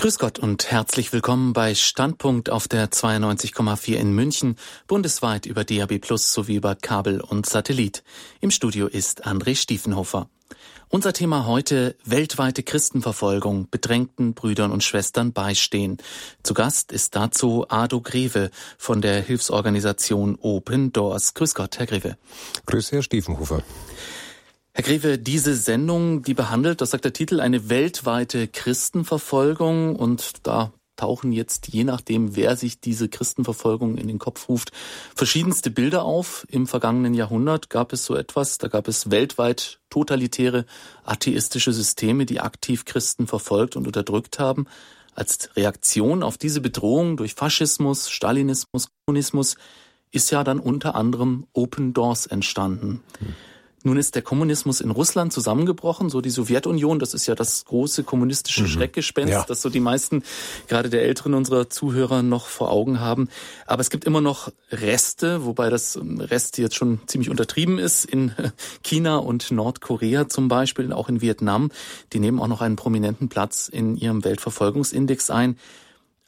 [0.00, 4.54] Grüß Gott und herzlich willkommen bei Standpunkt auf der 92,4 in München,
[4.86, 8.04] bundesweit über DAB Plus sowie über Kabel und Satellit.
[8.40, 10.28] Im Studio ist André Stiefenhofer.
[10.88, 15.96] Unser Thema heute weltweite Christenverfolgung, bedrängten Brüdern und Schwestern beistehen.
[16.44, 21.34] Zu Gast ist dazu Ado Greve von der Hilfsorganisation Open Doors.
[21.34, 22.16] Grüß Gott, Herr Greve.
[22.66, 23.64] Grüß Herr Stiefenhofer.
[24.74, 30.72] Herr Greve, diese Sendung, die behandelt, das sagt der Titel, eine weltweite Christenverfolgung und da
[30.98, 34.72] tauchen jetzt, je nachdem, wer sich diese Christenverfolgung in den Kopf ruft,
[35.14, 36.46] verschiedenste Bilder auf.
[36.50, 40.66] Im vergangenen Jahrhundert gab es so etwas, da gab es weltweit totalitäre
[41.04, 44.66] atheistische Systeme, die aktiv Christen verfolgt und unterdrückt haben.
[45.14, 49.56] Als Reaktion auf diese Bedrohung durch Faschismus, Stalinismus, Kommunismus
[50.10, 53.02] ist ja dann unter anderem Open Doors entstanden.
[53.18, 53.34] Hm.
[53.84, 58.02] Nun ist der Kommunismus in Russland zusammengebrochen, so die Sowjetunion, das ist ja das große
[58.02, 58.68] kommunistische mhm.
[58.68, 59.44] Schreckgespenst, ja.
[59.46, 60.24] das so die meisten,
[60.66, 63.28] gerade der Älteren unserer Zuhörer noch vor Augen haben.
[63.66, 68.04] Aber es gibt immer noch Reste, wobei das ähm, Rest jetzt schon ziemlich untertrieben ist,
[68.04, 68.32] in
[68.82, 71.70] China und Nordkorea zum Beispiel, auch in Vietnam.
[72.12, 75.56] Die nehmen auch noch einen prominenten Platz in ihrem Weltverfolgungsindex ein.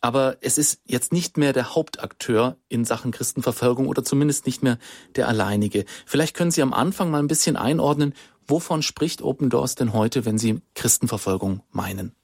[0.00, 4.78] Aber es ist jetzt nicht mehr der Hauptakteur in Sachen Christenverfolgung oder zumindest nicht mehr
[5.16, 5.84] der alleinige.
[6.06, 8.14] Vielleicht können Sie am Anfang mal ein bisschen einordnen,
[8.46, 12.14] wovon spricht Open Doors denn heute, wenn Sie Christenverfolgung meinen?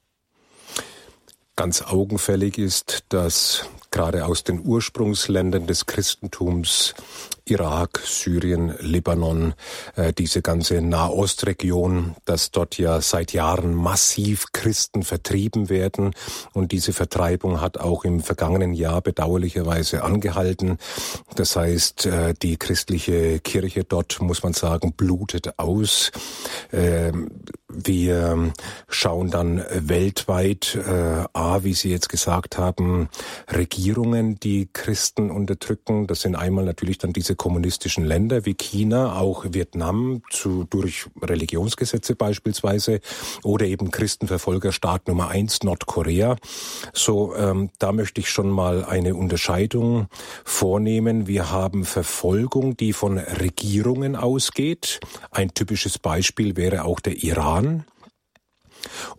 [1.55, 6.93] Ganz augenfällig ist, dass gerade aus den Ursprungsländern des Christentums
[7.49, 9.53] Irak, Syrien, Libanon,
[9.95, 16.11] äh, diese ganze Nahostregion, dass dort ja seit Jahren massiv Christen vertrieben werden.
[16.53, 20.77] Und diese Vertreibung hat auch im vergangenen Jahr bedauerlicherweise angehalten.
[21.35, 26.11] Das heißt, äh, die christliche Kirche dort, muss man sagen, blutet aus.
[26.71, 27.11] Äh,
[27.69, 28.53] wir
[28.87, 33.09] schauen dann weltweit, äh, A, wie Sie jetzt gesagt haben,
[33.53, 36.07] Regierungen, die Christen unterdrücken.
[36.07, 42.15] Das sind einmal natürlich dann diese kommunistischen Länder wie China, auch Vietnam zu, durch Religionsgesetze
[42.15, 42.99] beispielsweise
[43.43, 46.35] oder eben Christenverfolgerstaat Nummer eins Nordkorea.
[46.93, 50.07] So, ähm, da möchte ich schon mal eine Unterscheidung
[50.43, 51.27] vornehmen.
[51.27, 54.99] Wir haben Verfolgung, die von Regierungen ausgeht.
[55.31, 57.85] Ein typisches Beispiel wäre auch der Iran.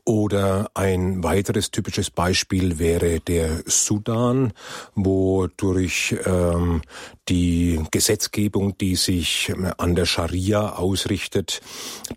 [0.04, 4.52] Oder ein weiteres typisches Beispiel wäre der Sudan,
[4.94, 6.82] wo durch ähm,
[7.28, 11.60] die Gesetzgebung, die sich äh, an der Scharia ausrichtet,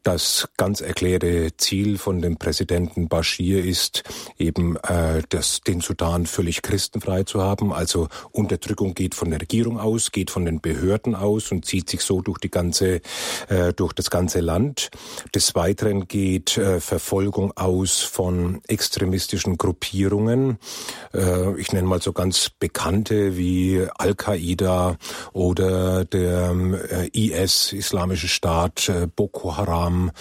[0.04, 4.04] das ganz erklärte Ziel von dem Präsidenten Bashir ist,
[4.38, 7.74] eben äh, das, den Sudan völlig christenfrei zu haben.
[7.74, 12.02] Also Unterdrückung geht von der Regierung aus, geht von den Behörden aus und zieht sich
[12.02, 13.02] so durch die ganze,
[13.50, 14.90] äh, durch das ganze Land.
[15.36, 20.58] Des Weiteren geht äh, Verfolgung aus von extremistischen Gruppierungen.
[21.14, 24.98] Äh, ich nenne mal so ganz bekannte wie Al-Qaida,
[25.34, 26.56] oder der
[26.92, 30.12] äh, IS, Islamische Staat, äh, Boko Haram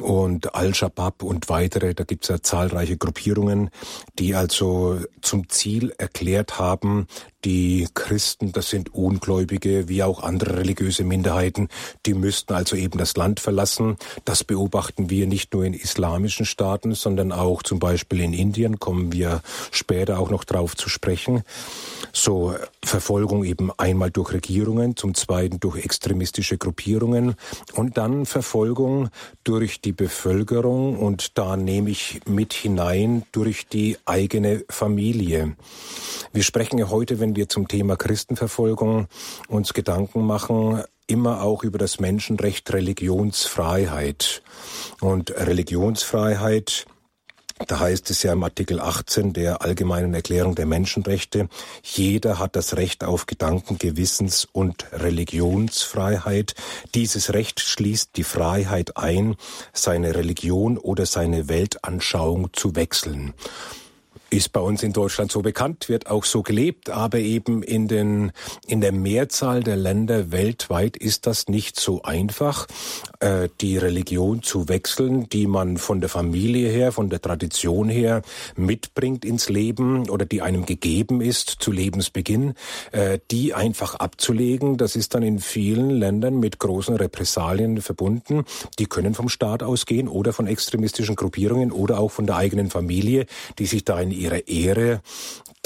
[0.00, 1.94] und Al-Shabaab und weitere.
[1.94, 3.70] Da gibt es ja zahlreiche Gruppierungen,
[4.18, 7.06] die also zum Ziel erklärt haben,
[7.46, 11.68] die Christen, das sind Ungläubige, wie auch andere religiöse Minderheiten,
[12.04, 13.96] die müssten also eben das Land verlassen.
[14.24, 19.12] Das beobachten wir nicht nur in islamischen Staaten, sondern auch zum Beispiel in Indien, kommen
[19.12, 21.44] wir später auch noch drauf zu sprechen.
[22.12, 27.36] So Verfolgung eben einmal durch Regierungen, zum zweiten durch extremistische Gruppierungen
[27.74, 29.08] und dann Verfolgung
[29.44, 35.54] durch die Bevölkerung und da nehme ich mit hinein durch die eigene Familie.
[36.32, 39.06] Wir sprechen ja heute, wenn wir zum Thema Christenverfolgung
[39.48, 44.42] uns Gedanken machen, immer auch über das Menschenrecht Religionsfreiheit.
[45.00, 46.86] Und Religionsfreiheit
[47.66, 51.48] da heißt es ja im Artikel 18 der Allgemeinen Erklärung der Menschenrechte,
[51.82, 56.54] jeder hat das Recht auf Gedanken, Gewissens- und Religionsfreiheit.
[56.94, 59.36] Dieses Recht schließt die Freiheit ein,
[59.72, 63.32] seine Religion oder seine Weltanschauung zu wechseln
[64.30, 68.32] ist bei uns in Deutschland so bekannt, wird auch so gelebt, aber eben in den,
[68.66, 72.66] in der Mehrzahl der Länder weltweit ist das nicht so einfach,
[73.20, 78.22] äh, die Religion zu wechseln, die man von der Familie her, von der Tradition her
[78.56, 82.54] mitbringt ins Leben oder die einem gegeben ist zu Lebensbeginn,
[82.90, 84.76] äh, die einfach abzulegen.
[84.76, 88.44] Das ist dann in vielen Ländern mit großen Repressalien verbunden.
[88.78, 93.26] Die können vom Staat ausgehen oder von extremistischen Gruppierungen oder auch von der eigenen Familie,
[93.58, 95.00] die sich da in ihrer Ehre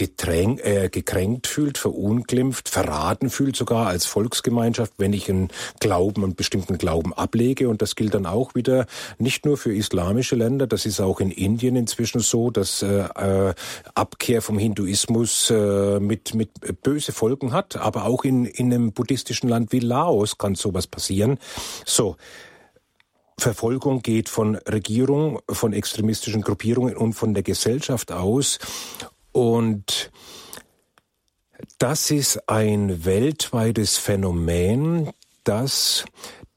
[0.01, 5.49] getränk, äh, gekränkt fühlt, verunglimpft, verraten fühlt sogar als Volksgemeinschaft, wenn ich einen
[5.79, 7.69] Glauben, einen bestimmten Glauben ablege.
[7.69, 8.87] Und das gilt dann auch wieder
[9.19, 13.55] nicht nur für islamische Länder, das ist auch in Indien inzwischen so, dass äh, äh
[13.95, 16.51] Abkehr vom Hinduismus äh, mit, mit
[16.83, 17.77] böse Folgen hat.
[17.77, 21.39] Aber auch in, in einem buddhistischen Land wie Laos kann sowas passieren.
[21.85, 22.17] So.
[23.41, 28.61] Verfolgung geht von Regierung, von extremistischen Gruppierungen und von der Gesellschaft aus.
[29.33, 30.13] Und
[31.79, 35.11] das ist ein weltweites Phänomen,
[35.45, 36.05] das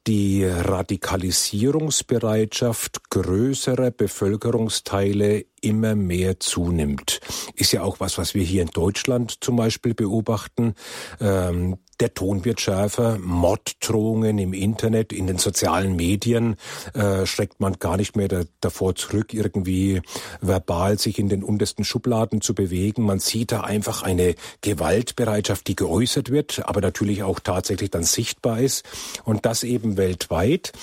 [0.05, 7.19] die Radikalisierungsbereitschaft größerer Bevölkerungsteile immer mehr zunimmt.
[7.55, 10.75] Ist ja auch was, was wir hier in Deutschland zum Beispiel beobachten.
[11.19, 16.55] Ähm, der Ton wird schärfer, Morddrohungen im Internet, in den sozialen Medien
[16.93, 20.01] äh, schreckt man gar nicht mehr da, davor zurück, irgendwie
[20.41, 23.03] verbal sich in den untersten Schubladen zu bewegen.
[23.03, 28.59] Man sieht da einfach eine Gewaltbereitschaft, die geäußert wird, aber natürlich auch tatsächlich dann sichtbar
[28.59, 28.83] ist
[29.23, 30.73] und das eben weltweit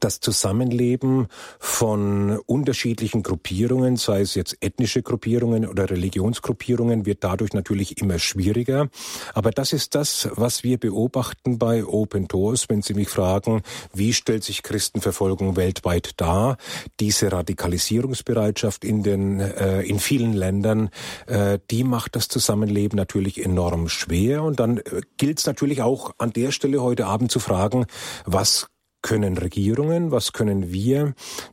[0.00, 8.00] das Zusammenleben von unterschiedlichen Gruppierungen, sei es jetzt ethnische Gruppierungen oder Religionsgruppierungen, wird dadurch natürlich
[8.00, 8.88] immer schwieriger.
[9.34, 13.62] Aber das ist das, was wir beobachten bei Open Doors, wenn Sie mich fragen,
[13.92, 16.56] wie stellt sich Christenverfolgung weltweit dar?
[17.00, 20.90] Diese Radikalisierungsbereitschaft in den äh, in vielen Ländern,
[21.26, 24.42] äh, die macht das Zusammenleben natürlich enorm schwer.
[24.42, 27.86] Und dann äh, gilt es natürlich auch an der Stelle heute Abend zu fragen,
[28.24, 28.68] was
[29.04, 31.12] können Regierungen, was können wir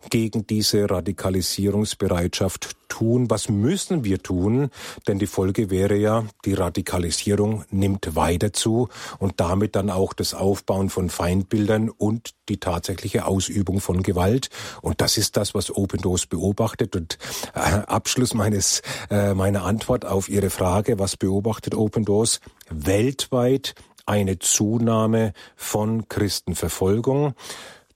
[0.09, 4.69] gegen diese Radikalisierungsbereitschaft tun, was müssen wir tun,
[5.05, 8.87] denn die Folge wäre ja, die Radikalisierung nimmt weiter zu
[9.19, 14.49] und damit dann auch das Aufbauen von Feindbildern und die tatsächliche Ausübung von Gewalt.
[14.81, 16.95] Und das ist das, was Open Doors beobachtet.
[16.95, 17.17] Und
[17.53, 22.39] äh, Abschluss meines, äh, meiner Antwort auf Ihre Frage, was beobachtet Open Doors?
[22.69, 23.73] Weltweit
[24.05, 27.33] eine Zunahme von Christenverfolgung.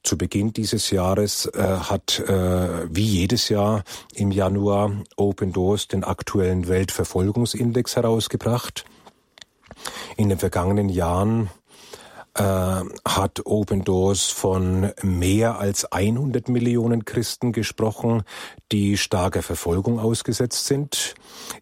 [0.03, 6.03] Zu Beginn dieses Jahres äh, hat äh, wie jedes Jahr im Januar Open Doors den
[6.03, 8.85] aktuellen Weltverfolgungsindex herausgebracht.
[10.15, 11.49] In den vergangenen Jahren
[12.35, 12.41] äh,
[13.07, 18.23] hat Open Doors von mehr als 100 Millionen Christen gesprochen,
[18.71, 21.15] die starker Verfolgung ausgesetzt sind.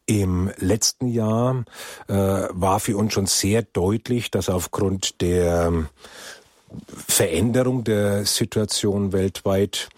[0.06, 1.64] Im letzten Jahr
[2.08, 5.88] äh, war für uns schon sehr deutlich, dass aufgrund der
[7.08, 9.90] Veränderung der Situation weltweit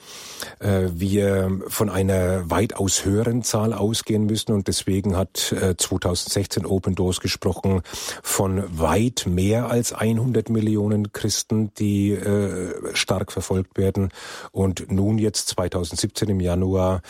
[0.59, 4.53] äh, wir von einer weitaus höheren Zahl ausgehen müssen.
[4.53, 5.37] Und deswegen hat
[5.77, 7.81] 2016 äh, Open Doors gesprochen
[8.23, 14.09] von weit mehr als 100 Millionen Christen, die äh, stark verfolgt werden.
[14.51, 17.01] Und nun jetzt 2017 im Januar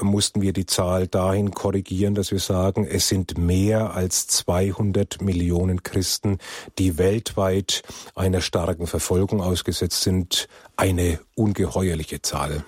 [0.00, 5.82] mussten wir die Zahl dahin korrigieren, dass wir sagen, es sind mehr als 200 Millionen
[5.82, 6.38] Christen,
[6.78, 7.82] die weltweit
[8.14, 12.64] einer starken Verfolgung ausgesetzt sind, eine ungeheuerliche Zahl.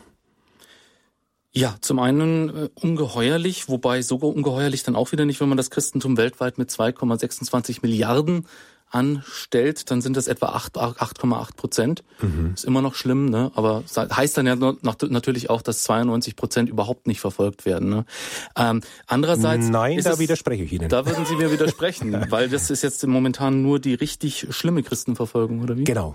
[1.56, 5.70] Ja, zum einen äh, ungeheuerlich, wobei so ungeheuerlich dann auch wieder nicht, wenn man das
[5.70, 8.48] Christentum weltweit mit 2,26 Milliarden
[8.94, 12.04] anstellt, dann sind das etwa 8,8 Prozent.
[12.20, 12.52] Mhm.
[12.54, 13.50] Ist immer noch schlimm, ne?
[13.54, 17.88] aber heißt dann ja natürlich auch, dass 92 Prozent überhaupt nicht verfolgt werden.
[17.88, 18.04] Ne?
[18.56, 19.68] Ähm, andererseits...
[19.68, 20.88] Nein, da es, widerspreche ich Ihnen.
[20.88, 25.60] Da würden Sie mir widersprechen, weil das ist jetzt momentan nur die richtig schlimme Christenverfolgung,
[25.62, 25.84] oder wie?
[25.84, 26.14] Genau.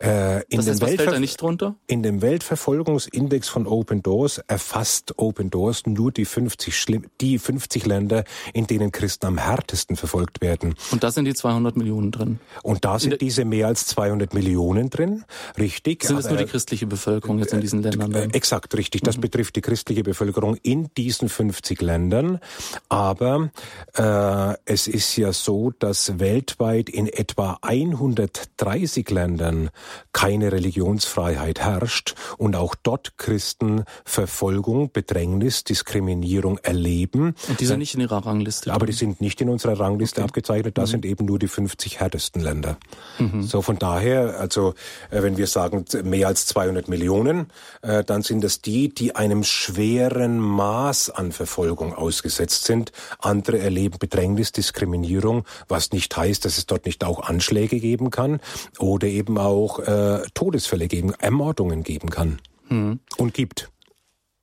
[0.00, 1.76] Äh, in das heißt, was fällt da nicht drunter?
[1.86, 8.24] In dem Weltverfolgungsindex von Open Doors erfasst Open Doors nur die 50, die 50 Länder,
[8.52, 10.74] in denen Christen am härtesten verfolgt werden.
[10.90, 12.40] Und da sind die 200 Millionen drin?
[12.62, 15.24] Und da sind diese mehr als 200 Millionen drin,
[15.58, 16.04] richtig.
[16.04, 18.10] Sind es nur die christliche Bevölkerung jetzt in diesen Ländern?
[18.10, 18.30] Dann?
[18.30, 19.02] Äh, exakt, richtig.
[19.02, 19.22] Das mhm.
[19.22, 22.40] betrifft die christliche Bevölkerung in diesen 50 Ländern.
[22.88, 23.50] Aber
[23.94, 29.70] äh, es ist ja so, dass weltweit in etwa 130 Ländern Ländern
[30.12, 37.34] keine Religionsfreiheit herrscht und auch dort Christen Verfolgung, Bedrängnis, Diskriminierung erleben.
[37.48, 38.72] Und die sind nicht in ihrer Rangliste.
[38.72, 40.28] Aber die sind nicht in unserer Rangliste okay.
[40.28, 40.78] abgezeichnet.
[40.78, 40.86] Da mhm.
[40.86, 42.76] sind eben nur die 50 härtesten Länder.
[43.18, 43.42] Mhm.
[43.42, 44.74] So von daher, also
[45.10, 47.48] äh, wenn wir sagen mehr als 200 Millionen,
[47.82, 52.92] äh, dann sind es die, die einem schweren Maß an Verfolgung ausgesetzt sind.
[53.18, 58.40] Andere erleben Bedrängnis, Diskriminierung, was nicht heißt, dass es dort nicht auch Anschläge geben kann
[58.78, 63.00] oder eben auch äh, Todesfälle geben, Ermordungen geben kann hm.
[63.16, 63.70] und gibt.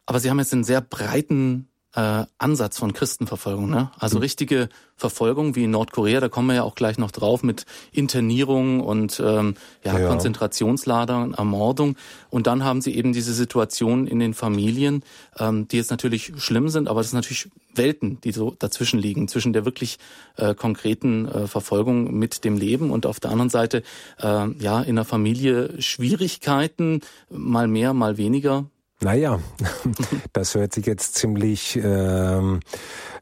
[0.06, 3.70] Aber Sie haben jetzt einen sehr breiten äh, Ansatz von Christenverfolgung.
[3.70, 3.92] Ne?
[3.98, 4.22] Also mhm.
[4.22, 8.82] richtige Verfolgung wie in Nordkorea, da kommen wir ja auch gleich noch drauf mit Internierung
[8.82, 10.08] und ähm, ja, ja.
[10.08, 11.96] Konzentrationslagern, Ermordung.
[12.30, 15.04] Und dann haben sie eben diese Situation in den Familien,
[15.38, 19.28] ähm, die jetzt natürlich schlimm sind, aber das sind natürlich Welten, die so dazwischen liegen,
[19.28, 20.00] zwischen der wirklich
[20.36, 23.84] äh, konkreten äh, Verfolgung mit dem Leben und auf der anderen Seite
[24.20, 28.66] äh, ja in der Familie Schwierigkeiten, mal mehr, mal weniger
[29.02, 29.40] naja,
[30.34, 32.60] das hört sich jetzt ziemlich ähm,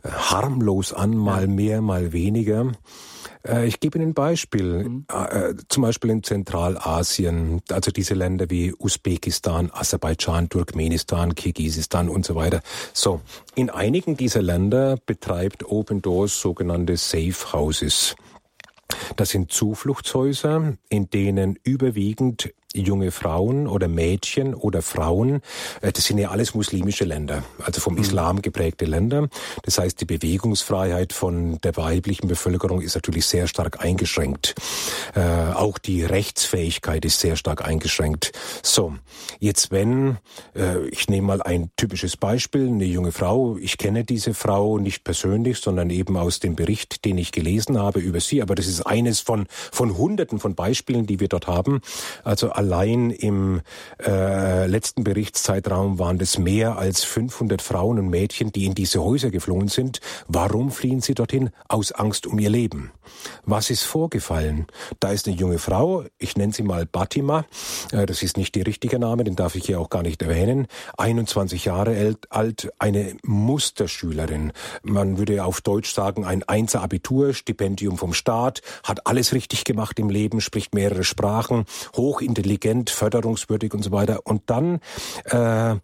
[0.03, 2.71] harmlos an, mal mehr, mal weniger.
[3.47, 4.89] Äh, ich gebe Ihnen ein Beispiel.
[4.89, 5.05] Mhm.
[5.11, 12.35] Äh, zum Beispiel in Zentralasien, also diese Länder wie Usbekistan, Aserbaidschan, Turkmenistan, Kirgisistan und so
[12.35, 12.61] weiter.
[12.93, 13.21] So,
[13.55, 18.15] in einigen dieser Länder betreibt Open Doors sogenannte Safe Houses.
[19.15, 25.41] Das sind Zufluchtshäuser, in denen überwiegend junge Frauen oder Mädchen oder Frauen,
[25.81, 28.01] äh, das sind ja alles muslimische Länder, also vom mhm.
[28.01, 29.29] Islam geprägte Länder.
[29.63, 34.55] Das heißt, die Bewegungsfreiheit von der weiblichen Bevölkerung ist natürlich sehr stark eingeschränkt.
[35.15, 38.31] Äh, auch die Rechtsfähigkeit ist sehr stark eingeschränkt.
[38.63, 38.95] So,
[39.39, 40.17] jetzt wenn,
[40.55, 45.03] äh, ich nehme mal ein typisches Beispiel, eine junge Frau, ich kenne diese Frau nicht
[45.03, 48.81] persönlich, sondern eben aus dem Bericht, den ich gelesen habe über sie, aber das ist
[48.81, 51.81] eines von, von hunderten von Beispielen, die wir dort haben.
[52.23, 53.61] Also allein im
[54.03, 59.29] äh, letzten Berichtszeitraum waren es mehr als 500 Frauen und Mädchen, die in diese Häuser
[59.29, 60.01] geflohen sind.
[60.27, 61.51] Warum fliehen sie dorthin?
[61.67, 62.91] Aus Angst um ihr Leben.
[63.45, 64.65] Was ist vorgefallen?
[64.99, 67.45] Da ist eine junge Frau, ich nenne sie mal Batima,
[67.91, 70.65] äh, das ist nicht der richtige Name, den darf ich hier auch gar nicht erwähnen,
[70.97, 74.51] 21 Jahre alt, eine Musterschülerin.
[74.81, 79.99] Man würde auf Deutsch sagen, ein Einser Abitur, Stipendium vom Staat, hat alles richtig gemacht
[79.99, 84.21] im Leben, spricht mehrere Sprachen, hochintelligent intelligent, förderungswürdig und so weiter.
[84.23, 84.79] Und dann
[85.25, 85.77] äh, äh,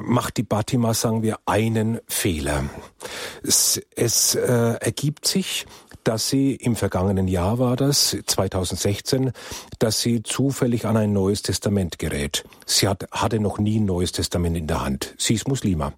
[0.00, 2.64] macht die Batima, sagen wir, einen Fehler.
[3.42, 5.66] Es, es äh, ergibt sich,
[6.02, 9.32] dass sie im vergangenen Jahr war das, 2016,
[9.78, 12.44] dass sie zufällig an ein neues Testament gerät.
[12.64, 15.14] Sie hat, hatte noch nie ein neues Testament in der Hand.
[15.18, 15.92] Sie ist Muslima,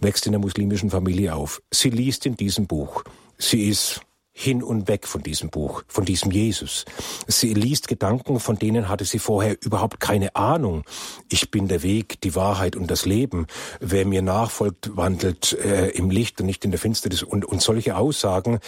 [0.00, 1.60] wächst in einer muslimischen Familie auf.
[1.70, 3.04] Sie liest in diesem Buch.
[3.36, 4.00] Sie ist
[4.32, 6.84] hin und weg von diesem Buch, von diesem Jesus.
[7.26, 10.84] Sie liest Gedanken, von denen hatte sie vorher überhaupt keine Ahnung.
[11.28, 13.46] Ich bin der Weg, die Wahrheit und das Leben.
[13.80, 17.22] Wer mir nachfolgt, wandelt äh, im Licht und nicht in der Finsternis.
[17.22, 18.60] Und, und solche Aussagen,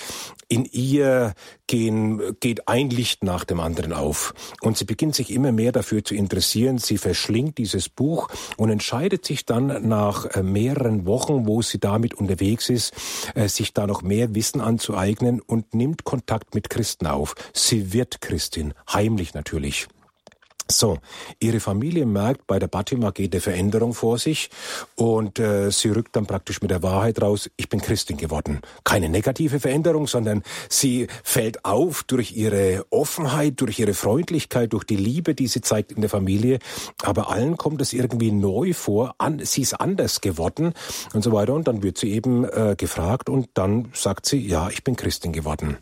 [0.49, 1.35] in ihr
[1.67, 4.35] gehen, geht ein Licht nach dem anderen auf.
[4.61, 6.79] Und sie beginnt sich immer mehr dafür zu interessieren.
[6.79, 12.15] Sie verschlingt dieses Buch und entscheidet sich dann nach äh, mehreren Wochen, wo sie damit
[12.15, 12.93] unterwegs ist,
[13.35, 17.35] äh, sich da noch mehr Wissen anzueignen und nimmt Kontakt mit Christen auf.
[17.53, 19.89] Sie wird Christin, heimlich natürlich.
[20.71, 20.97] So,
[21.41, 24.49] ihre Familie merkt, bei der Batima geht eine Veränderung vor sich
[24.95, 28.63] und äh, sie rückt dann praktisch mit der Wahrheit raus, ich bin Christin geworden.
[28.83, 34.97] Keine negative Veränderung, sondern sie fällt auf durch ihre Offenheit, durch ihre Freundlichkeit, durch die
[34.97, 36.61] Liebe, die sie zeigt in der Familie.
[37.03, 40.73] Aber allen kommt es irgendwie neu vor, an, sie ist anders geworden
[41.13, 41.53] und so weiter.
[41.53, 45.33] Und dann wird sie eben äh, gefragt und dann sagt sie, ja, ich bin Christin
[45.33, 45.77] geworden.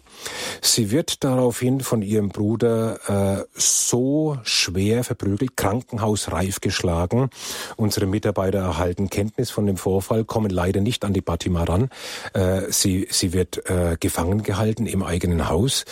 [0.60, 7.30] Sie wird daraufhin von ihrem Bruder äh, so schwer verprügelt, krankenhausreif geschlagen.
[7.76, 11.90] Unsere Mitarbeiter erhalten Kenntnis von dem Vorfall, kommen leider nicht an die Batima ran.
[12.34, 15.84] Äh, sie, sie wird äh, gefangen gehalten im eigenen Haus.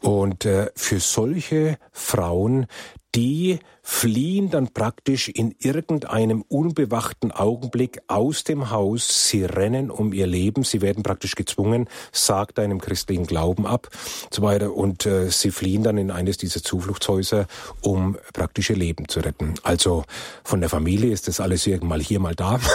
[0.00, 2.66] Und äh, für solche Frauen,
[3.14, 9.28] die fliehen dann praktisch in irgendeinem unbewachten Augenblick aus dem Haus.
[9.28, 10.64] Sie rennen um ihr Leben.
[10.64, 13.88] Sie werden praktisch gezwungen, sagt einem christlichen Glauben ab,
[14.32, 14.74] so weiter.
[14.74, 17.46] Und äh, sie fliehen dann in eines dieser Zufluchtshäuser,
[17.80, 19.54] um praktisch ihr Leben zu retten.
[19.62, 20.02] Also
[20.42, 22.58] von der Familie ist das alles irgendwann hier mal da.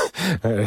[0.43, 0.65] Äh,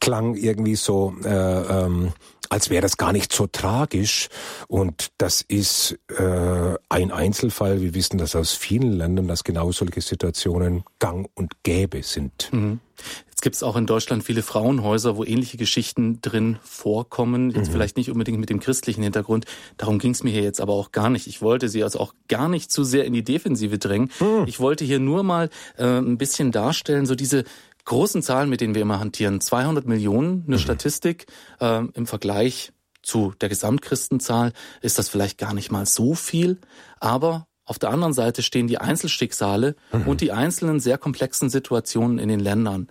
[0.00, 2.12] klang irgendwie so äh, ähm,
[2.50, 4.28] als wäre das gar nicht so tragisch.
[4.68, 7.80] Und das ist äh, ein Einzelfall.
[7.80, 12.50] Wir wissen das aus vielen Ländern, dass genau solche Situationen gang und gäbe sind.
[12.52, 12.80] Mhm.
[13.28, 17.50] Jetzt gibt es auch in Deutschland viele Frauenhäuser, wo ähnliche Geschichten drin vorkommen.
[17.50, 17.72] Jetzt mhm.
[17.72, 19.44] vielleicht nicht unbedingt mit dem christlichen Hintergrund.
[19.76, 21.26] Darum ging es mir hier jetzt aber auch gar nicht.
[21.26, 24.10] Ich wollte sie also auch gar nicht zu sehr in die Defensive drängen.
[24.20, 24.44] Mhm.
[24.46, 27.44] Ich wollte hier nur mal äh, ein bisschen darstellen, so diese
[27.86, 29.40] großen Zahlen, mit denen wir immer hantieren.
[29.40, 30.60] 200 Millionen, eine mhm.
[30.60, 31.26] Statistik
[31.60, 34.52] äh, im Vergleich zu der Gesamtchristenzahl
[34.82, 36.58] ist das vielleicht gar nicht mal so viel,
[37.00, 40.06] aber auf der anderen Seite stehen die Einzelschicksale mhm.
[40.06, 42.88] und die einzelnen sehr komplexen Situationen in den Ländern.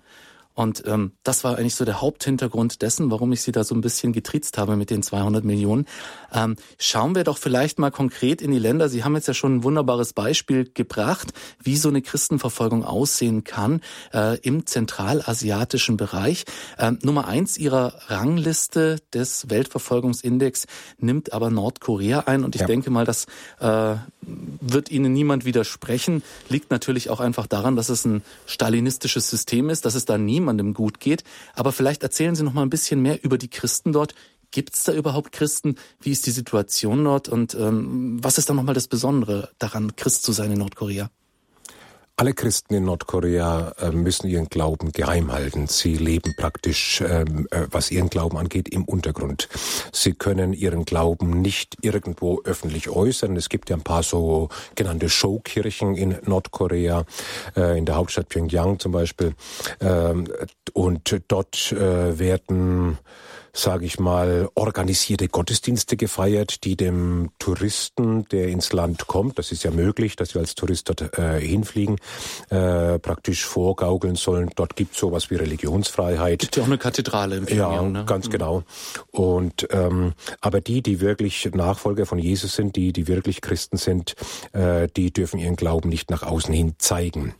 [0.56, 3.82] Und ähm, das war eigentlich so der Haupthintergrund dessen, warum ich Sie da so ein
[3.82, 5.86] bisschen getriezt habe mit den 200 Millionen.
[6.34, 8.88] Ähm, schauen wir doch vielleicht mal konkret in die Länder.
[8.88, 13.82] Sie haben jetzt ja schon ein wunderbares Beispiel gebracht, wie so eine Christenverfolgung aussehen kann
[14.14, 16.46] äh, im zentralasiatischen Bereich.
[16.80, 22.46] Ähm, Nummer eins Ihrer Rangliste des Weltverfolgungsindex nimmt aber Nordkorea ein.
[22.46, 22.68] Und ich ja.
[22.68, 23.26] denke mal, das
[23.60, 26.24] äh, wird Ihnen niemand widersprechen.
[26.48, 30.45] Liegt natürlich auch einfach daran, dass es ein stalinistisches System ist, dass es da niemand
[30.46, 31.24] niemandem gut geht.
[31.56, 34.14] Aber vielleicht erzählen Sie noch mal ein bisschen mehr über die Christen dort.
[34.52, 35.76] Gibt es da überhaupt Christen?
[36.00, 37.28] Wie ist die Situation dort?
[37.28, 41.10] Und ähm, was ist da nochmal das Besondere daran, Christ zu sein in Nordkorea?
[42.18, 45.68] Alle Christen in Nordkorea äh, müssen ihren Glauben geheim halten.
[45.68, 49.50] Sie leben praktisch, ähm, äh, was ihren Glauben angeht, im Untergrund.
[49.92, 53.36] Sie können ihren Glauben nicht irgendwo öffentlich äußern.
[53.36, 57.04] Es gibt ja ein paar so genannte Showkirchen in Nordkorea,
[57.58, 59.36] äh, in der Hauptstadt Pyongyang zum Beispiel.
[59.82, 60.30] Ähm,
[60.72, 62.98] und dort werden
[63.56, 69.64] sage ich mal, organisierte Gottesdienste gefeiert, die dem Touristen, der ins Land kommt, das ist
[69.64, 71.96] ja möglich, dass wir als Tourist dort äh, hinfliegen,
[72.50, 74.50] äh, praktisch vorgaukeln sollen.
[74.56, 76.40] Dort gibt es sowas wie Religionsfreiheit.
[76.40, 78.04] Gibt ja auch eine Kathedrale im Ja, ne?
[78.06, 78.32] ganz mhm.
[78.32, 78.64] genau.
[79.12, 84.16] Und ähm, aber die, die wirklich Nachfolger von Jesus sind, die, die wirklich Christen sind,
[84.52, 87.36] äh, die dürfen ihren Glauben nicht nach außen hin zeigen.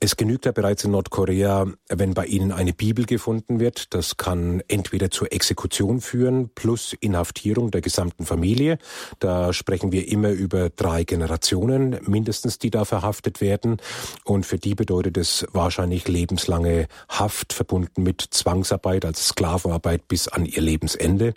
[0.00, 3.94] Es genügt ja bereits in Nordkorea, wenn bei ihnen eine Bibel gefunden wird.
[3.94, 8.78] Das kann entweder zur Exekution führen plus Inhaftierung der gesamten Familie.
[9.18, 13.78] Da sprechen wir immer über drei Generationen mindestens, die da verhaftet werden.
[14.24, 20.44] Und für die bedeutet es wahrscheinlich lebenslange Haft verbunden mit Zwangsarbeit, also Sklavenarbeit bis an
[20.46, 21.34] ihr Lebensende.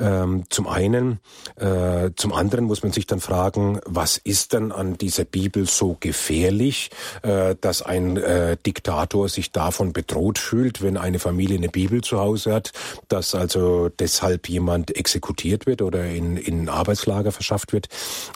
[0.00, 1.20] Ähm, zum einen.
[1.56, 5.96] Äh, zum anderen muss man sich dann fragen, was ist denn an dieser Bibel so
[6.00, 6.90] gefährlich?
[7.22, 12.18] äh, dass ein äh, Diktator sich davon bedroht fühlt, wenn eine Familie eine Bibel zu
[12.18, 12.72] Hause hat,
[13.08, 17.88] dass also deshalb jemand exekutiert wird oder in, in Arbeitslager verschafft wird,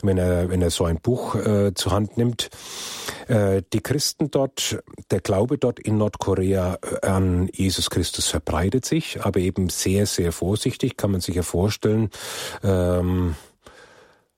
[0.02, 2.50] wenn er, wenn er so ein Buch äh, zur Hand nimmt.
[3.28, 4.78] Äh, die Christen dort,
[5.10, 10.32] der Glaube dort in Nordkorea äh, an Jesus Christus verbreitet sich, aber eben sehr, sehr
[10.32, 12.10] vorsichtig, kann man sich ja vorstellen.
[12.62, 13.34] Ähm,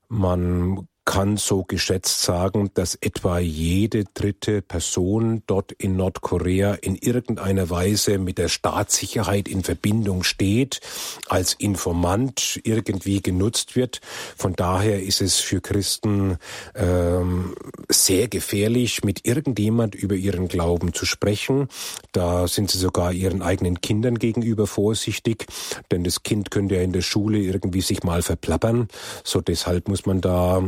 [0.08, 7.68] man kann so geschätzt sagen, dass etwa jede dritte Person dort in Nordkorea in irgendeiner
[7.70, 10.80] Weise mit der Staatssicherheit in Verbindung steht,
[11.28, 14.00] als Informant irgendwie genutzt wird.
[14.36, 16.36] Von daher ist es für Christen
[16.74, 17.54] ähm,
[17.88, 21.68] sehr gefährlich, mit irgendjemand über ihren Glauben zu sprechen.
[22.12, 25.46] Da sind sie sogar ihren eigenen Kindern gegenüber vorsichtig,
[25.90, 28.88] denn das Kind könnte ja in der Schule irgendwie sich mal verplappern.
[29.24, 30.62] So deshalb muss man da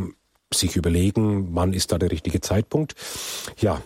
[0.54, 2.94] sich überlegen, wann ist da der richtige Zeitpunkt.
[3.58, 3.82] Ja,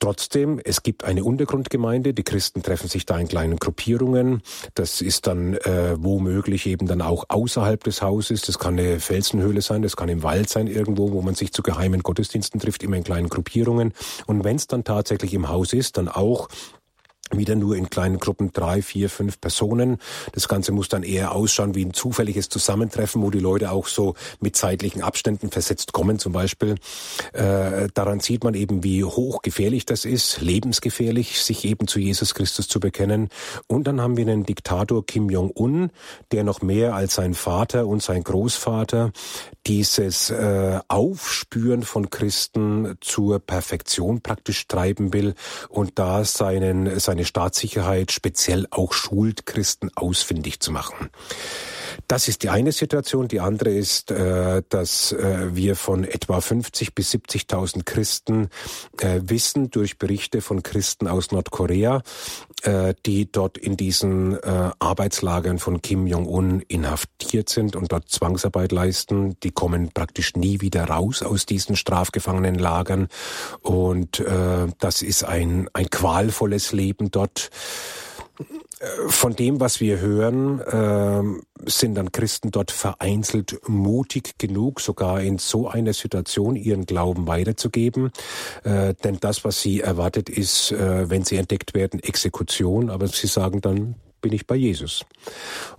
[0.00, 4.42] Trotzdem, es gibt eine Untergrundgemeinde, die Christen treffen sich da in kleinen Gruppierungen.
[4.74, 8.42] Das ist dann äh, womöglich eben dann auch außerhalb des Hauses.
[8.42, 11.62] Das kann eine Felsenhöhle sein, das kann im Wald sein irgendwo, wo man sich zu
[11.62, 13.92] geheimen Gottesdiensten trifft, immer in kleinen Gruppierungen.
[14.26, 16.48] Und wenn es dann tatsächlich im Haus ist, dann auch
[17.32, 19.98] wieder nur in kleinen Gruppen drei, vier, fünf Personen.
[20.32, 24.14] Das Ganze muss dann eher ausschauen wie ein zufälliges Zusammentreffen, wo die Leute auch so
[24.40, 26.76] mit zeitlichen Abständen versetzt kommen zum Beispiel.
[27.32, 32.68] Äh, daran sieht man eben, wie hochgefährlich das ist, lebensgefährlich, sich eben zu Jesus Christus
[32.68, 33.28] zu bekennen.
[33.66, 35.90] Und dann haben wir einen Diktator Kim Jong-un,
[36.32, 39.12] der noch mehr als sein Vater und sein Großvater
[39.66, 45.34] dieses äh, Aufspüren von Christen zur Perfektion praktisch treiben will
[45.68, 51.10] und da seinen, seine Staatssicherheit speziell auch schult, Christen ausfindig zu machen.
[52.06, 53.28] Das ist die eine Situation.
[53.28, 58.48] Die andere ist, äh, dass äh, wir von etwa 50 bis 70.000 Christen
[59.00, 62.02] äh, wissen durch Berichte von Christen aus Nordkorea,
[63.06, 69.38] die dort in diesen Arbeitslagern von Kim Jong-un inhaftiert sind und dort Zwangsarbeit leisten.
[69.44, 73.06] Die kommen praktisch nie wieder raus aus diesen Strafgefangenenlagern.
[73.60, 74.20] Und
[74.80, 77.50] das ist ein, ein qualvolles Leben dort.
[79.08, 85.38] Von dem, was wir hören, äh, sind dann Christen dort vereinzelt mutig genug, sogar in
[85.38, 88.12] so einer Situation ihren Glauben weiterzugeben.
[88.62, 92.88] Äh, denn das, was sie erwartet, ist, äh, wenn sie entdeckt werden, Exekution.
[92.90, 95.04] Aber sie sagen dann, bin ich bei Jesus.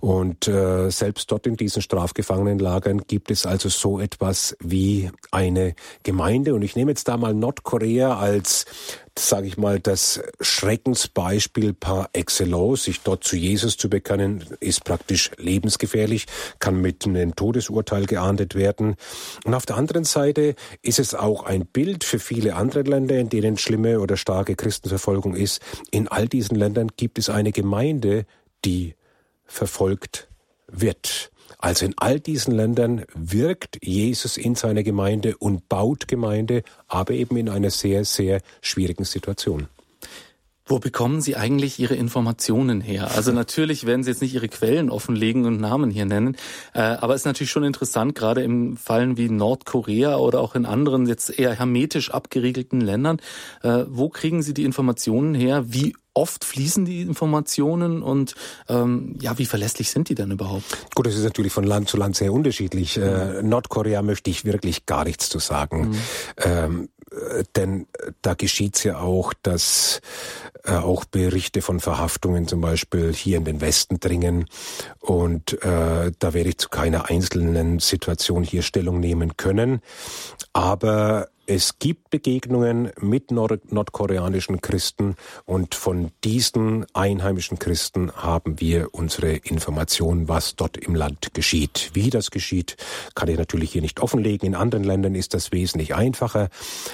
[0.00, 6.54] Und äh, selbst dort in diesen Strafgefangenenlagern gibt es also so etwas wie eine Gemeinde.
[6.54, 8.66] Und ich nehme jetzt da mal Nordkorea als
[9.18, 12.84] sage ich mal, das Schreckensbeispiel par excellence.
[12.84, 16.26] Sich dort zu Jesus zu bekennen, ist praktisch lebensgefährlich,
[16.58, 18.96] kann mit einem Todesurteil geahndet werden.
[19.44, 23.28] Und auf der anderen Seite ist es auch ein Bild für viele andere Länder, in
[23.28, 25.60] denen schlimme oder starke Christenverfolgung ist.
[25.90, 28.26] In all diesen Ländern gibt es eine Gemeinde,
[28.64, 28.94] die
[29.44, 30.28] verfolgt
[30.68, 31.29] wird.
[31.58, 37.36] Also in all diesen Ländern wirkt Jesus in seiner Gemeinde und baut Gemeinde, aber eben
[37.36, 39.68] in einer sehr, sehr schwierigen Situation.
[40.70, 43.10] Wo bekommen Sie eigentlich Ihre Informationen her?
[43.16, 46.36] Also natürlich werden Sie jetzt nicht Ihre Quellen offenlegen und Namen hier nennen,
[46.74, 50.66] äh, aber es ist natürlich schon interessant, gerade im Fallen wie Nordkorea oder auch in
[50.66, 53.18] anderen jetzt eher hermetisch abgeriegelten Ländern.
[53.64, 55.64] Äh, wo kriegen Sie die Informationen her?
[55.66, 58.34] Wie oft fließen die Informationen und
[58.68, 60.64] ähm, ja, wie verlässlich sind die denn überhaupt?
[60.94, 62.96] Gut, das ist natürlich von Land zu Land sehr unterschiedlich.
[62.96, 63.02] Mhm.
[63.02, 65.90] Äh, Nordkorea möchte ich wirklich gar nichts zu sagen.
[65.90, 65.96] Mhm.
[66.38, 70.00] Ähm, äh, denn äh, da geschieht's ja auch, dass
[70.64, 74.46] äh, auch Berichte von Verhaftungen zum Beispiel hier in den Westen dringen.
[75.00, 79.80] Und äh, da werde ich zu keiner einzelnen Situation hier Stellung nehmen können.
[80.52, 88.90] Aber es gibt Begegnungen mit nord nordkoreanischen Christen und von diesen einheimischen Christen haben wir
[88.92, 91.90] unsere Informationen, was dort im Land geschieht.
[91.92, 92.76] Wie das geschieht,
[93.16, 94.46] kann ich natürlich hier nicht offenlegen.
[94.46, 96.50] In anderen Ländern ist das wesentlich einfacher.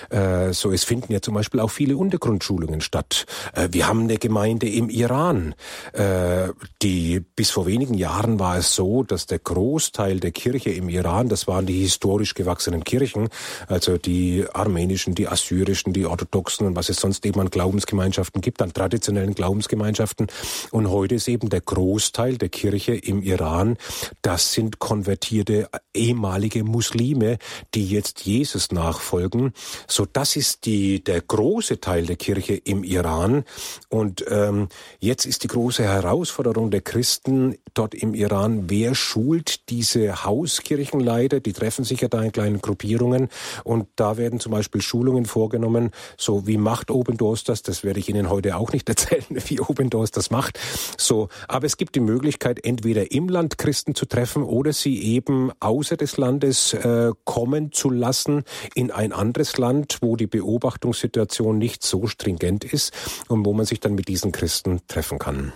[0.08, 3.26] Äh, so, es finden ja zum Beispiel auch viele Untergrundschulungen statt.
[3.52, 5.54] Äh, wir haben eine Gemeinde im Iran,
[5.92, 6.48] äh,
[6.80, 11.28] die bis vor wenigen Jahren war es so, dass der Großteil der Kirche im Iran,
[11.28, 13.28] das waren die historisch gewachsenen Kirchen,
[13.68, 18.62] also die armenischen, die assyrischen, die orthodoxen und was es sonst eben an Glaubensgemeinschaften gibt,
[18.62, 20.26] an traditionellen Glaubensgemeinschaften.
[20.70, 23.76] Und heute ist eben der Großteil der Kirche im Iran,
[24.22, 27.38] das sind konvertierte ehemalige Muslime,
[27.74, 29.52] die jetzt Jesus nachfolgen.
[29.86, 33.44] So, das ist die, der große Teil der Kirche im Iran.
[33.88, 40.24] Und ähm, jetzt ist die große Herausforderung der Christen dort im Iran, wer schult diese
[40.24, 41.40] Hauskirchenleiter?
[41.40, 43.28] Die treffen sich ja da in kleinen Gruppierungen
[43.64, 47.62] und da werden zum Beispiel Schulungen vorgenommen, so wie macht Open Doors das?
[47.62, 50.58] Das werde ich Ihnen heute auch nicht erzählen, wie Open Doors das macht.
[50.96, 55.50] So, aber es gibt die Möglichkeit, entweder im Land Christen zu treffen oder sie eben
[55.60, 58.44] außer des Landes äh, kommen zu lassen
[58.74, 62.92] in ein anderes Land, wo die Beobachtungssituation nicht so stringent ist
[63.28, 65.52] und wo man sich dann mit diesen Christen treffen kann.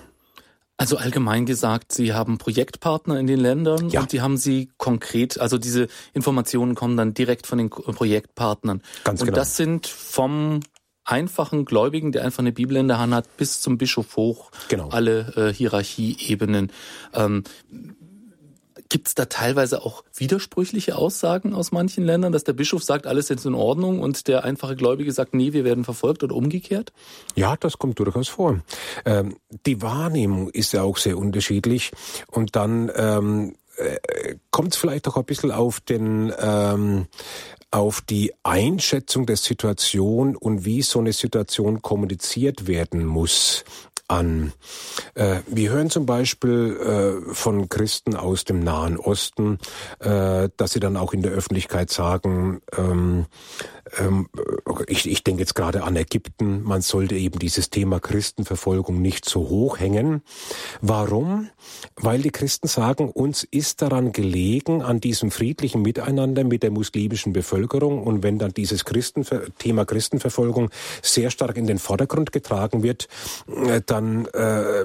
[0.80, 4.00] Also allgemein gesagt, Sie haben Projektpartner in den Ländern ja.
[4.00, 8.80] und die haben Sie konkret, also diese Informationen kommen dann direkt von den Projektpartnern.
[9.04, 9.36] Ganz und genau.
[9.36, 10.60] Und das sind vom
[11.04, 14.88] einfachen Gläubigen, der einfach eine Bibel in der Hand hat, bis zum Bischof hoch, genau.
[14.88, 16.72] alle äh, Hierarchieebenen.
[17.12, 17.44] Ähm,
[18.90, 23.30] Gibt es da teilweise auch widersprüchliche Aussagen aus manchen Ländern, dass der Bischof sagt, alles
[23.30, 26.92] ist in Ordnung und der einfache Gläubige sagt, nee, wir werden verfolgt oder umgekehrt?
[27.36, 28.60] Ja, das kommt durchaus vor.
[29.04, 31.92] Ähm, die Wahrnehmung ist ja auch sehr unterschiedlich
[32.26, 37.06] und dann ähm, äh, kommt es vielleicht auch ein bisschen auf den ähm,
[37.70, 43.64] auf die Einschätzung der Situation und wie so eine Situation kommuniziert werden muss
[44.10, 44.52] an.
[45.14, 46.76] Äh, wir hören zum Beispiel
[47.28, 49.58] äh, von Christen aus dem Nahen Osten,
[50.00, 53.26] äh, dass sie dann auch in der Öffentlichkeit sagen, ähm,
[53.98, 54.28] ähm,
[54.86, 59.48] ich, ich denke jetzt gerade an Ägypten, man sollte eben dieses Thema Christenverfolgung nicht so
[59.48, 60.22] hoch hängen.
[60.80, 61.48] Warum?
[61.96, 67.32] Weil die Christen sagen, uns ist daran gelegen, an diesem friedlichen Miteinander mit der muslimischen
[67.32, 70.70] Bevölkerung und wenn dann dieses Christenver Thema Christenverfolgung
[71.02, 73.08] sehr stark in den Vordergrund getragen wird,
[73.66, 74.84] äh, dann äh,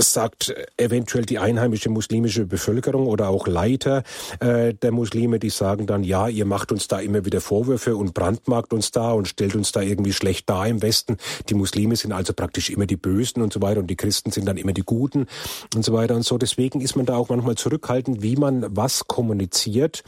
[0.00, 4.02] sagt eventuell die einheimische muslimische Bevölkerung oder auch Leiter
[4.38, 8.14] äh, der Muslime, die sagen dann, ja, ihr macht uns da immer wieder Vorwürfe und
[8.14, 11.16] brandmarkt uns da und stellt uns da irgendwie schlecht dar im Westen.
[11.48, 14.46] Die Muslime sind also praktisch immer die Bösen und so weiter und die Christen sind
[14.46, 15.26] dann immer die Guten
[15.74, 16.38] und so weiter und so.
[16.38, 20.04] Deswegen ist man da auch manchmal zurückhaltend, wie man was kommuniziert,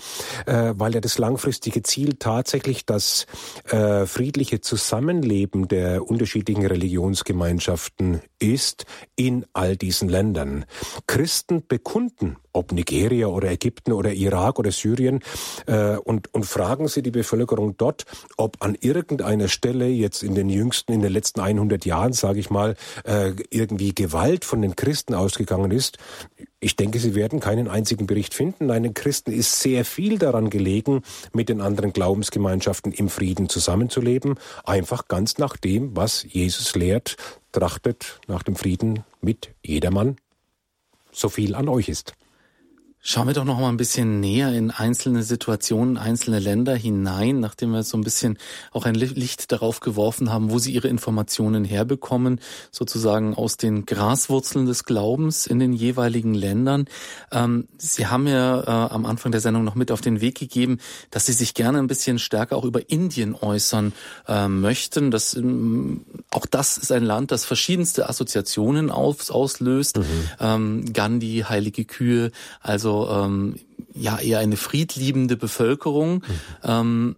[0.46, 3.26] äh, weil ja das langfristige Ziel tatsächlich das
[3.68, 8.84] äh, friedliche Zusammenleben der unterschiedlichen Religionsgemeinschaften ist
[9.16, 10.64] in all diesen Ländern.
[11.06, 15.20] Christen bekunden ob Nigeria oder Ägypten oder Irak oder Syrien,
[15.66, 18.04] äh, und, und fragen Sie die Bevölkerung dort,
[18.36, 22.50] ob an irgendeiner Stelle jetzt in den jüngsten, in den letzten 100 Jahren, sage ich
[22.50, 25.98] mal, äh, irgendwie Gewalt von den Christen ausgegangen ist.
[26.60, 28.66] Ich denke, Sie werden keinen einzigen Bericht finden.
[28.66, 34.38] Nein, den Christen ist sehr viel daran gelegen, mit den anderen Glaubensgemeinschaften im Frieden zusammenzuleben,
[34.64, 37.16] einfach ganz nach dem, was Jesus lehrt,
[37.50, 40.16] trachtet nach dem Frieden mit jedermann,
[41.10, 42.14] so viel an euch ist.
[43.04, 47.72] Schauen wir doch noch mal ein bisschen näher in einzelne Situationen, einzelne Länder hinein, nachdem
[47.72, 48.38] wir so ein bisschen
[48.70, 54.66] auch ein Licht darauf geworfen haben, wo Sie Ihre Informationen herbekommen, sozusagen aus den Graswurzeln
[54.66, 56.84] des Glaubens in den jeweiligen Ländern.
[57.32, 60.78] Ähm, Sie haben ja äh, am Anfang der Sendung noch mit auf den Weg gegeben,
[61.10, 63.94] dass Sie sich gerne ein bisschen stärker auch über Indien äußern
[64.28, 65.10] äh, möchten.
[65.10, 69.98] Das, ähm, auch das ist ein Land, das verschiedenste Assoziationen aus, auslöst.
[69.98, 70.04] Mhm.
[70.38, 73.56] Ähm, Gandhi, heilige Kühe, also also ähm,
[73.94, 76.14] ja eher eine friedliebende Bevölkerung.
[76.14, 76.22] Mhm.
[76.64, 77.16] Ähm,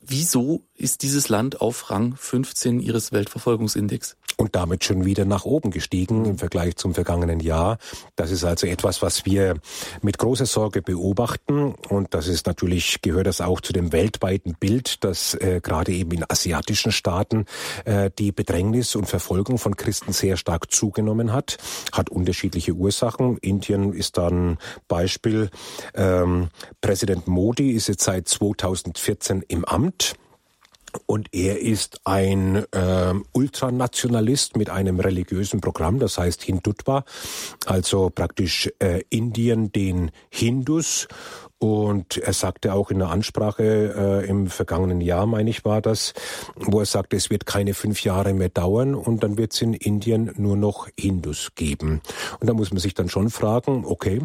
[0.00, 4.16] wieso ist dieses Land auf Rang 15 Ihres Weltverfolgungsindex?
[4.36, 7.78] Und damit schon wieder nach oben gestiegen im Vergleich zum vergangenen Jahr.
[8.16, 9.56] Das ist also etwas, was wir
[10.02, 15.04] mit großer Sorge beobachten und das ist natürlich, gehört das auch zu dem weltweiten Bild,
[15.04, 17.46] dass äh, gerade eben in asiatischen Staaten
[17.84, 21.58] äh, die Bedrängnis und Verfolgung von Christen sehr stark zugenommen hat,
[21.92, 23.38] hat unterschiedliche Ursachen.
[23.38, 25.50] Indien ist dann Beispiel.
[25.94, 26.48] Ähm,
[26.80, 30.14] Präsident Modi ist jetzt seit 2014 im Amt.
[31.06, 37.04] Und er ist ein äh, Ultranationalist mit einem religiösen Programm, das heißt Hindutva,
[37.66, 41.08] also praktisch äh, Indien den Hindus.
[41.58, 46.12] Und er sagte auch in einer Ansprache äh, im vergangenen Jahr, meine ich, war das,
[46.56, 49.72] wo er sagte, es wird keine fünf Jahre mehr dauern und dann wird es in
[49.72, 52.02] Indien nur noch Hindus geben.
[52.40, 54.20] Und da muss man sich dann schon fragen, okay,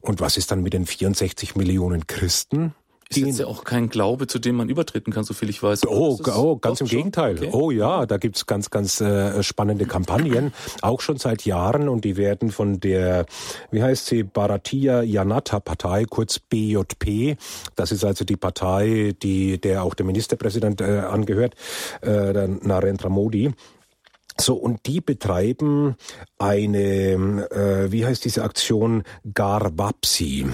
[0.00, 2.74] und was ist dann mit den 64 Millionen Christen?
[3.12, 5.84] Ist jetzt ja auch kein Glaube, zu dem man übertreten kann, so viel ich weiß.
[5.88, 6.98] Oh, oh ganz im schon?
[6.98, 7.36] Gegenteil.
[7.38, 7.50] Okay.
[7.50, 12.16] Oh ja, da gibt's ganz, ganz äh, spannende Kampagnen, auch schon seit Jahren und die
[12.16, 13.26] werden von der,
[13.72, 17.36] wie heißt sie, Bharatiya Janata Partei, kurz BJP.
[17.74, 21.56] Das ist also die Partei, die der auch der Ministerpräsident äh, angehört,
[22.02, 23.50] äh, Narendra Modi.
[24.40, 25.96] So, und die betreiben
[26.38, 29.02] eine, äh, wie heißt diese Aktion?
[29.34, 30.46] Garbapsi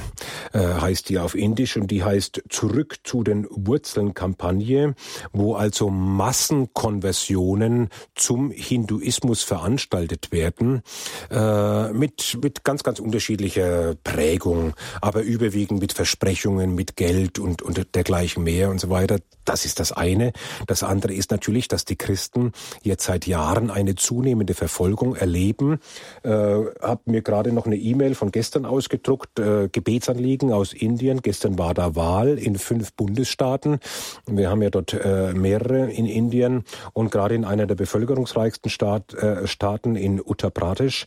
[0.53, 4.94] äh, heißt die auf Indisch und die heißt Zurück zu den Wurzeln Kampagne,
[5.33, 10.83] wo also Massenkonversionen zum Hinduismus veranstaltet werden,
[11.31, 17.94] äh, mit, mit ganz, ganz unterschiedlicher Prägung, aber überwiegend mit Versprechungen, mit Geld und, und
[17.94, 19.20] dergleichen mehr und so weiter.
[19.44, 20.33] Das ist das eine.
[20.66, 22.51] Das andere ist natürlich, dass die Christen
[22.83, 25.80] jetzt seit Jahren eine zunehmende Verfolgung erleben.
[26.22, 31.20] Äh, habe mir gerade noch eine E-Mail von gestern ausgedruckt, äh, Gebetsanliegen aus Indien.
[31.20, 33.78] Gestern war da Wahl in fünf Bundesstaaten.
[34.26, 39.12] Wir haben ja dort äh, mehrere in Indien und gerade in einer der bevölkerungsreichsten Staat,
[39.12, 41.04] äh, Staaten in Uttar Pradesh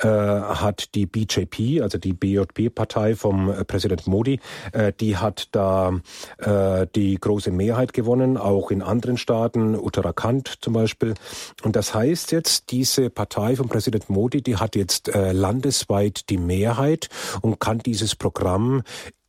[0.00, 4.40] äh, hat die BJP, also die BJP-Partei vom äh, Präsident Modi,
[4.72, 5.94] äh, die hat da
[6.38, 11.14] äh, die große Mehrheit gewonnen, auch in anderen Staaten, Uttarakhand zum Beispiel.
[11.62, 16.28] Und das heißt, heißt jetzt, diese Partei von Präsident Modi, die hat jetzt äh, landesweit
[16.28, 17.08] die Mehrheit
[17.40, 18.82] und kann dieses Programm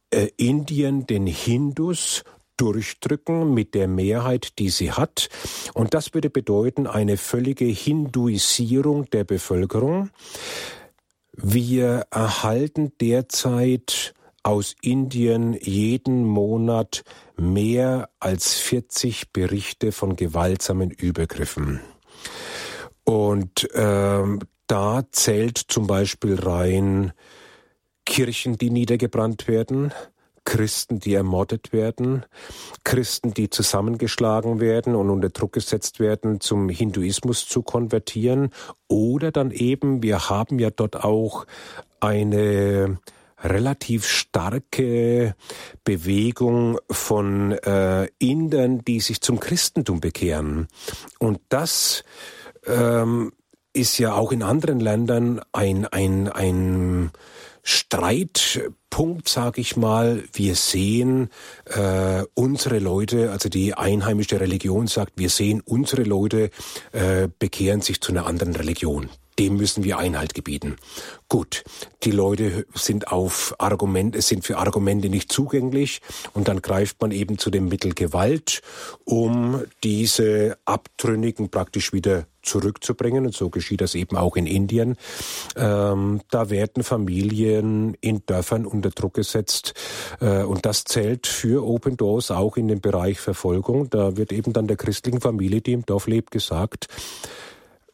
[0.10, 2.24] äh, Indien den Hindus
[2.58, 5.30] durchdrücken mit der Mehrheit, die sie hat.
[5.74, 10.10] Und das würde bedeuten eine völlige Hinduisierung der Bevölkerung.
[11.34, 14.13] Wir erhalten derzeit
[14.44, 17.04] aus Indien jeden Monat
[17.38, 21.80] mehr als 40 Berichte von gewaltsamen Übergriffen.
[23.12, 27.12] Und ähm, da zählt zum Beispiel rein
[28.06, 29.93] Kirchen, die niedergebrannt werden,
[30.45, 32.26] Christen, die ermordet werden,
[32.86, 38.52] Christen, die zusammengeschlagen werden und unter Druck gesetzt werden, zum Hinduismus zu konvertieren.
[38.88, 41.45] Oder dann eben, wir haben ja dort auch
[42.00, 42.97] eine
[43.43, 45.36] relativ starke
[45.84, 50.69] Bewegung von äh, Indern, die sich zum Christentum bekehren.
[51.19, 52.06] Und das
[52.65, 53.32] ähm,
[53.74, 57.12] ist ja auch in anderen Ländern ein, ein, ein
[57.63, 60.24] Streitpunkt, sage ich mal.
[60.34, 61.30] Wir sehen
[61.65, 66.50] äh, unsere Leute, also die einheimische Religion sagt, wir sehen unsere Leute
[66.91, 69.10] äh, bekehren sich zu einer anderen Religion
[69.41, 70.75] dem müssen wir Einhalt gebieten.
[71.27, 71.63] Gut,
[72.04, 76.01] die Leute sind auf Argumente, sind für Argumente nicht zugänglich
[76.34, 78.62] und dann greift man eben zu dem Mittel Gewalt,
[79.04, 83.25] um diese Abtrünnigen praktisch wieder zurückzubringen.
[83.25, 84.95] Und so geschieht das eben auch in Indien.
[85.56, 89.73] Ähm, da werden Familien in Dörfern unter Druck gesetzt.
[90.19, 93.89] Äh, und das zählt für Open Doors auch in den Bereich Verfolgung.
[93.89, 96.88] Da wird eben dann der christlichen Familie, die im Dorf lebt, gesagt,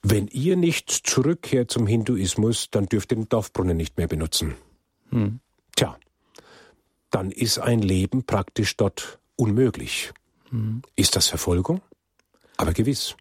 [0.10, 4.56] wenn ihr nicht zurückkehrt zum Hinduismus, dann dürft ihr den Dorfbrunnen nicht mehr benutzen.
[5.10, 5.39] Hm.
[5.76, 5.98] Tja,
[7.12, 10.13] dann ist ein Leben praktisch dort unmöglich.
[10.50, 10.82] Hm.
[10.96, 11.82] Ist das Verfolgung?
[12.58, 13.15] Aber gewiss.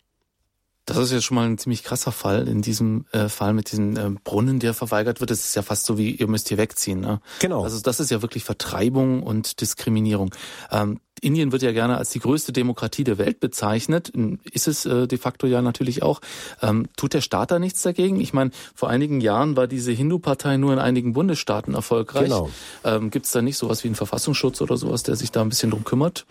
[0.85, 3.97] Das ist jetzt schon mal ein ziemlich krasser Fall in diesem äh, Fall mit diesem
[3.97, 5.33] äh, Brunnen, der verweigert wird.
[5.33, 7.01] Das ist ja fast so wie, ihr müsst hier wegziehen.
[7.01, 7.21] Ne?
[7.41, 7.65] Genau.
[7.65, 10.33] Also das ist ja wirklich Vertreibung und Diskriminierung.
[10.71, 14.13] Ähm, Indien wird ja gerne als die größte Demokratie der Welt bezeichnet.
[14.51, 16.21] Ist es äh, de facto ja natürlich auch.
[16.63, 18.21] Ähm, tut der Staat da nichts dagegen?
[18.21, 22.25] Ich meine, vor einigen Jahren war diese Hindu-Partei nur in einigen Bundesstaaten erfolgreich.
[22.25, 22.51] Genau.
[22.85, 25.49] Ähm, Gibt es da nicht sowas wie einen Verfassungsschutz oder sowas, der sich da ein
[25.49, 26.27] bisschen drum kümmert?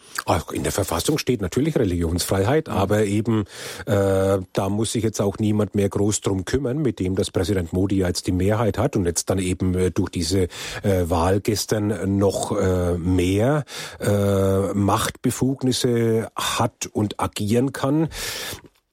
[0.54, 2.74] In der Verfassung steht natürlich Religionsfreiheit, ja.
[2.74, 3.46] aber eben
[3.86, 7.74] äh, da muss sich jetzt auch niemand mehr groß drum kümmern, mit dem das Präsident
[7.74, 10.48] Modi jetzt die Mehrheit hat und jetzt dann eben äh, durch diese
[10.84, 13.66] äh, Wahl gestern noch äh, mehr
[14.00, 18.10] äh, Machtbefugnisse hat und agieren kann.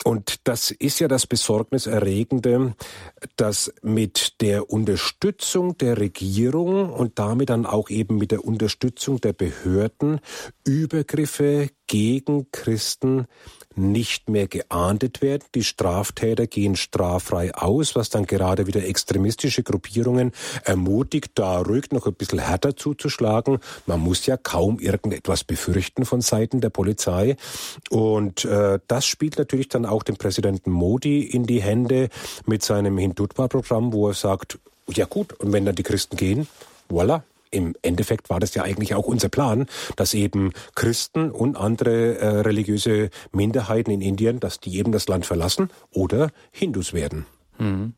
[0.05, 2.75] Und das ist ja das Besorgniserregende,
[3.37, 9.33] dass mit der Unterstützung der Regierung und damit dann auch eben mit der Unterstützung der
[9.33, 10.21] Behörden
[10.67, 13.27] Übergriffe gegen Christen
[13.77, 15.43] nicht mehr geahndet werden.
[15.55, 20.33] Die Straftäter gehen straffrei aus, was dann gerade wieder extremistische Gruppierungen
[20.65, 23.59] ermutigt, da ruhig noch ein bisschen härter zuzuschlagen.
[23.87, 27.37] Man muss ja kaum irgendetwas befürchten von Seiten der Polizei.
[27.91, 32.09] Und äh, das spielt natürlich dann auch dem Präsidenten Modi in die Hände
[32.47, 34.59] mit seinem Hindutva-Programm, wo er sagt,
[34.89, 36.49] ja gut, und wenn dann die Christen gehen,
[36.91, 42.19] voilà, im Endeffekt war das ja eigentlich auch unser Plan, dass eben Christen und andere
[42.19, 47.27] äh, religiöse Minderheiten in Indien, dass die eben das Land verlassen oder Hindus werden.
[47.59, 47.95] Mhm.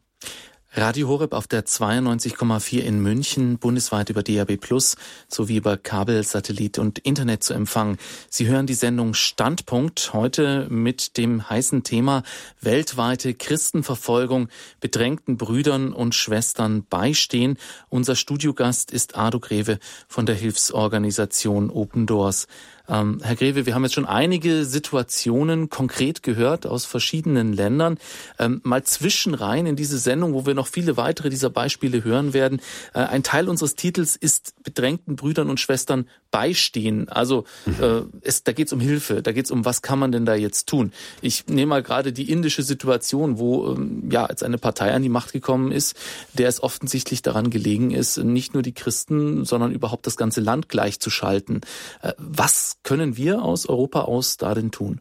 [0.77, 4.97] Radio Horeb auf der 92,4 in München, bundesweit über DAB Plus
[5.29, 7.97] sowie über Kabel, Satellit und Internet zu empfangen.
[8.29, 12.25] Sie hören die Sendung Standpunkt heute mit dem heißen Thema
[12.61, 14.49] weltweite Christenverfolgung,
[14.81, 17.57] bedrängten Brüdern und Schwestern beistehen.
[17.89, 22.49] Unser Studiogast ist Ado Greve von der Hilfsorganisation Open Doors.
[22.89, 27.99] Ähm, Herr Greve, wir haben jetzt schon einige Situationen konkret gehört aus verschiedenen Ländern.
[28.39, 32.61] Ähm, mal zwischenrein in diese Sendung, wo wir noch viele weitere dieser Beispiele hören werden.
[32.93, 37.09] Äh, ein Teil unseres Titels ist bedrängten Brüdern und Schwestern beistehen.
[37.09, 37.45] Also
[37.81, 40.27] äh, es, da geht es um Hilfe, da geht es um, was kann man denn
[40.27, 40.93] da jetzt tun.
[41.23, 45.09] Ich nehme mal gerade die indische Situation, wo ähm, ja jetzt eine Partei an die
[45.09, 45.97] Macht gekommen ist,
[46.33, 50.69] der es offensichtlich daran gelegen ist, nicht nur die Christen, sondern überhaupt das ganze Land
[50.69, 51.61] gleichzuschalten.
[52.03, 55.01] Äh, was können wir aus Europa aus da denn tun?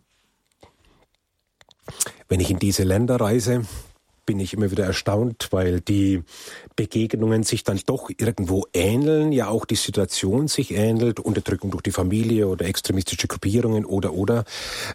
[2.27, 3.65] Wenn ich in diese Länder reise,
[4.25, 6.23] bin ich immer wieder erstaunt, weil die
[6.75, 11.91] Begegnungen sich dann doch irgendwo ähneln, ja auch die Situation sich ähnelt, Unterdrückung durch die
[11.91, 14.45] Familie oder extremistische Gruppierungen oder oder.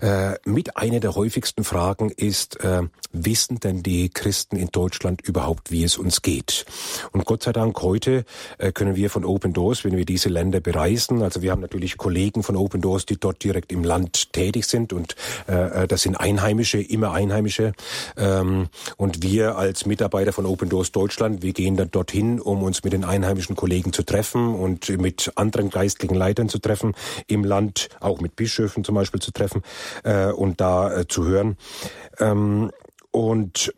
[0.00, 5.70] Äh, mit einer der häufigsten Fragen ist, äh, wissen denn die Christen in Deutschland überhaupt,
[5.70, 6.66] wie es uns geht?
[7.12, 8.24] Und Gott sei Dank heute
[8.58, 11.96] äh, können wir von Open Doors, wenn wir diese Länder bereisen, also wir haben natürlich
[11.96, 15.16] Kollegen von Open Doors, die dort direkt im Land tätig sind und
[15.48, 17.72] äh, äh das sind Einheimische, immer Einheimische.
[18.16, 22.84] Ähm, und wir als Mitarbeiter von Open Doors Deutschland, wir gehen dann dorthin, um uns
[22.84, 26.94] mit den einheimischen Kollegen zu treffen und mit anderen geistlichen Leitern zu treffen
[27.26, 29.62] im Land, auch mit Bischöfen zum Beispiel zu treffen
[30.04, 31.56] äh, und da äh, zu hören.
[32.18, 32.70] Ähm,
[33.10, 33.72] und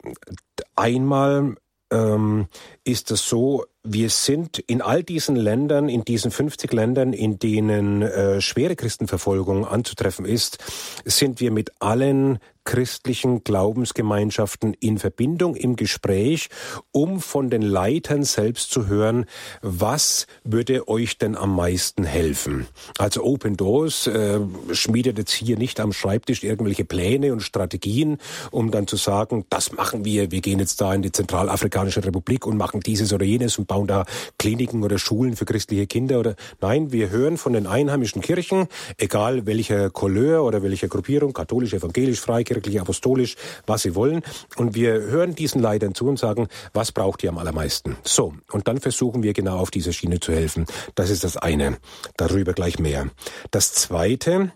[0.76, 1.56] einmal
[1.90, 2.46] ähm,
[2.84, 8.02] ist es so, wir sind in all diesen Ländern, in diesen 50 Ländern, in denen
[8.02, 10.58] äh, schwere Christenverfolgung anzutreffen ist,
[11.04, 16.48] sind wir mit allen christlichen Glaubensgemeinschaften in Verbindung, im Gespräch,
[16.92, 19.24] um von den Leitern selbst zu hören,
[19.62, 22.66] was würde euch denn am meisten helfen?
[22.98, 24.40] Also Open Doors äh,
[24.72, 28.18] schmiedet jetzt hier nicht am Schreibtisch irgendwelche Pläne und Strategien,
[28.50, 32.46] um dann zu sagen, das machen wir, wir gehen jetzt da in die Zentralafrikanische Republik
[32.46, 34.04] und machen dieses oder jenes und bauen da
[34.38, 38.68] Kliniken oder Schulen für christliche Kinder oder nein, wir hören von den einheimischen Kirchen,
[38.98, 43.36] egal welcher Couleur oder welcher Gruppierung, katholisch, evangelisch, freikirchlich, freikirchlich, apostolisch,
[43.66, 44.22] was sie wollen.
[44.56, 47.96] Und wir hören diesen Leitern zu und sagen, was braucht ihr am allermeisten?
[48.02, 50.66] So, und dann versuchen wir genau auf dieser Schiene zu helfen.
[50.94, 51.78] Das ist das eine.
[52.16, 53.08] Darüber gleich mehr.
[53.50, 54.52] Das zweite,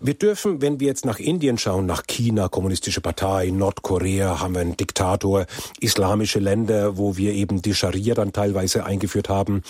[0.00, 4.60] wir dürfen, wenn wir jetzt nach Indien schauen, nach China, kommunistische Partei, Nordkorea, haben wir
[4.60, 5.46] einen Diktator,
[5.80, 9.62] islamische Länder, wo wir eben die Scharia dann teilweise eingeführt haben.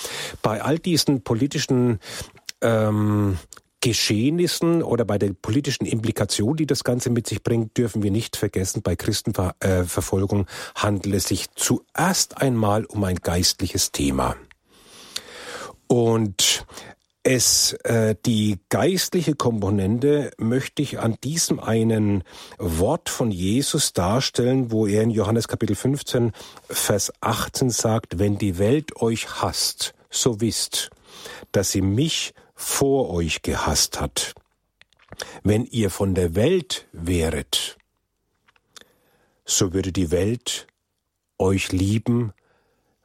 [0.43, 2.01] Bei all diesen politischen
[2.61, 3.39] ähm,
[3.81, 8.37] Geschehnissen oder bei der politischen Implikation, die das Ganze mit sich bringt, dürfen wir nicht
[8.37, 14.37] vergessen, bei Christenverfolgung handelt es sich zuerst einmal um ein geistliches Thema.
[15.87, 16.67] Und
[17.23, 22.25] es, äh, die geistliche Komponente möchte ich an diesem einen
[22.59, 26.33] Wort von Jesus darstellen, wo er in Johannes Kapitel 15,
[26.69, 30.91] Vers 18 sagt, wenn die Welt euch hasst, so wisst,
[31.53, 34.35] dass sie mich vor euch gehasst hat.
[35.45, 37.79] Wenn ihr von der Welt wäret,
[39.45, 40.67] so würde die Welt
[41.39, 42.33] euch lieben,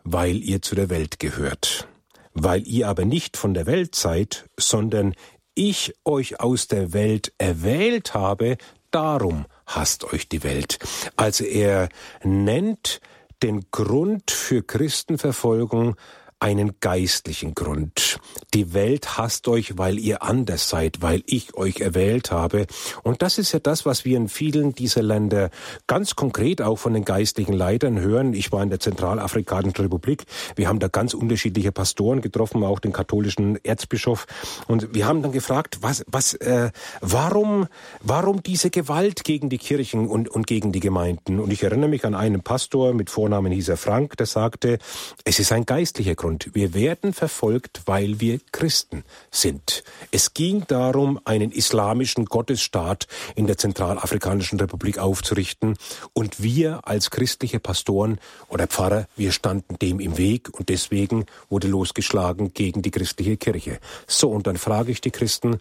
[0.03, 1.87] weil ihr zu der Welt gehört.
[2.33, 5.13] Weil ihr aber nicht von der Welt seid, sondern
[5.53, 8.57] ich euch aus der Welt erwählt habe,
[8.89, 10.79] darum hasst euch die Welt.
[11.15, 11.89] Also er
[12.23, 13.01] nennt
[13.43, 15.95] den Grund für Christenverfolgung
[16.43, 18.19] einen geistlichen Grund.
[18.53, 22.67] Die Welt hasst euch, weil ihr anders seid, weil ich euch erwählt habe.
[23.01, 25.51] Und das ist ja das, was wir in vielen dieser Länder
[25.87, 28.33] ganz konkret auch von den geistlichen Leitern hören.
[28.33, 30.25] Ich war in der Zentralafrikanischen Republik.
[30.57, 34.25] Wir haben da ganz unterschiedliche Pastoren getroffen, auch den katholischen Erzbischof.
[34.67, 37.67] Und wir haben dann gefragt, was, was, äh, warum,
[38.01, 41.39] warum diese Gewalt gegen die Kirchen und, und gegen die Gemeinden?
[41.39, 44.77] Und ich erinnere mich an einen Pastor mit Vornamen hieß er Frank, der sagte,
[45.23, 46.32] es ist ein geistlicher Grund.
[46.33, 49.83] Und wir werden verfolgt, weil wir Christen sind.
[50.09, 53.05] Es ging darum, einen islamischen Gottesstaat
[53.35, 55.77] in der Zentralafrikanischen Republik aufzurichten.
[56.13, 58.17] Und wir als christliche Pastoren
[58.49, 63.77] oder Pfarrer, wir standen dem im Weg und deswegen wurde losgeschlagen gegen die christliche Kirche.
[64.07, 65.59] So, und dann frage ich die Christen,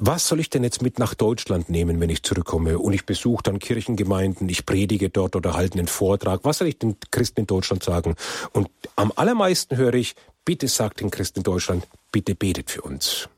[0.00, 3.42] was soll ich denn jetzt mit nach Deutschland nehmen, wenn ich zurückkomme und ich besuche
[3.42, 6.40] dann Kirchengemeinden, ich predige dort oder halte einen Vortrag?
[6.42, 8.16] Was soll ich den Christen in Deutschland sagen?
[8.52, 13.28] Und am allermeisten höre ich, bitte sagt den Christen in Deutschland, bitte betet für uns.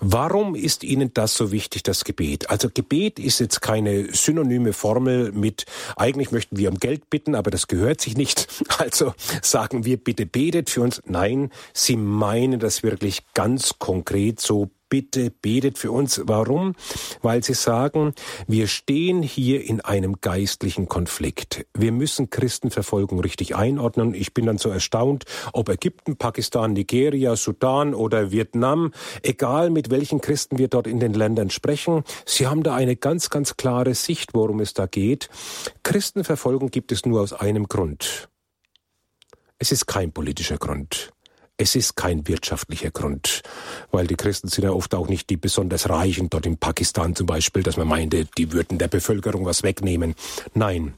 [0.00, 2.50] Warum ist Ihnen das so wichtig, das Gebet?
[2.50, 7.52] Also Gebet ist jetzt keine synonyme Formel mit, eigentlich möchten wir um Geld bitten, aber
[7.52, 8.48] das gehört sich nicht.
[8.78, 11.00] Also sagen wir bitte betet für uns.
[11.04, 16.20] Nein, Sie meinen das wirklich ganz konkret so bitte betet für uns.
[16.26, 16.74] Warum?
[17.22, 18.12] Weil sie sagen,
[18.46, 21.64] wir stehen hier in einem geistlichen Konflikt.
[21.72, 24.12] Wir müssen Christenverfolgung richtig einordnen.
[24.12, 25.24] Ich bin dann so erstaunt,
[25.54, 31.14] ob Ägypten, Pakistan, Nigeria, Sudan oder Vietnam, egal mit welchen Christen wir dort in den
[31.14, 35.30] Ländern sprechen, sie haben da eine ganz, ganz klare Sicht, worum es da geht.
[35.84, 38.28] Christenverfolgung gibt es nur aus einem Grund.
[39.58, 41.14] Es ist kein politischer Grund.
[41.62, 43.42] Es ist kein wirtschaftlicher Grund,
[43.92, 47.28] weil die Christen sind ja oft auch nicht die besonders Reichen, dort in Pakistan zum
[47.28, 50.16] Beispiel, dass man meinte, die würden der Bevölkerung was wegnehmen.
[50.54, 50.94] Nein.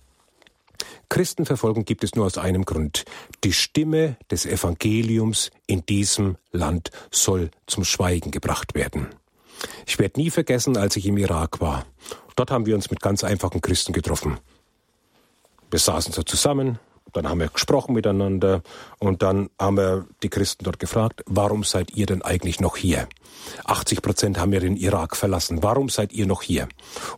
[1.10, 3.04] Christenverfolgung gibt es nur aus einem Grund.
[3.44, 9.08] Die Stimme des Evangeliums in diesem Land soll zum Schweigen gebracht werden.
[9.84, 11.84] Ich werde nie vergessen, als ich im Irak war.
[12.36, 14.38] Dort haben wir uns mit ganz einfachen Christen getroffen.
[15.70, 16.78] Wir saßen so zusammen,
[17.14, 18.62] dann haben wir gesprochen miteinander
[18.98, 23.08] und dann haben wir die Christen dort gefragt, warum seid ihr denn eigentlich noch hier?
[23.64, 25.62] 80 Prozent haben ja den Irak verlassen.
[25.62, 26.68] Warum seid ihr noch hier?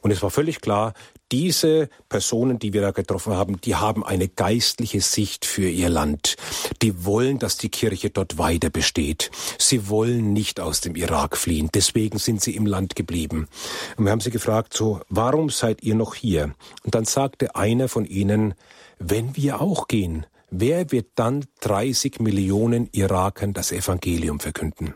[0.01, 0.93] Und es war völlig klar,
[1.33, 6.37] diese Personen, die wir da getroffen haben, die haben eine geistliche Sicht für ihr Land.
[6.83, 9.31] Die wollen, dass die Kirche dort weiter besteht.
[9.59, 11.71] Sie wollen nicht aus dem Irak fliehen.
[11.75, 13.49] Deswegen sind sie im Land geblieben.
[13.97, 16.55] Und wir haben sie gefragt, so, warum seid ihr noch hier?
[16.85, 18.55] Und dann sagte einer von ihnen,
[18.99, 24.95] wenn wir auch gehen, wer wird dann 30 Millionen Irakern das Evangelium verkünden?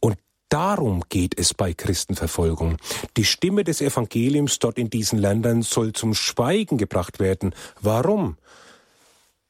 [0.00, 0.18] Und
[0.48, 2.78] Darum geht es bei Christenverfolgung.
[3.18, 7.54] Die Stimme des Evangeliums dort in diesen Ländern soll zum Schweigen gebracht werden.
[7.82, 8.38] Warum?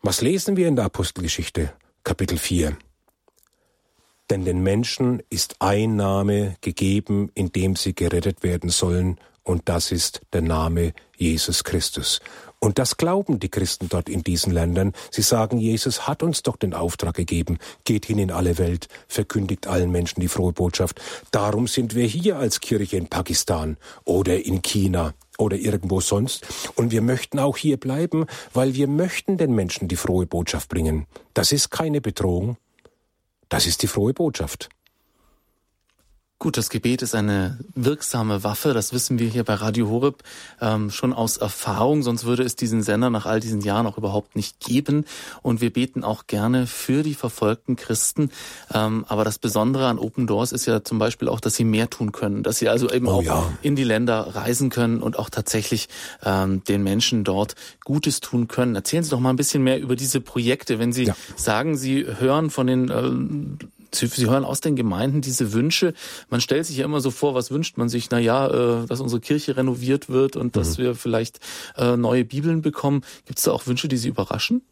[0.03, 1.72] Was lesen wir in der Apostelgeschichte,
[2.03, 2.76] Kapitel 4?
[4.28, 9.93] Denn den Menschen ist ein Name gegeben, in dem sie gerettet werden sollen, und das
[9.93, 12.20] ist der Name Jesus Christus.
[12.61, 14.92] Und das glauben die Christen dort in diesen Ländern.
[15.11, 19.68] Sie sagen, Jesus hat uns doch den Auftrag gegeben, geht hin in alle Welt, verkündigt
[19.68, 21.00] allen Menschen die frohe Botschaft.
[21.30, 26.46] Darum sind wir hier als Kirche in Pakistan oder in China oder irgendwo sonst.
[26.74, 31.06] Und wir möchten auch hier bleiben, weil wir möchten den Menschen die frohe Botschaft bringen.
[31.34, 32.56] Das ist keine Bedrohung.
[33.48, 34.68] Das ist die frohe Botschaft.
[36.41, 40.22] Gut, das Gebet ist eine wirksame Waffe, das wissen wir hier bei Radio Horeb
[40.61, 44.36] ähm, schon aus Erfahrung, sonst würde es diesen Sender nach all diesen Jahren auch überhaupt
[44.36, 45.05] nicht geben.
[45.43, 48.30] Und wir beten auch gerne für die verfolgten Christen.
[48.72, 51.91] Ähm, aber das Besondere an Open Doors ist ja zum Beispiel auch, dass sie mehr
[51.91, 53.53] tun können, dass sie also eben oh, auch ja.
[53.62, 55.89] in die Länder reisen können und auch tatsächlich
[56.22, 58.76] ähm, den Menschen dort Gutes tun können.
[58.76, 61.16] Erzählen Sie doch mal ein bisschen mehr über diese Projekte, wenn Sie ja.
[61.34, 65.95] sagen, Sie hören von den äh, Sie, hören aus den Gemeinden diese Wünsche.
[66.30, 68.11] Man stellt sich ja immer so vor, was wünscht man sich?
[68.11, 70.53] Na ja, äh, dass unsere Kirche renoviert wird und mhm.
[70.53, 71.41] dass wir vielleicht
[71.76, 73.03] äh, neue Bibeln bekommen.
[73.26, 74.62] Gibt es da auch Wünsche, die Sie überraschen?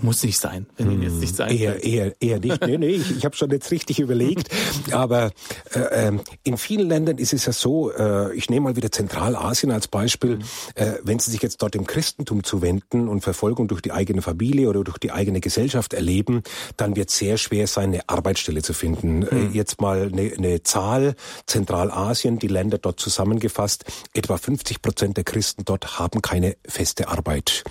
[0.00, 2.66] Muss nicht sein, wenn hm, jetzt nicht sein Eher, eher, eher nicht.
[2.66, 4.48] nee, nee, ich, ich habe schon jetzt richtig überlegt.
[4.90, 5.30] Aber
[5.74, 9.70] äh, ähm, in vielen Ländern ist es ja so, äh, ich nehme mal wieder Zentralasien
[9.70, 10.38] als Beispiel,
[10.74, 14.68] äh, wenn Sie sich jetzt dort dem Christentum zuwenden und Verfolgung durch die eigene Familie
[14.68, 16.42] oder durch die eigene Gesellschaft erleben,
[16.76, 19.20] dann wird sehr schwer sein, eine Arbeitsstelle zu finden.
[19.20, 19.50] Mhm.
[19.52, 21.14] jetzt mal eine, eine Zahl,
[21.46, 23.84] Zentralasien, die Länder dort zusammengefasst,
[24.14, 27.64] etwa 50 Prozent der Christen dort haben keine feste Arbeit.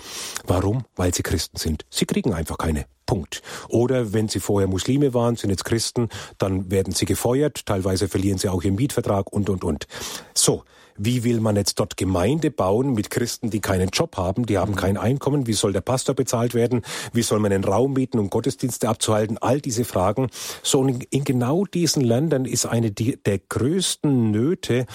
[0.46, 0.84] Warum?
[0.96, 1.84] Weil sie Christen sind.
[1.90, 2.86] Sie kriegen einfach keine.
[3.06, 3.42] Punkt.
[3.68, 6.08] Oder wenn sie vorher Muslime waren, sind jetzt Christen,
[6.38, 9.86] dann werden sie gefeuert, teilweise verlieren sie auch ihren Mietvertrag und, und, und.
[10.34, 10.64] So.
[10.98, 14.76] Wie will man jetzt dort Gemeinde bauen mit Christen, die keinen Job haben, die haben
[14.76, 15.46] kein Einkommen?
[15.46, 16.82] Wie soll der Pastor bezahlt werden?
[17.14, 19.38] Wie soll man einen Raum mieten, um Gottesdienste abzuhalten?
[19.38, 20.28] All diese Fragen.
[20.62, 24.86] So, und in genau diesen Ländern ist eine der größten Nöte,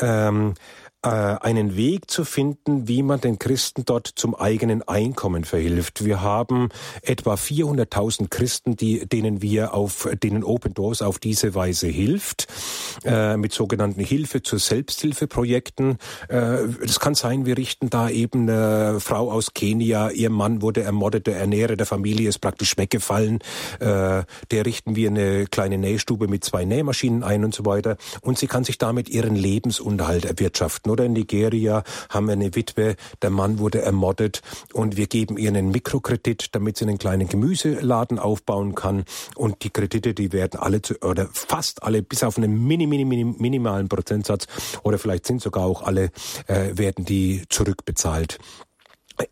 [0.00, 6.04] ähm, äh, einen Weg zu finden, wie man den Christen dort zum eigenen Einkommen verhilft.
[6.04, 6.68] Wir haben
[7.02, 12.46] etwa 400.000 Christen, die, denen wir auf, denen Open Doors auf diese Weise hilft,
[13.04, 15.98] äh, mit sogenannten Hilfe zur Selbsthilfeprojekten.
[16.28, 20.82] Äh, das kann sein, wir richten da eben eine Frau aus Kenia, ihr Mann wurde
[20.82, 23.40] ermordet, der Ernährer der Familie ist praktisch weggefallen.
[23.80, 27.96] Äh, der richten wir eine kleine Nähstube mit zwei Nähmaschinen ein und so weiter.
[28.20, 32.96] Und sie kann sich damit ihren Lebensunterhalt erwirtschaften oder in Nigeria haben wir eine Witwe,
[33.22, 38.18] der Mann wurde ermordet und wir geben ihr einen Mikrokredit, damit sie einen kleinen Gemüseladen
[38.18, 39.04] aufbauen kann.
[39.34, 43.04] Und die Kredite, die werden alle zu, oder fast alle bis auf einen mini, mini,
[43.04, 44.46] mini, minimalen Prozentsatz
[44.82, 46.10] oder vielleicht sind sogar auch alle,
[46.46, 48.38] äh, werden die zurückbezahlt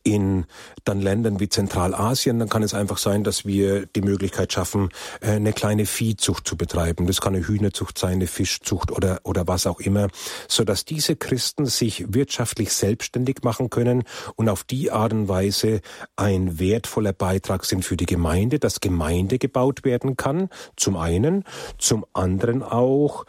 [0.02, 0.46] in
[0.84, 5.32] dann Ländern wie Zentralasien, dann kann es einfach sein, dass wir die Möglichkeit schaffen, äh,
[5.32, 7.06] eine kleine Viehzucht zu betreiben.
[7.06, 10.08] Das kann eine Hühnerzucht sein, eine Fischzucht oder, oder was auch immer,
[10.48, 14.04] so dass diese Christen sich wirtschaftlich selbstständig machen können
[14.36, 15.80] und auf die Art und Weise
[16.16, 21.44] ein wertvoller Beitrag sind für die Gemeinde, dass Gemeinde gebaut werden kann, zum einen,
[21.78, 23.24] zum anderen auch,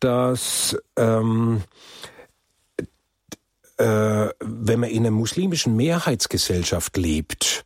[0.00, 2.11] dass ähm, äh,
[3.78, 7.64] wenn man in einer muslimischen Mehrheitsgesellschaft lebt,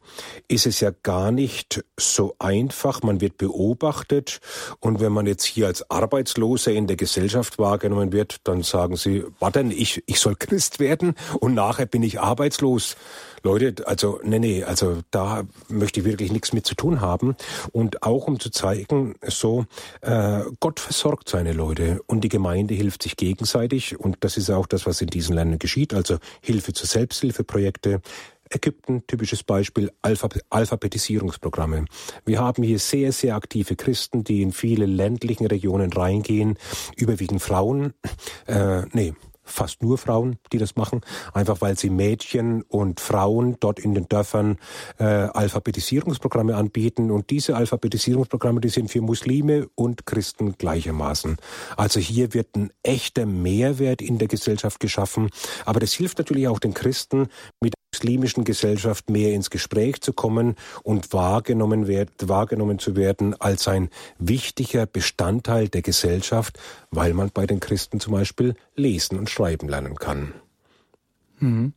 [0.48, 3.02] ist es ja gar nicht so einfach.
[3.02, 4.40] Man wird beobachtet
[4.80, 9.24] und wenn man jetzt hier als Arbeitsloser in der Gesellschaft wahrgenommen wird, dann sagen sie,
[9.40, 12.96] warte, ich, ich soll Christ werden und nachher bin ich arbeitslos.
[13.46, 17.36] Leute, also nee, nee, also da möchte ich wirklich nichts mit zu tun haben.
[17.70, 19.66] Und auch um zu zeigen, so
[20.00, 23.98] äh, Gott versorgt seine Leute und die Gemeinde hilft sich gegenseitig.
[24.00, 25.94] Und das ist auch das, was in diesen Ländern geschieht.
[25.94, 28.00] Also Hilfe zu Selbsthilfeprojekte,
[28.50, 31.84] Ägypten, typisches Beispiel, Alphab Alphabetisierungsprogramme.
[32.24, 36.58] Wir haben hier sehr, sehr aktive Christen, die in viele ländlichen Regionen reingehen,
[36.96, 37.92] überwiegend Frauen,
[38.46, 39.14] äh, nee,
[39.46, 41.00] fast nur Frauen, die das machen,
[41.32, 44.58] einfach weil sie Mädchen und Frauen dort in den Dörfern
[44.98, 47.10] äh, Alphabetisierungsprogramme anbieten.
[47.10, 51.36] Und diese Alphabetisierungsprogramme, die sind für Muslime und Christen gleichermaßen.
[51.76, 55.30] Also hier wird ein echter Mehrwert in der Gesellschaft geschaffen.
[55.64, 57.28] Aber das hilft natürlich auch den Christen,
[57.60, 63.68] mit muslimischen Gesellschaft mehr ins Gespräch zu kommen und wahrgenommen, werd, wahrgenommen zu werden als
[63.68, 63.88] ein
[64.18, 66.58] wichtiger Bestandteil der Gesellschaft,
[66.90, 70.34] weil man bei den Christen zum Beispiel lesen und schreiben lernen kann.
[71.38, 71.72] Mhm.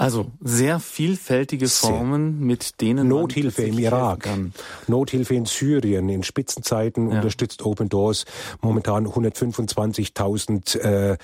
[0.00, 4.26] Also sehr vielfältige Formen, mit denen Nothilfe im Irak,
[4.86, 6.08] Nothilfe in Syrien.
[6.08, 7.16] In Spitzenzeiten ja.
[7.16, 8.24] unterstützt Open Doors
[8.62, 11.18] momentan 125.000 äh,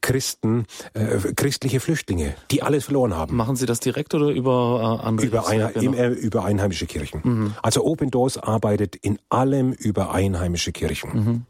[0.00, 3.34] Christen, äh, christliche Flüchtlinge, die alles verloren haben.
[3.34, 5.26] Machen Sie das direkt oder über äh, andere?
[5.26, 7.22] Über, ein, im, äh, über einheimische Kirchen.
[7.24, 7.54] Mhm.
[7.62, 11.10] Also Open Doors arbeitet in allem über einheimische Kirchen.
[11.12, 11.46] Mhm.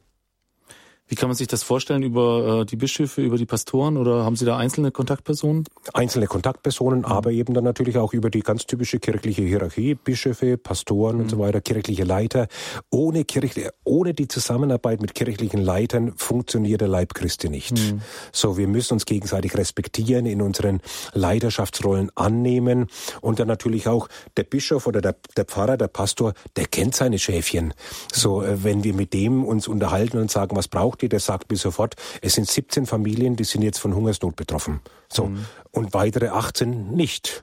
[1.10, 4.36] Wie kann man sich das vorstellen über äh, die Bischöfe, über die Pastoren oder haben
[4.36, 5.64] Sie da einzelne Kontaktpersonen?
[5.92, 7.04] Einzelne Kontaktpersonen, mhm.
[7.04, 11.22] aber eben dann natürlich auch über die ganz typische kirchliche Hierarchie, Bischöfe, Pastoren mhm.
[11.22, 12.46] und so weiter, kirchliche Leiter.
[12.90, 17.72] Ohne, Kirche, ohne die Zusammenarbeit mit kirchlichen Leitern funktioniert der Leib Christi nicht.
[17.72, 18.02] Mhm.
[18.30, 20.80] So, wir müssen uns gegenseitig respektieren, in unseren
[21.12, 22.86] Leiterschaftsrollen annehmen
[23.20, 24.06] und dann natürlich auch
[24.36, 27.74] der Bischof oder der, der Pfarrer, der Pastor, der kennt seine Schäfchen.
[28.12, 31.50] So, äh, wenn wir mit dem uns unterhalten und sagen, was braucht Bukti, der sagt
[31.50, 34.80] mir sofort, es sind 17 Familien, die sind jetzt von Hungersnot betroffen.
[35.08, 35.26] So.
[35.26, 35.46] Mhm.
[35.72, 37.42] Und weitere 18 nicht.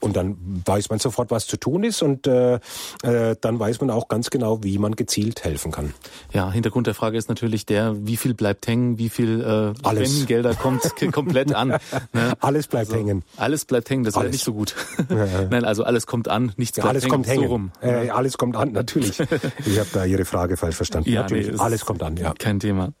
[0.00, 2.54] Und dann weiß man sofort, was zu tun ist und äh,
[3.02, 5.94] äh, dann weiß man auch ganz genau, wie man gezielt helfen kann.
[6.32, 10.54] Ja, Hintergrund der Frage ist natürlich der, wie viel bleibt hängen, wie viel äh, Spendengelder
[10.54, 10.82] kommt
[11.12, 11.78] komplett an.
[12.12, 12.34] Ne?
[12.40, 13.22] Alles bleibt also, hängen.
[13.36, 14.74] Alles bleibt hängen, das wäre nicht so gut.
[15.08, 17.12] Nein, also alles kommt an, nichts bleibt alles hängen.
[17.12, 17.44] Kommt hängen.
[17.44, 17.72] So rum.
[17.80, 19.18] Äh, alles kommt an, natürlich.
[19.20, 21.10] ich habe da Ihre Frage falsch verstanden.
[21.10, 22.34] Ja, natürlich, nee, alles kommt an, ja.
[22.38, 22.92] Kein Thema.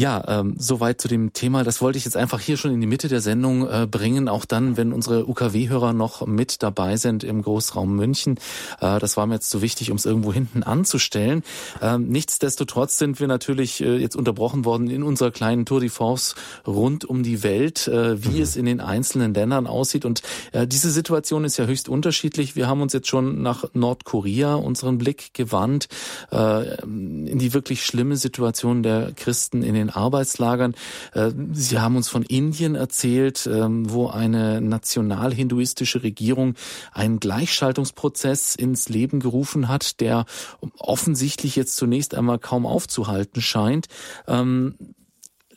[0.00, 1.62] Ja, ähm, soweit zu dem Thema.
[1.62, 4.46] Das wollte ich jetzt einfach hier schon in die Mitte der Sendung äh, bringen, auch
[4.46, 8.38] dann, wenn unsere UKW-Hörer noch mit dabei sind im Großraum München.
[8.80, 11.42] Äh, das war mir jetzt so wichtig, um es irgendwo hinten anzustellen.
[11.82, 16.34] Ähm, nichtsdestotrotz sind wir natürlich äh, jetzt unterbrochen worden in unserer kleinen Tour de France
[16.66, 18.42] rund um die Welt, äh, wie mhm.
[18.42, 20.06] es in den einzelnen Ländern aussieht.
[20.06, 20.22] Und
[20.52, 22.56] äh, diese Situation ist ja höchst unterschiedlich.
[22.56, 25.88] Wir haben uns jetzt schon nach Nordkorea unseren Blick gewandt,
[26.32, 30.74] äh, in die wirklich schlimme Situation der Christen in den Arbeitslagern.
[31.12, 36.54] Äh, Sie haben uns von Indien erzählt, ähm, wo eine national-hinduistische Regierung
[36.92, 40.24] einen Gleichschaltungsprozess ins Leben gerufen hat, der
[40.78, 43.86] offensichtlich jetzt zunächst einmal kaum aufzuhalten scheint.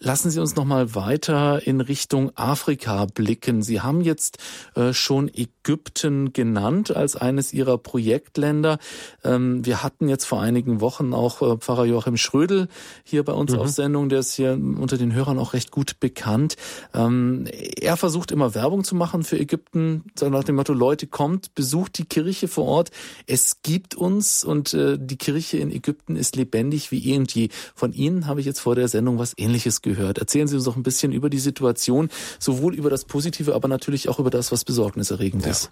[0.05, 3.63] Lassen Sie uns noch mal weiter in Richtung Afrika blicken.
[3.63, 4.37] Sie haben jetzt
[4.75, 8.79] äh, schon Ägypten genannt als eines Ihrer Projektländer.
[9.23, 12.67] Ähm, wir hatten jetzt vor einigen Wochen auch äh, Pfarrer Joachim Schrödel
[13.05, 13.59] hier bei uns mhm.
[13.59, 16.57] auf Sendung, der ist hier unter den Hörern auch recht gut bekannt.
[16.93, 17.47] Ähm,
[17.79, 22.05] er versucht immer Werbung zu machen für Ägypten, nach dem Motto, Leute, kommt, besucht die
[22.05, 22.91] Kirche vor Ort.
[23.25, 27.47] Es gibt uns und äh, die Kirche in Ägypten ist lebendig wie eh und je.
[27.73, 30.17] Von Ihnen habe ich jetzt vor der Sendung was Ähnliches gehört gehört.
[30.17, 34.09] Erzählen Sie uns doch ein bisschen über die Situation, sowohl über das Positive, aber natürlich
[34.09, 35.51] auch über das, was besorgniserregend ja.
[35.51, 35.71] ist.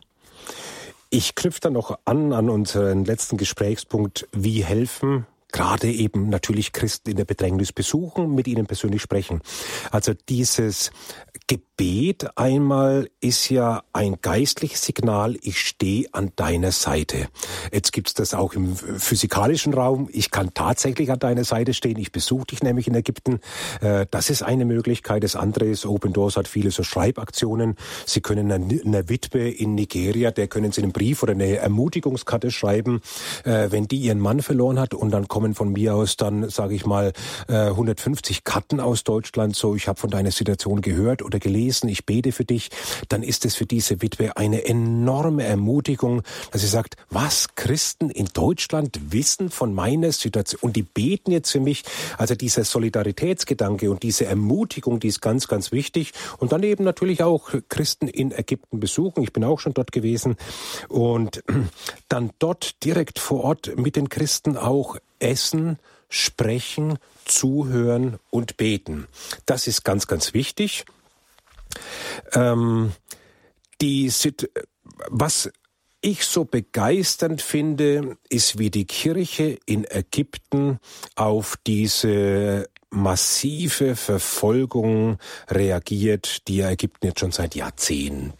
[1.09, 7.11] Ich knüpfe dann noch an an unseren letzten Gesprächspunkt, wie helfen gerade eben natürlich Christen
[7.11, 9.41] in der Bedrängnis besuchen, mit ihnen persönlich sprechen.
[9.91, 10.91] Also dieses
[11.47, 17.27] Gebet einmal ist ja ein geistliches Signal, ich stehe an deiner Seite.
[17.71, 20.07] Jetzt gibt's das auch im physikalischen Raum.
[20.11, 21.97] Ich kann tatsächlich an deiner Seite stehen.
[21.97, 23.39] Ich besuche dich nämlich in Ägypten.
[23.81, 25.23] Äh, das ist eine Möglichkeit.
[25.23, 27.75] Das andere ist, Open Doors hat viele so Schreibaktionen.
[28.05, 33.01] Sie können einer Witwe in Nigeria, der können Sie einen Brief oder eine Ermutigungskarte schreiben,
[33.43, 34.93] äh, wenn die ihren Mann verloren hat.
[34.93, 37.13] Und dann kommen von mir aus dann, sage ich mal,
[37.47, 39.55] 150 äh, Karten aus Deutschland.
[39.55, 42.69] So, ich habe von deiner Situation gehört oder gelesen, ich bete für dich,
[43.09, 46.21] dann ist es für diese Witwe eine enorme Ermutigung,
[46.51, 51.49] dass sie sagt, was Christen in Deutschland wissen von meiner Situation und die beten jetzt
[51.49, 51.85] für mich.
[52.19, 56.11] Also dieser Solidaritätsgedanke und diese Ermutigung, die ist ganz, ganz wichtig.
[56.37, 59.23] Und dann eben natürlich auch Christen in Ägypten besuchen.
[59.23, 60.35] Ich bin auch schon dort gewesen
[60.87, 61.41] und
[62.09, 65.77] dann dort direkt vor Ort mit den Christen auch essen,
[66.09, 69.07] sprechen, zuhören und beten.
[69.45, 70.85] Das ist ganz, ganz wichtig.
[72.33, 72.91] Ähm,
[73.81, 74.11] die,
[75.09, 75.49] was
[76.01, 80.79] ich so begeisternd finde, ist, wie die Kirche in Ägypten
[81.15, 85.17] auf diese massive Verfolgung
[85.47, 88.33] reagiert, die Ägypten jetzt schon seit Jahrzehnten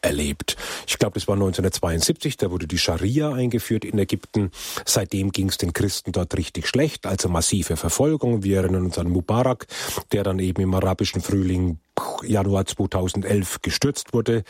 [0.00, 0.56] erlebt.
[0.86, 4.50] Ich glaube, das war 1972, da wurde die Scharia eingeführt in Ägypten.
[4.84, 8.42] Seitdem ging es den Christen dort richtig schlecht, also massive Verfolgung.
[8.42, 9.66] Wir erinnern uns an Mubarak,
[10.12, 11.78] der dann eben im arabischen Frühling
[12.24, 14.44] Januar 2011 gestürzt wurde.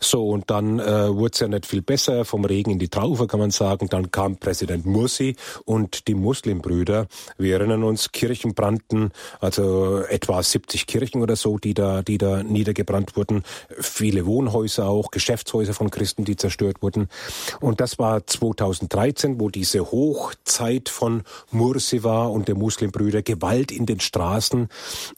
[0.00, 3.26] So, und dann äh, wurde es ja nicht viel besser, vom Regen in die Traufe
[3.26, 3.88] kann man sagen.
[3.88, 7.06] Dann kam Präsident Mursi und die Muslimbrüder.
[7.36, 12.42] Wir erinnern uns, Kirchen brannten, also etwa 70 Kirchen oder so, die da, die da
[12.42, 13.42] niedergebrannt wurden.
[13.78, 17.08] Viele Wohnhäuser auch, Geschäftshäuser von Christen, die zerstört wurden.
[17.60, 23.86] Und das war 2013, wo diese Hochzeit von Mursi war und der Muslimbrüder, Gewalt in
[23.86, 24.68] den Straßen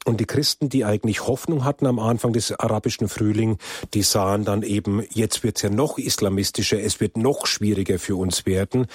[0.04, 3.58] und die Christen, die eigentlich Hoffnung hatten, hatten am Anfang des arabischen Frühling,
[3.94, 8.44] die sahen dann eben, jetzt wird's ja noch islamistischer, es wird noch schwieriger für uns
[8.44, 8.88] werden.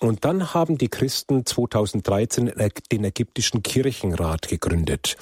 [0.00, 2.52] Und dann haben die Christen 2013
[2.90, 5.18] den ägyptischen Kirchenrat gegründet.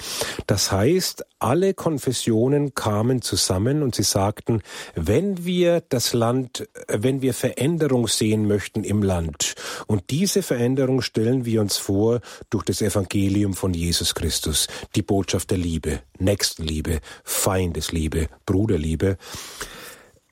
[0.47, 4.61] Das heißt, alle Konfessionen kamen zusammen und sie sagten,
[4.95, 9.55] wenn wir das Land, wenn wir Veränderung sehen möchten im Land,
[9.87, 15.51] und diese Veränderung stellen wir uns vor durch das Evangelium von Jesus Christus, die Botschaft
[15.51, 19.17] der Liebe, Nächstenliebe, Feindesliebe, Bruderliebe.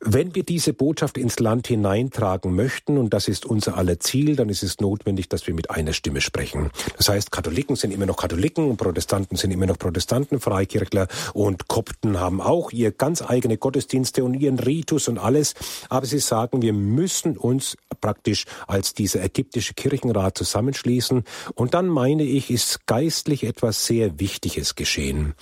[0.01, 4.47] Wenn wir diese Botschaft ins Land hineintragen möchten, und das ist unser aller Ziel, dann
[4.47, 6.71] ist es notwendig, dass wir mit einer Stimme sprechen.
[6.95, 12.17] Das heißt, Katholiken sind immer noch Katholiken Protestanten sind immer noch Protestanten, Freikirchler und Kopten
[12.17, 15.53] haben auch ihr ganz eigene Gottesdienste und ihren Ritus und alles.
[15.89, 21.25] Aber sie sagen, wir müssen uns praktisch als dieser ägyptische Kirchenrat zusammenschließen.
[21.55, 25.33] Und dann meine ich, ist geistlich etwas sehr Wichtiges geschehen.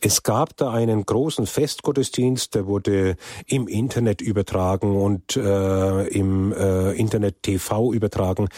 [0.00, 6.54] Es gab da einen großen Festgottesdienst, der wurde im Internet Internet übertragen und äh, im
[6.54, 8.48] äh, Internet TV übertragen,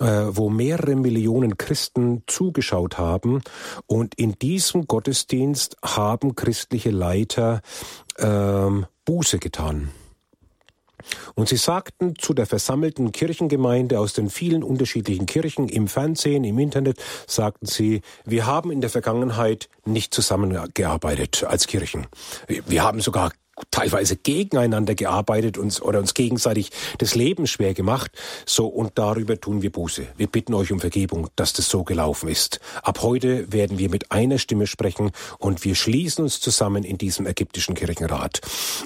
[0.00, 3.42] äh, wo mehrere Millionen Christen zugeschaut haben.
[3.86, 7.60] Und in diesem Gottesdienst haben christliche Leiter
[8.18, 9.90] ähm, Buße getan.
[11.34, 16.58] Und sie sagten zu der versammelten Kirchengemeinde aus den vielen unterschiedlichen Kirchen im Fernsehen, im
[16.58, 22.06] Internet, sagten sie, wir haben in der Vergangenheit nicht zusammengearbeitet als Kirchen.
[22.48, 23.30] Wir haben sogar
[23.70, 28.12] teilweise gegeneinander gearbeitet uns oder uns gegenseitig das Leben schwer gemacht.
[28.44, 30.06] So und darüber tun wir Buße.
[30.16, 32.60] Wir bitten euch um Vergebung, dass das so gelaufen ist.
[32.82, 37.26] Ab heute werden wir mit einer Stimme sprechen und wir schließen uns zusammen in diesem
[37.26, 38.40] ägyptischen Kirchenrat.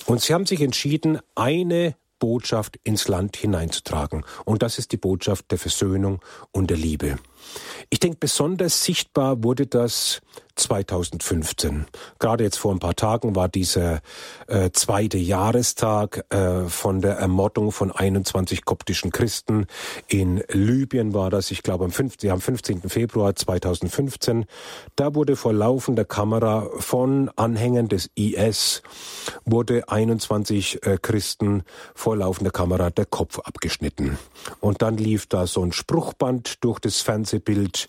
[0.07, 4.25] Und sie haben sich entschieden, eine Botschaft ins Land hineinzutragen.
[4.45, 6.21] Und das ist die Botschaft der Versöhnung
[6.53, 7.19] und der Liebe.
[7.93, 10.23] Ich denke, besonders sichtbar wurde das
[10.61, 11.87] 2015.
[12.19, 14.01] Gerade jetzt vor ein paar Tagen war dieser
[14.47, 19.67] äh, zweite Jahrestag äh, von der Ermordung von 21 koptischen Christen.
[20.07, 22.89] In Libyen war das, ich glaube, am, 15, am 15.
[22.89, 24.45] Februar 2015.
[24.97, 28.83] Da wurde vor laufender Kamera von Anhängern des IS
[29.45, 31.63] wurde 21 äh, Christen
[31.95, 34.19] vor laufender Kamera der Kopf abgeschnitten.
[34.61, 37.80] Und dann lief da so ein Spruchband durch das Fernsehbild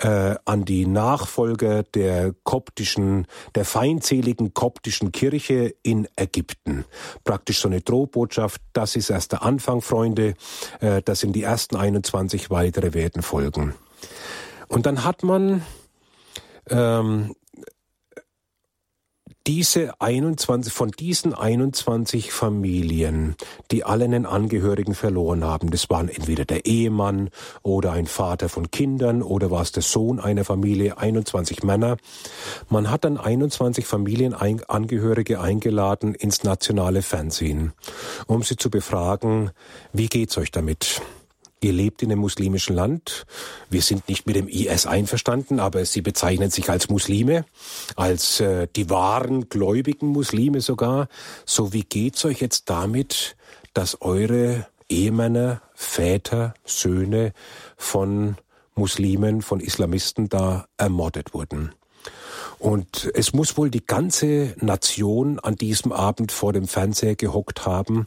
[0.00, 6.84] äh, an die Nachfolger der koptischen, der feindseligen koptischen Kirche in Ägypten.
[7.24, 10.34] Praktisch so eine Drohbotschaft, das ist erst der Anfang, Freunde,
[10.80, 13.74] äh, das sind die ersten 21 weitere werden folgen.
[14.68, 15.62] Und dann hat man
[16.70, 17.34] ähm,
[19.48, 23.34] diese 21, von diesen 21 Familien,
[23.70, 27.30] die alle einen Angehörigen verloren haben, das waren entweder der Ehemann
[27.62, 31.96] oder ein Vater von Kindern oder war es der Sohn einer Familie, 21 Männer.
[32.68, 37.72] Man hat dann 21 Familienangehörige eingeladen ins nationale Fernsehen,
[38.26, 39.50] um sie zu befragen,
[39.94, 41.00] wie geht's euch damit?
[41.60, 43.26] Ihr lebt in einem muslimischen Land.
[43.68, 47.44] Wir sind nicht mit dem IS einverstanden, aber sie bezeichnen sich als Muslime,
[47.96, 51.08] als äh, die wahren gläubigen Muslime sogar.
[51.44, 53.36] So wie geht's euch jetzt damit,
[53.74, 57.32] dass eure Ehemänner, Väter, Söhne
[57.76, 58.36] von
[58.76, 61.72] Muslimen, von Islamisten da ermordet wurden?
[62.60, 68.06] Und es muss wohl die ganze Nation an diesem Abend vor dem Fernseher gehockt haben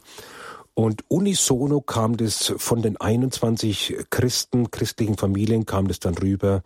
[0.74, 6.62] und unisono kam das von den 21 Christen, christlichen Familien kam das dann rüber.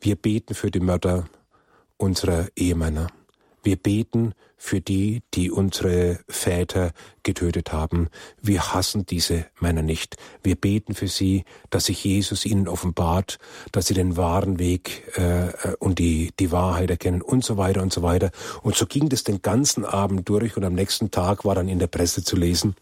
[0.00, 1.26] Wir beten für die Mörder
[1.96, 3.08] unserer Ehemänner.
[3.64, 8.08] Wir beten für die, die unsere Väter getötet haben.
[8.40, 10.16] Wir hassen diese Männer nicht.
[10.42, 13.38] Wir beten für sie, dass sich Jesus ihnen offenbart,
[13.72, 17.92] dass sie den wahren Weg äh, und die, die Wahrheit erkennen und so weiter und
[17.92, 18.30] so weiter.
[18.62, 21.80] Und so ging das den ganzen Abend durch und am nächsten Tag war dann in
[21.80, 22.76] der Presse zu lesen,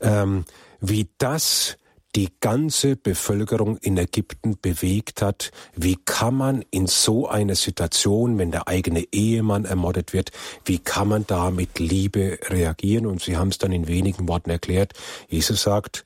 [0.00, 0.44] ähm,
[0.80, 1.76] wie das
[2.14, 5.50] die ganze Bevölkerung in Ägypten bewegt hat.
[5.74, 10.30] Wie kann man in so einer Situation, wenn der eigene Ehemann ermordet wird,
[10.64, 13.06] wie kann man da mit Liebe reagieren?
[13.06, 14.92] Und sie haben es dann in wenigen Worten erklärt.
[15.28, 16.04] Jesus sagt,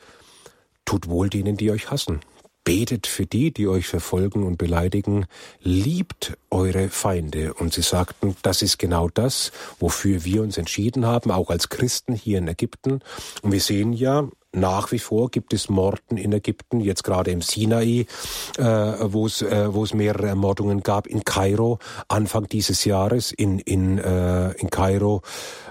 [0.85, 2.21] tut wohl denen, die euch hassen.
[2.67, 5.27] Betet für die, die euch verfolgen und beleidigen.
[5.63, 7.55] Liebt eure Feinde.
[7.55, 12.17] Und sie sagten, das ist genau das, wofür wir uns entschieden haben, auch als Christen
[12.17, 13.03] hier in Ägypten.
[13.43, 17.43] Und wir sehen ja, nach wie vor gibt es Morden in Ägypten, jetzt gerade im
[17.43, 18.07] Sinai,
[18.57, 21.79] äh, wo es äh, wo es mehrere Ermordungen gab, in Kairo
[22.09, 25.23] Anfang dieses Jahres, in in äh, in Kairo,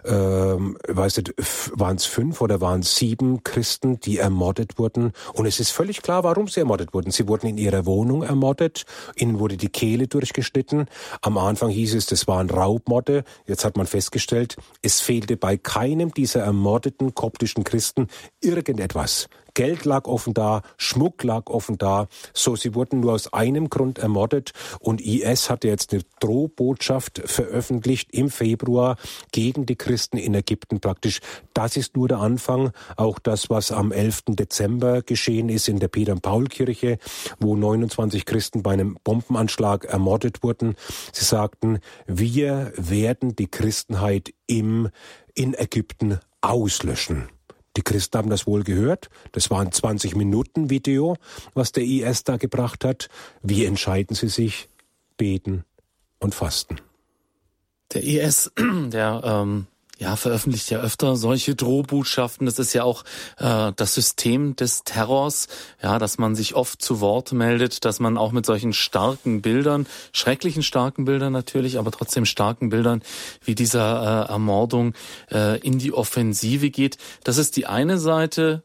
[0.04, 1.34] äh, weiß nicht,
[1.74, 5.14] waren es fünf oder waren es sieben Christen, die ermordet wurden.
[5.34, 7.12] Und es ist völlig klar, warum sie ermordet wurden.
[7.12, 10.88] Sie wurden in ihrer Wohnung ermordet, ihnen wurde die Kehle durchgeschnitten.
[11.22, 13.24] Am Anfang hieß es, das waren Raubmorde.
[13.48, 18.08] Jetzt hat man festgestellt, es fehlte bei keinem dieser ermordeten koptischen Christen
[18.42, 19.30] irgendein irgendetwas.
[19.54, 22.08] Geld lag offen da, Schmuck lag offen da.
[22.34, 24.52] So, sie wurden nur aus einem Grund ermordet
[24.82, 28.98] und IS hatte jetzt eine Drohbotschaft veröffentlicht im Februar
[29.32, 31.22] gegen die Christen in Ägypten praktisch.
[31.54, 32.72] Das ist nur der Anfang.
[32.98, 34.24] Auch das, was am 11.
[34.32, 36.98] Dezember geschehen ist in der Peter-Paul-Kirche,
[37.40, 40.76] wo 29 Christen bei einem Bombenanschlag ermordet wurden.
[41.14, 44.90] Sie sagten, wir werden die Christenheit im,
[45.34, 47.30] in Ägypten auslöschen.
[47.78, 49.10] Die Christen haben das wohl gehört.
[49.32, 51.18] Das war ein 20 Minuten Video,
[51.54, 53.10] was der IS da gebracht hat.
[53.42, 54.70] Wie entscheiden sie sich?
[55.18, 55.64] Beten
[56.20, 56.78] und fasten.
[57.94, 59.68] Der IS, der ähm,
[59.98, 62.46] ja, veröffentlicht ja öfter solche Drohbotschaften.
[62.46, 63.04] Das ist ja auch
[63.38, 65.48] äh, das System des Terrors,
[65.82, 69.88] ja, dass man sich oft zu Wort meldet, dass man auch mit solchen starken Bildern,
[70.12, 73.02] schrecklichen starken Bildern natürlich, aber trotzdem starken Bildern
[73.44, 74.94] wie dieser äh, Ermordung
[75.32, 76.98] äh, in die Offensive geht.
[77.24, 78.65] Das ist die eine Seite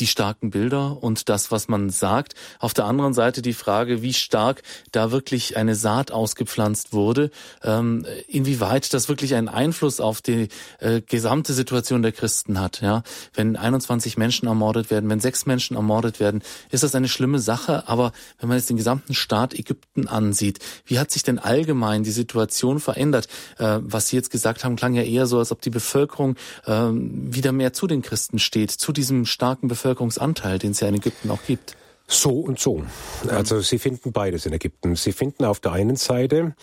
[0.00, 2.34] die starken Bilder und das, was man sagt.
[2.58, 7.30] Auf der anderen Seite die Frage, wie stark da wirklich eine Saat ausgepflanzt wurde,
[7.62, 10.48] ähm, inwieweit das wirklich einen Einfluss auf die
[10.80, 12.80] äh, gesamte Situation der Christen hat.
[12.80, 13.02] Ja,
[13.34, 17.88] wenn 21 Menschen ermordet werden, wenn sechs Menschen ermordet werden, ist das eine schlimme Sache.
[17.88, 22.10] Aber wenn man jetzt den gesamten Staat Ägypten ansieht, wie hat sich denn allgemein die
[22.10, 23.28] Situation verändert?
[23.58, 26.36] Äh, was Sie jetzt gesagt haben, klang ja eher so, als ob die Bevölkerung
[26.66, 30.96] äh, wieder mehr zu den Christen steht, zu diesem starken Bevölkerungsanteil, den es ja in
[30.96, 31.76] Ägypten auch gibt.
[32.06, 32.84] So und so.
[33.28, 34.96] Also Sie finden beides in Ägypten.
[34.96, 36.54] Sie finden auf der einen Seite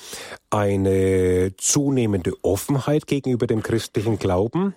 [0.50, 4.74] eine zunehmende Offenheit gegenüber dem christlichen Glauben.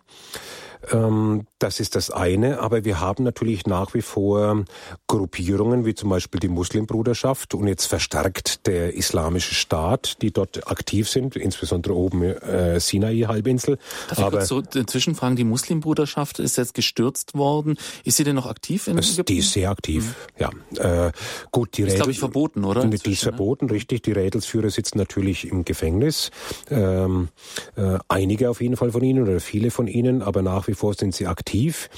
[0.92, 4.64] Ähm, das ist das eine, aber wir haben natürlich nach wie vor
[5.06, 11.08] Gruppierungen wie zum Beispiel die Muslimbruderschaft und jetzt verstärkt der Islamische Staat, die dort aktiv
[11.08, 13.78] sind, insbesondere oben äh, Sinai-Halbinsel.
[14.08, 17.76] Darf aber ich kurz so zwischenfragen, die Muslimbruderschaft ist jetzt gestürzt worden.
[18.04, 19.24] Ist sie denn noch aktiv in Ägypten?
[19.24, 20.46] Die ist sehr aktiv, mhm.
[20.78, 21.06] ja.
[21.06, 21.12] Äh,
[21.50, 22.84] gut, die ist, glaube ich, verboten, oder?
[22.84, 23.14] Die ist ne?
[23.16, 23.72] verboten, ne?
[23.72, 24.02] richtig.
[24.02, 26.30] Die Rädelsführer sitzen natürlich im Gefängnis.
[26.70, 27.28] Ähm,
[27.76, 30.94] äh, einige auf jeden Fall von ihnen oder viele von ihnen, aber nach wie vor
[30.94, 31.88] sind sie aktiv.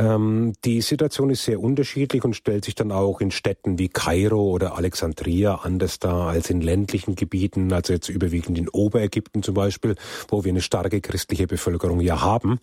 [0.00, 4.42] Ähm, die Situation ist sehr unterschiedlich und stellt sich dann auch in Städten wie Kairo
[4.42, 9.96] oder Alexandria anders dar als in ländlichen Gebieten, also jetzt überwiegend in Oberägypten zum Beispiel,
[10.28, 12.60] wo wir eine starke christliche Bevölkerung ja haben,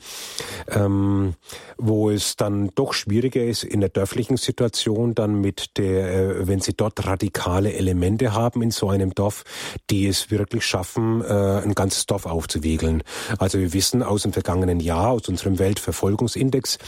[0.69, 1.35] ähm,
[1.77, 6.59] wo es dann doch schwieriger ist in der dörflichen Situation dann mit der, äh, wenn
[6.59, 9.43] sie dort radikale Elemente haben in so einem Dorf,
[9.91, 13.03] die es wirklich schaffen, äh, ein ganzes Dorf aufzuwiegeln.
[13.37, 16.79] Also wir wissen aus dem vergangenen Jahr, aus unserem Weltverfolgungsindex,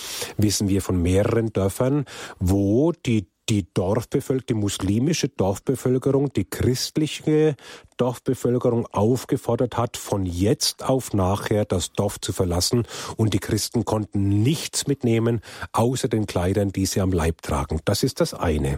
[0.42, 2.06] wissen wir von mehreren Dörfern,
[2.40, 7.56] wo die die Dorfbevölkerung, die muslimische Dorfbevölkerung, die christliche
[7.98, 12.84] Dorfbevölkerung aufgefordert hat, von jetzt auf nachher das Dorf zu verlassen
[13.18, 15.42] und die Christen konnten nichts mitnehmen,
[15.74, 17.82] außer den Kleidern, die sie am Leib tragen.
[17.86, 18.78] Das ist das eine.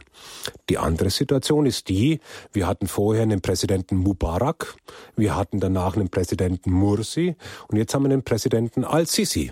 [0.69, 2.21] Die andere Situation ist die,
[2.53, 4.75] wir hatten vorher einen Präsidenten Mubarak,
[5.17, 7.35] wir hatten danach einen Präsidenten Mursi
[7.67, 9.51] und jetzt haben wir einen Präsidenten Al-Sisi.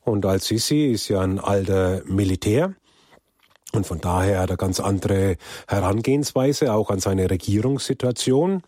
[0.00, 2.74] Und Al-Sisi ist ja ein alter Militär.
[3.72, 5.36] Und von daher hat er ganz andere
[5.68, 8.62] Herangehensweise auch an seine Regierungssituation,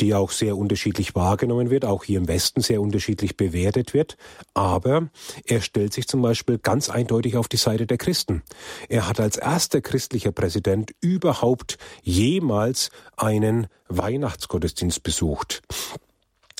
[0.00, 4.18] die auch sehr unterschiedlich wahrgenommen wird, auch hier im Westen sehr unterschiedlich bewertet wird.
[4.52, 5.08] Aber
[5.46, 8.42] er stellt sich zum Beispiel ganz eindeutig auf die Seite der Christen.
[8.90, 15.62] Er hat als erster christlicher Präsident überhaupt jemals einen Weihnachtsgottesdienst besucht.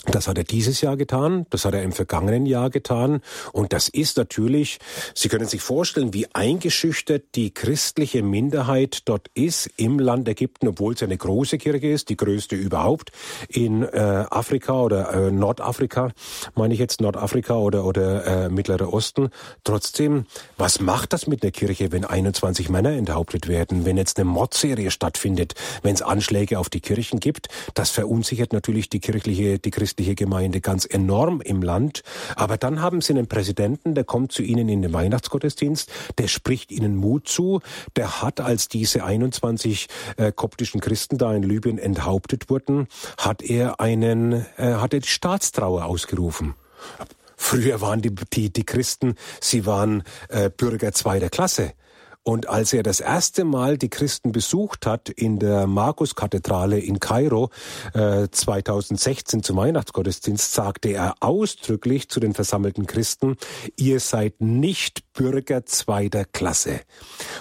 [0.06, 3.20] Das hat er dieses Jahr getan, das hat er im vergangenen Jahr getan.
[3.52, 4.80] Und das ist natürlich,
[5.14, 10.94] Sie können sich vorstellen, wie eingeschüchtert die christliche Minderheit dort ist im Land Ägypten, obwohl
[10.94, 13.12] es eine große Kirche ist, die größte überhaupt
[13.48, 16.10] in äh, Afrika oder äh, Nordafrika,
[16.56, 19.30] meine ich jetzt Nordafrika oder, oder äh, Mittlerer Osten.
[19.62, 20.26] Trotzdem,
[20.56, 24.90] was macht das mit der Kirche, wenn 21 Männer enthauptet werden, wenn jetzt eine Mordserie
[24.90, 27.48] stattfindet, wenn es Anschläge auf die Kirchen gibt?
[27.74, 32.02] Das verunsichert natürlich die kirchliche, die christliche christliche Gemeinde ganz enorm im Land.
[32.34, 36.72] Aber dann haben sie einen Präsidenten, der kommt zu ihnen in den Weihnachtsgottesdienst, der spricht
[36.72, 37.60] ihnen Mut zu,
[37.94, 42.88] der hat, als diese 21 äh, koptischen Christen da in Libyen enthauptet wurden,
[43.18, 46.54] hat er einen, äh, hat er die Staatstrauer ausgerufen.
[47.36, 51.74] Früher waren die, die, die Christen, sie waren äh, Bürger zweiter Klasse.
[52.24, 57.50] Und als er das erste Mal die Christen besucht hat in der Markuskathedrale in Kairo
[57.94, 63.36] äh, 2016 zum Weihnachtsgottesdienst, sagte er ausdrücklich zu den versammelten Christen,
[63.76, 66.80] ihr seid nicht Bürger zweiter Klasse.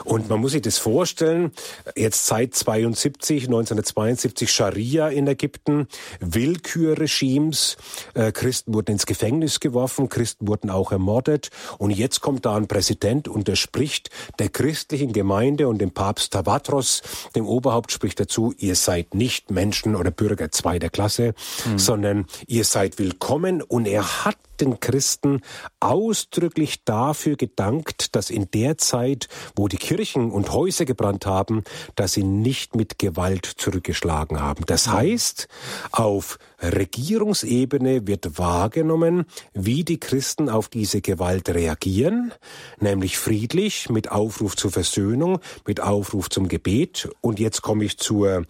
[0.03, 1.51] Und man muss sich das vorstellen,
[1.95, 5.87] jetzt seit 72, 1972 Scharia in Ägypten,
[6.19, 7.77] Willkürregimes,
[8.15, 12.67] äh, Christen wurden ins Gefängnis geworfen, Christen wurden auch ermordet und jetzt kommt da ein
[12.67, 14.09] Präsident und der spricht
[14.39, 17.01] der Christen christlichen Gemeinde und dem Papst Tabatros,
[17.35, 21.33] dem Oberhaupt, spricht dazu, ihr seid nicht Menschen oder Bürger zweiter Klasse,
[21.65, 21.77] mhm.
[21.77, 25.41] sondern ihr seid willkommen und er hat den Christen
[25.79, 31.63] ausdrücklich dafür gedankt, dass in der Zeit, wo die Kirchen und Häuser gebrannt haben,
[31.95, 34.63] dass sie nicht mit Gewalt zurückgeschlagen haben.
[34.67, 35.47] Das heißt,
[35.91, 42.31] auf Regierungsebene wird wahrgenommen, wie die Christen auf diese Gewalt reagieren,
[42.79, 47.09] nämlich friedlich mit Aufruf zur Versöhnung, mit Aufruf zum Gebet.
[47.21, 48.45] Und jetzt komme ich zur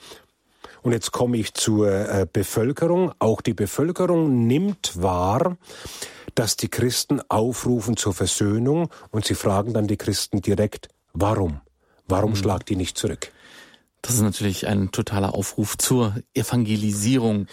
[0.82, 3.12] und jetzt komme ich zur äh, Bevölkerung.
[3.20, 5.58] Auch die Bevölkerung nimmt wahr,
[6.36, 11.62] dass die Christen aufrufen zur Versöhnung und sie fragen dann die Christen direkt, warum?
[12.08, 12.36] Warum mhm.
[12.36, 13.32] schlagt die nicht zurück?
[14.02, 17.46] Das ist natürlich ein totaler Aufruf zur Evangelisierung.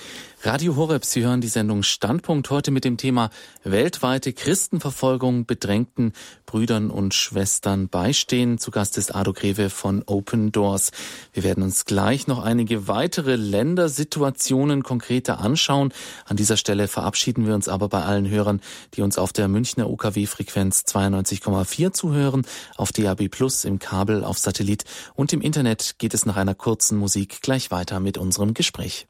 [0.43, 3.29] Radio Horeb, Sie hören die Sendung Standpunkt heute mit dem Thema
[3.65, 6.15] weltweite Christenverfolgung bedrängten
[6.49, 8.57] Brüdern und Schwestern beistehen.
[8.57, 10.93] Zu Gast ist Ado Greve von Open Doors.
[11.35, 15.93] Wir werden uns gleich noch einige weitere Ländersituationen konkreter anschauen.
[16.25, 18.63] An dieser Stelle verabschieden wir uns aber bei allen Hörern,
[18.95, 22.47] die uns auf der Münchner UKW-Frequenz 92,4 zuhören,
[22.77, 24.85] auf DAB Plus, im Kabel, auf Satellit
[25.15, 29.07] und im Internet geht es nach einer kurzen Musik gleich weiter mit unserem Gespräch.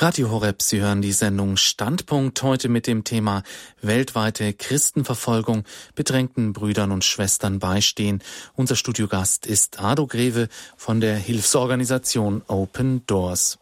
[0.00, 3.42] Radio Horeb, Sie hören die Sendung Standpunkt heute mit dem Thema
[3.82, 5.64] weltweite Christenverfolgung,
[5.96, 8.22] bedrängten Brüdern und Schwestern beistehen.
[8.54, 13.58] Unser Studiogast ist Ado Greve von der Hilfsorganisation Open Doors.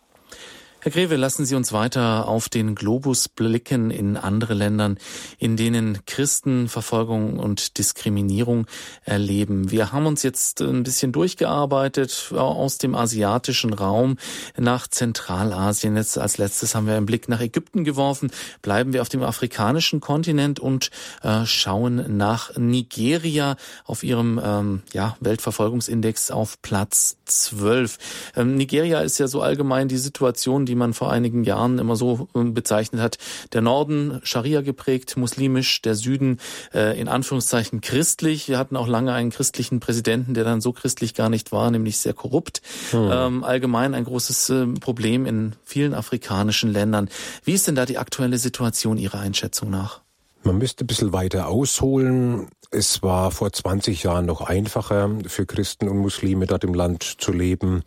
[0.87, 4.99] Herr Greve, lassen Sie uns weiter auf den Globus blicken in andere Ländern,
[5.37, 8.69] in denen Christen Verfolgung und Diskriminierung
[9.03, 9.73] erleben.
[9.73, 14.17] Wir haben uns jetzt ein bisschen durchgearbeitet aus dem asiatischen Raum
[14.57, 15.97] nach Zentralasien.
[15.97, 18.31] Jetzt als letztes haben wir einen Blick nach Ägypten geworfen.
[18.63, 20.93] Bleiben wir auf dem afrikanischen Kontinent und
[21.25, 23.57] äh, schauen nach Nigeria
[23.87, 27.99] auf ihrem ähm, ja, Weltverfolgungsindex auf Platz 12.
[28.37, 32.29] Ähm, Nigeria ist ja so allgemein die Situation, die man vor einigen Jahren immer so
[32.35, 33.19] äh, bezeichnet hat.
[33.53, 36.39] Der Norden Scharia geprägt, muslimisch, der Süden
[36.73, 38.49] äh, in Anführungszeichen christlich.
[38.49, 41.99] Wir hatten auch lange einen christlichen Präsidenten, der dann so christlich gar nicht war, nämlich
[41.99, 42.63] sehr korrupt.
[42.91, 43.11] Hm.
[43.13, 47.09] Ähm, allgemein ein großes Problem in vielen afrikanischen Ländern.
[47.45, 50.01] Wie ist denn da die aktuelle Situation Ihrer Einschätzung nach?
[50.47, 52.49] Man müsste ein bisschen weiter ausholen.
[52.71, 57.33] Es war vor 20 Jahren noch einfacher für Christen und Muslime dort im Land zu
[57.33, 57.85] leben.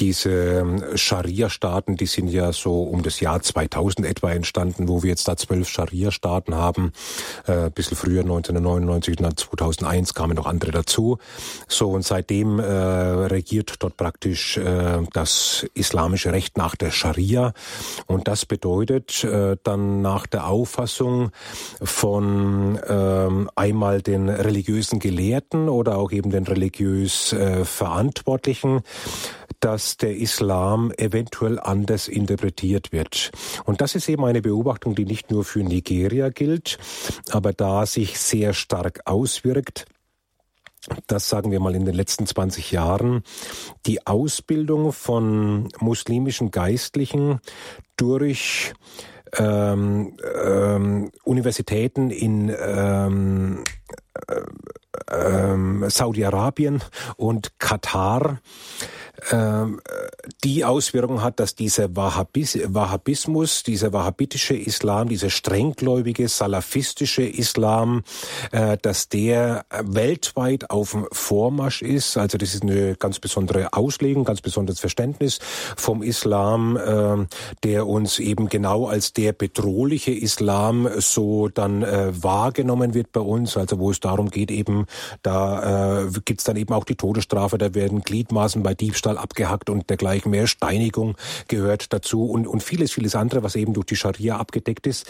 [0.00, 5.10] Diese ähm, Scharia-Staaten, die sind ja so um das Jahr 2000 etwa entstanden, wo wir
[5.10, 6.92] jetzt da zwölf Scharia-Staaten haben.
[7.46, 11.18] Äh, bisschen früher, 1999, dann 2001 kamen noch andere dazu.
[11.68, 17.52] So, und seitdem äh, regiert dort praktisch äh, das islamische Recht nach der Scharia.
[18.06, 21.30] Und das bedeutet äh, dann nach der Auffassung
[21.82, 28.82] von ähm, einmal den den religiösen Gelehrten oder auch eben den religiös äh, Verantwortlichen,
[29.60, 33.32] dass der Islam eventuell anders interpretiert wird.
[33.64, 36.78] Und das ist eben eine Beobachtung, die nicht nur für Nigeria gilt,
[37.30, 39.86] aber da sich sehr stark auswirkt
[41.06, 43.22] dass, sagen wir mal, in den letzten 20 Jahren
[43.86, 47.40] die Ausbildung von muslimischen Geistlichen
[47.96, 48.74] durch
[49.38, 53.64] ähm, ähm, Universitäten in ähm,
[55.88, 56.82] Saudi-Arabien
[57.16, 58.30] und Katar.
[58.30, 58.38] ähm,
[60.42, 68.02] die Auswirkung hat, dass dieser Wahhabis Wahhabismus, dieser wahhabitische Islam, dieser strenggläubige salafistische Islam,
[68.52, 72.16] äh, dass der weltweit auf dem Vormarsch ist.
[72.16, 75.38] Also das ist eine ganz besondere Auslegung, ganz besonderes Verständnis
[75.76, 77.26] vom Islam, äh,
[77.62, 83.56] der uns eben genau als der bedrohliche Islam so dann äh, wahrgenommen wird bei uns.
[83.56, 84.86] Also wo es darum geht eben,
[85.22, 89.70] da äh, gibt's dann eben auch die Todesstrafe, da werden Gliedmaßen bei Diebstahl Diebstahl abgehackt
[89.70, 90.46] und dergleichen mehr.
[90.46, 91.16] Steinigung
[91.48, 95.06] gehört dazu und, und vieles, vieles andere, was eben durch die Scharia abgedeckt ist.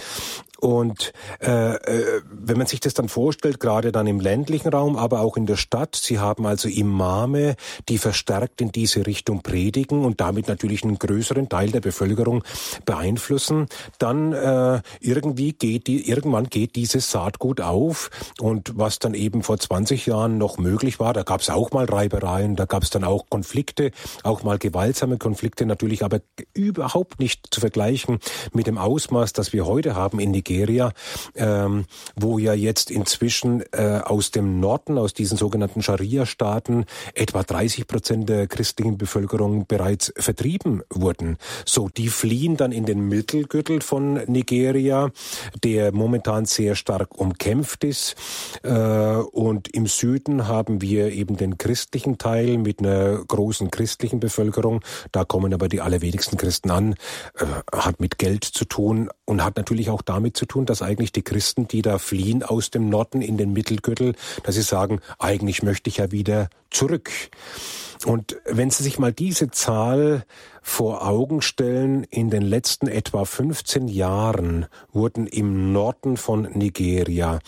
[0.65, 1.13] Und
[1.43, 5.37] äh, äh, wenn man sich das dann vorstellt, gerade dann im ländlichen Raum, aber auch
[5.37, 7.57] in der Stadt, sie haben also Imame,
[7.91, 12.45] die verstärkt in diese Richtung predigen und damit natürlich einen größeren Teil der Bevölkerung
[12.87, 13.67] beeinflussen,
[13.99, 18.09] dann äh, irgendwie geht die, irgendwann geht dieses Saatgut auf.
[18.41, 21.85] Und was dann eben vor 20 Jahren noch möglich war, da gab es auch mal
[21.85, 23.91] Reibereien, da gab es dann auch Konflikte,
[24.23, 26.21] auch mal gewaltsame Konflikte, natürlich aber
[26.55, 28.19] überhaupt nicht zu vergleichen
[28.55, 30.93] mit dem Ausmaß, das wir heute haben in Nigeria Nigeria,
[31.35, 31.85] ähm,
[32.15, 36.85] wo ja jetzt inzwischen äh, aus dem Norden, aus diesen sogenannten Scharia-Staaten,
[37.15, 41.39] etwa 30 Prozent der christlichen Bevölkerung bereits vertrieben wurden.
[41.65, 45.11] So, die fliehen dann in den Mittelgürtel von Nigeria,
[45.63, 48.15] der momentan sehr stark umkämpft ist.
[48.63, 54.81] Äh, und im Süden haben wir eben den christlichen Teil mit einer großen christlichen Bevölkerung.
[55.11, 56.95] Da kommen aber die allerwenigsten Christen an,
[57.35, 60.83] äh, hat mit Geld zu tun und hat natürlich auch damit zu zu tun, dass
[60.83, 65.01] eigentlich die Christen, die da fliehen aus dem Norden in den Mittelgürtel, dass sie sagen,
[65.19, 67.11] eigentlich möchte ich ja wieder zurück.
[68.05, 70.25] Und wenn Sie sich mal diese Zahl
[70.61, 77.39] vor Augen stellen, in den letzten etwa 15 Jahren wurden im Norden von Nigeria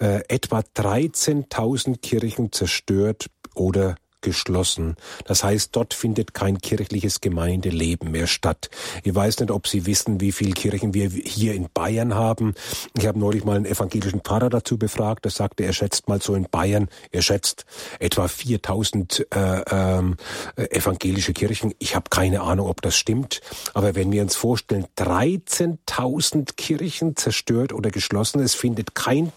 [0.00, 4.96] äh, etwa 13.000 Kirchen zerstört oder geschlossen.
[5.24, 8.70] Das heißt, dort findet kein kirchliches Gemeindeleben mehr statt.
[9.02, 12.54] Ich weiß nicht, ob Sie wissen, wie viele Kirchen wir hier in Bayern haben.
[12.96, 15.24] Ich habe neulich mal einen evangelischen Pfarrer dazu befragt.
[15.24, 17.64] Der sagte, er schätzt mal so in Bayern, er schätzt
[17.98, 20.16] etwa 4000 äh, ähm,
[20.56, 21.74] evangelische Kirchen.
[21.78, 23.40] Ich habe keine Ahnung, ob das stimmt.
[23.74, 29.32] Aber wenn wir uns vorstellen, 13.000 Kirchen zerstört oder geschlossen, es findet kein,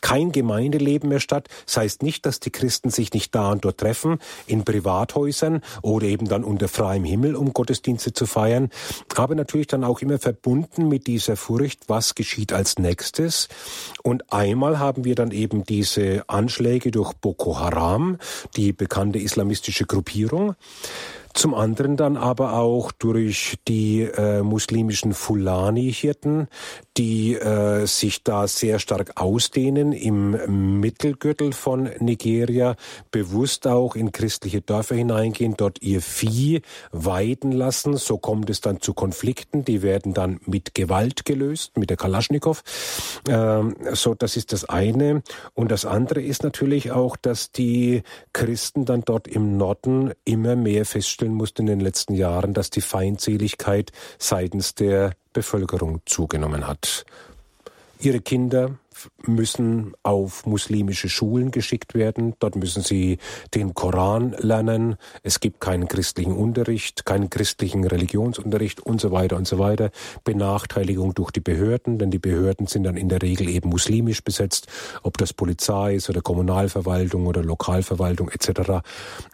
[0.00, 1.48] kein Gemeindeleben mehr statt.
[1.66, 6.06] Das heißt nicht, dass die Christen sich nicht da und dort treffen, in Privathäusern oder
[6.06, 8.70] eben dann unter freiem Himmel, um Gottesdienste zu feiern.
[9.16, 13.48] Aber natürlich dann auch immer verbunden mit dieser Furcht, was geschieht als nächstes.
[14.02, 18.18] Und einmal haben wir dann eben diese Anschläge durch Boko Haram,
[18.56, 20.54] die bekannte islamistische Gruppierung.
[21.34, 26.46] Zum anderen dann aber auch durch die äh, muslimischen Fulani-Hirten,
[26.96, 32.76] die äh, sich da sehr stark ausdehnen im Mittelgürtel von Nigeria,
[33.10, 36.62] bewusst auch in christliche Dörfer hineingehen, dort ihr Vieh
[36.92, 37.96] weiden lassen.
[37.96, 42.62] So kommt es dann zu Konflikten, die werden dann mit Gewalt gelöst, mit der Kalaschnikow.
[43.28, 45.24] Ähm, so, das ist das eine.
[45.54, 50.84] Und das andere ist natürlich auch, dass die Christen dann dort im Norden immer mehr
[50.84, 57.04] feststellen, feststellen musste in den letzten Jahren, dass die Feindseligkeit seitens der Bevölkerung zugenommen hat.
[58.00, 58.76] Ihre Kinder
[59.26, 62.34] müssen auf muslimische Schulen geschickt werden.
[62.38, 63.18] Dort müssen sie
[63.54, 64.96] den Koran lernen.
[65.22, 69.90] Es gibt keinen christlichen Unterricht, keinen christlichen Religionsunterricht und so weiter und so weiter.
[70.24, 74.68] Benachteiligung durch die Behörden, denn die Behörden sind dann in der Regel eben muslimisch besetzt,
[75.02, 78.82] ob das Polizei ist oder Kommunalverwaltung oder Lokalverwaltung etc.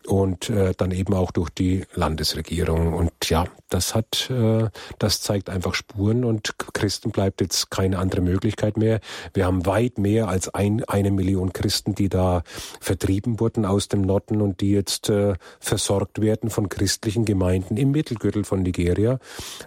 [0.07, 2.95] Und äh, dann eben auch durch die Landesregierung.
[2.95, 8.21] Und ja, das hat, äh, das zeigt einfach Spuren und Christen bleibt jetzt keine andere
[8.21, 9.01] Möglichkeit mehr.
[9.35, 12.43] Wir haben weit mehr als ein, eine Million Christen, die da
[12.81, 17.91] vertrieben wurden aus dem Norden und die jetzt äh, versorgt werden von christlichen Gemeinden im
[17.91, 19.19] Mittelgürtel von Nigeria.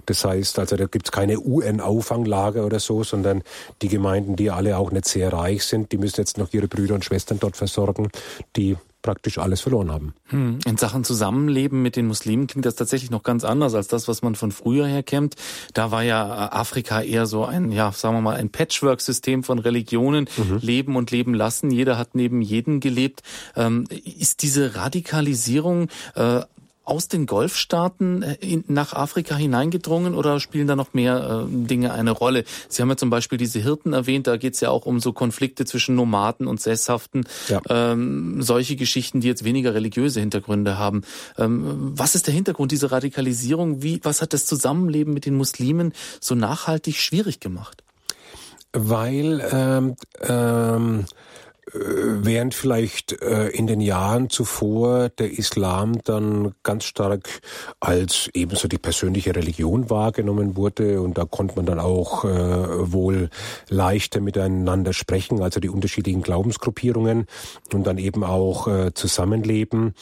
[0.06, 3.44] Das heißt, also da gibt es keine UN-Auffanglager oder so, sondern
[3.82, 6.96] die Gemeinden, die alle auch nicht sehr reich sind, die müssen jetzt noch ihre Brüder
[6.96, 8.10] und Schwestern dort versorgen,
[8.56, 10.16] die praktisch alles verloren haben.
[10.30, 10.58] Hm.
[10.66, 14.24] In Sachen Zusammenleben mit den Muslimen klingt das tatsächlich noch ganz anders als das, was
[14.24, 15.36] man von früher her kennt.
[15.76, 19.60] Da war ja äh, Afrika eher so ein, ja, sagen wir mal, ein Patchwork-System von
[19.60, 20.58] Religionen, mhm.
[20.62, 21.70] leben und leben lassen.
[21.70, 23.22] Jeder hat neben jedem gelebt.
[23.56, 26.42] Ähm, ist diese Radikalisierung äh,
[26.84, 32.12] aus den Golfstaaten äh, nach Afrika hineingedrungen oder spielen da noch mehr äh, Dinge eine
[32.12, 32.44] Rolle?
[32.68, 35.14] Sie haben ja zum Beispiel diese Hirten erwähnt, da geht es ja auch um so
[35.14, 37.62] Konflikte zwischen Nomaden und Sesshaften, ja.
[37.70, 41.04] ähm, solche Geschichten, die jetzt weniger religiöse Hintergründe haben.
[41.38, 43.82] Ähm, was ist der Hintergrund dieser Radikalisierung?
[43.82, 47.84] Wie, was hat das Zusammenleben mit den Muslimen so nachhaltig schwierig gemacht?
[48.74, 51.04] Weil ähm, ähm, äh,
[51.72, 57.42] während vielleicht äh, in den Jahren zuvor der Islam dann ganz stark
[57.80, 63.30] als ebenso die persönliche Religion wahrgenommen wurde und da konnte man dann auch äh, wohl
[63.70, 67.28] leichter miteinander sprechen, also die unterschiedlichen Glaubensgruppierungen
[67.72, 69.94] und dann eben auch zusammenleben.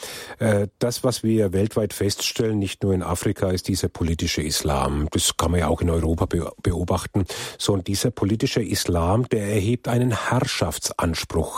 [0.80, 5.07] das, was wir weltweit feststellen, nicht nur in Afrika, ist dieser politische Islam.
[5.12, 6.28] Das kann man ja auch in Europa
[6.62, 7.26] beobachten.
[7.57, 11.51] So, und dieser politische Islam, der erhebt einen Herrschaftsanspruch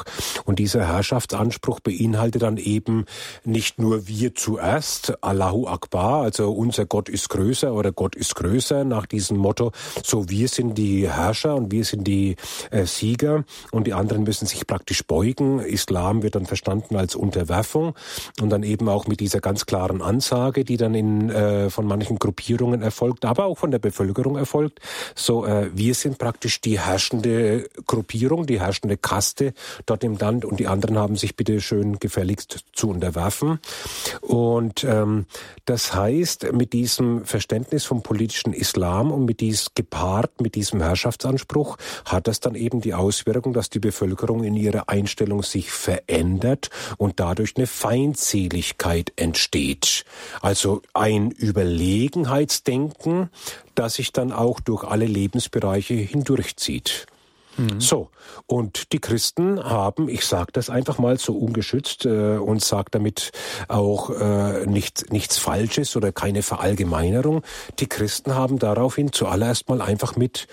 [0.46, 3.06] und dieser Herrschaftsanspruch beinhaltet dann eben
[3.44, 8.84] nicht nur wir zuerst, Allahu Akbar, also unser Gott ist größer oder Gott ist größer
[8.84, 9.72] nach diesem Motto,
[10.04, 12.36] so wir sind die Herrscher und wir sind die
[12.72, 15.60] äh, Sieger und die anderen müssen sich praktisch beugen.
[15.60, 17.94] Islam wird dann verstanden als Unterwerfung
[18.42, 22.20] und dann eben auch mit dieser ganz klaren Ansage, die dann in, äh, von manchen
[22.20, 24.80] Gruppierungen erfolgt, aber auch von der Bevölkerung erfolgt.
[25.16, 29.54] So, äh, wir sind praktisch die herrschende Gruppierung, die herrschende Kaste
[29.86, 33.60] dort im Land und die anderen haben sich bitte schön gefälligst zu unterwerfen.
[34.22, 35.26] Und ähm,
[35.66, 41.78] das heißt, mit diesem Verständnis vom politischen Islam und mit dies gepaart mit diesem Herrschaftsanspruch
[42.06, 47.20] hat das dann eben die Auswirkung, dass die Bevölkerung in ihrer Einstellung sich verändert und
[47.20, 50.06] dadurch eine Feindseligkeit entsteht.
[50.42, 53.30] Also ein Überlegenheitsdenken,
[53.76, 57.08] das sich dann auch durch alle Lebensbereiche hindurchzieht.
[57.58, 57.80] Mhm.
[57.80, 58.10] So,
[58.48, 63.32] und die Christen haben, ich sage das einfach mal so ungeschützt äh, und sage damit
[63.68, 67.44] auch äh, nicht, nichts Falsches oder keine Verallgemeinerung,
[67.80, 70.48] die Christen haben daraufhin zuallererst mal einfach mit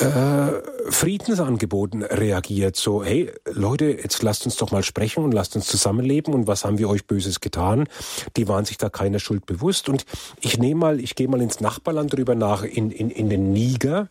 [0.00, 2.76] äh, Friedensangeboten reagiert.
[2.76, 6.64] So, hey Leute, jetzt lasst uns doch mal sprechen und lasst uns zusammenleben und was
[6.64, 7.88] haben wir euch Böses getan?
[8.36, 9.88] Die waren sich da keiner Schuld bewusst.
[9.88, 10.04] Und
[10.40, 14.08] ich nehme mal, ich gehe mal ins Nachbarland drüber nach, in, in, in den Niger.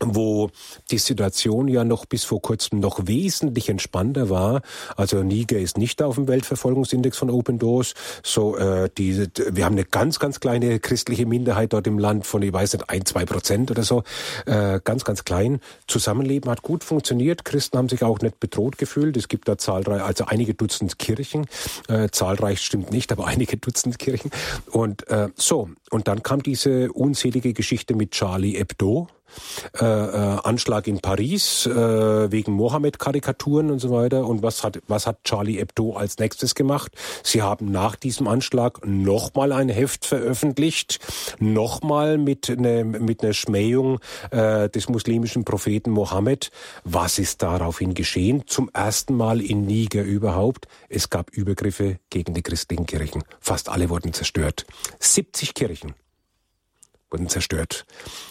[0.00, 0.50] Wo
[0.90, 4.62] die Situation ja noch bis vor kurzem noch wesentlich entspannter war.
[4.96, 7.94] Also Niger ist nicht auf dem Weltverfolgungsindex von Open Doors.
[8.22, 12.42] So, äh, die, wir haben eine ganz, ganz kleine christliche Minderheit dort im Land von,
[12.42, 14.02] ich weiß nicht, ein, zwei Prozent oder so.
[14.46, 15.60] Äh, ganz, ganz klein.
[15.86, 17.44] Zusammenleben hat gut funktioniert.
[17.44, 19.16] Christen haben sich auch nicht bedroht gefühlt.
[19.16, 21.46] Es gibt da zahlreich, also einige Dutzend Kirchen.
[21.88, 24.30] Äh, zahlreich stimmt nicht, aber einige Dutzend Kirchen.
[24.70, 29.08] Und äh, so, und dann kam diese unzählige Geschichte mit Charlie Hebdo
[29.80, 34.26] äh, äh, Anschlag in Paris äh, wegen Mohammed-Karikaturen und so weiter.
[34.26, 36.92] Und was hat, was hat Charlie Hebdo als nächstes gemacht?
[37.22, 41.00] Sie haben nach diesem Anschlag nochmal ein Heft veröffentlicht,
[41.38, 46.50] nochmal mit einer mit einer Schmähung äh, des muslimischen Propheten Mohammed.
[46.84, 48.44] Was ist daraufhin geschehen?
[48.46, 50.66] Zum ersten Mal in Niger überhaupt.
[50.88, 53.22] Es gab Übergriffe gegen die christlichen Kirchen.
[53.40, 54.66] Fast alle wurden zerstört.
[55.00, 55.94] 70 Kirchen
[57.14, 57.86] wurden zerstört.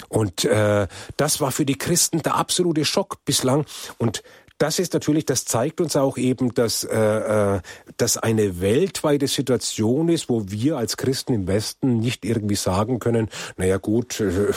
[0.10, 3.66] Und äh, das war für die Christen der absolute Schock bislang.
[3.98, 4.24] Und
[4.64, 7.60] das ist natürlich, das zeigt uns auch eben, dass äh, äh,
[7.98, 13.28] das eine weltweite Situation ist, wo wir als Christen im Westen nicht irgendwie sagen können,
[13.58, 14.54] naja gut, äh,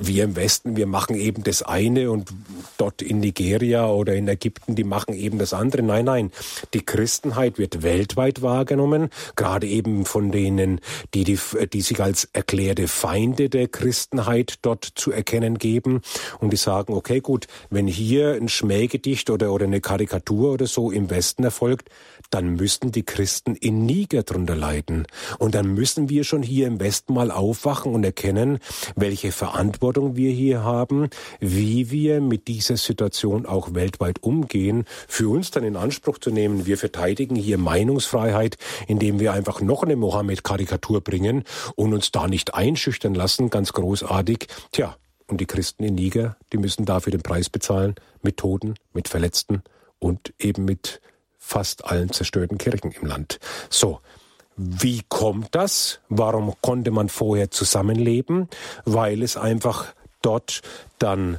[0.00, 2.30] wir im Westen, wir machen eben das eine und
[2.78, 5.82] dort in Nigeria oder in Ägypten, die machen eben das andere.
[5.82, 6.32] Nein, nein,
[6.74, 10.80] die Christenheit wird weltweit wahrgenommen, gerade eben von denen,
[11.14, 11.38] die, die,
[11.72, 16.00] die sich als erklärte Feinde der Christenheit dort zu erkennen geben
[16.40, 20.66] und die sagen, okay gut, wenn hier ein Schmähgedicht Gedicht oder, oder eine Karikatur oder
[20.66, 21.90] so im Westen erfolgt,
[22.30, 25.06] dann müssten die Christen in Niger drunter leiden.
[25.38, 28.58] Und dann müssen wir schon hier im Westen mal aufwachen und erkennen,
[28.96, 31.10] welche Verantwortung wir hier haben,
[31.40, 36.64] wie wir mit dieser Situation auch weltweit umgehen, für uns dann in Anspruch zu nehmen.
[36.64, 38.56] Wir verteidigen hier Meinungsfreiheit,
[38.88, 41.44] indem wir einfach noch eine Mohammed-Karikatur bringen
[41.76, 44.46] und uns da nicht einschüchtern lassen, ganz großartig.
[44.70, 49.08] Tja, und die Christen in Niger, die müssen dafür den Preis bezahlen, mit Toten, mit
[49.08, 49.62] Verletzten
[49.98, 51.00] und eben mit
[51.38, 53.38] fast allen zerstörten Kirchen im Land.
[53.70, 54.00] So.
[54.54, 56.00] Wie kommt das?
[56.10, 58.48] Warum konnte man vorher zusammenleben?
[58.84, 60.60] Weil es einfach dort
[60.98, 61.38] dann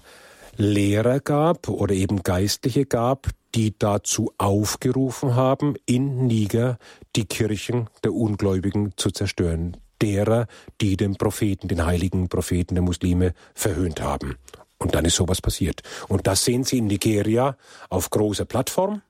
[0.58, 6.78] Lehrer gab oder eben Geistliche gab, die dazu aufgerufen haben, in Niger
[7.16, 10.48] die Kirchen der Ungläubigen zu zerstören derer,
[10.82, 14.36] die den Propheten, den heiligen Propheten der Muslime verhöhnt haben.
[14.84, 15.82] Und dann ist sowas passiert.
[16.10, 17.56] Und das sehen Sie in Nigeria
[17.90, 19.02] auf großer Plattform.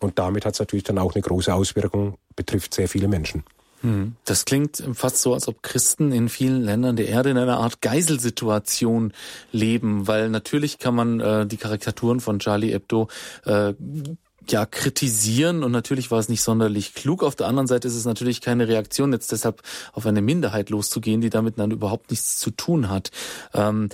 [0.00, 3.42] Und damit hat es natürlich dann auch eine große Auswirkung, betrifft sehr viele Menschen.
[3.80, 4.14] Hm.
[4.24, 7.80] Das klingt fast so, als ob Christen in vielen Ländern der Erde in einer Art
[7.80, 9.12] Geiselsituation
[9.50, 13.08] leben, weil natürlich kann man äh, die Karikaturen von Charlie Hebdo
[13.44, 13.74] äh,
[14.48, 17.22] ja, kritisieren und natürlich war es nicht sonderlich klug.
[17.22, 19.62] Auf der anderen Seite ist es natürlich keine Reaktion, jetzt deshalb
[19.92, 23.10] auf eine Minderheit loszugehen, die damit dann überhaupt nichts zu tun hat.
[23.54, 23.88] Ähm,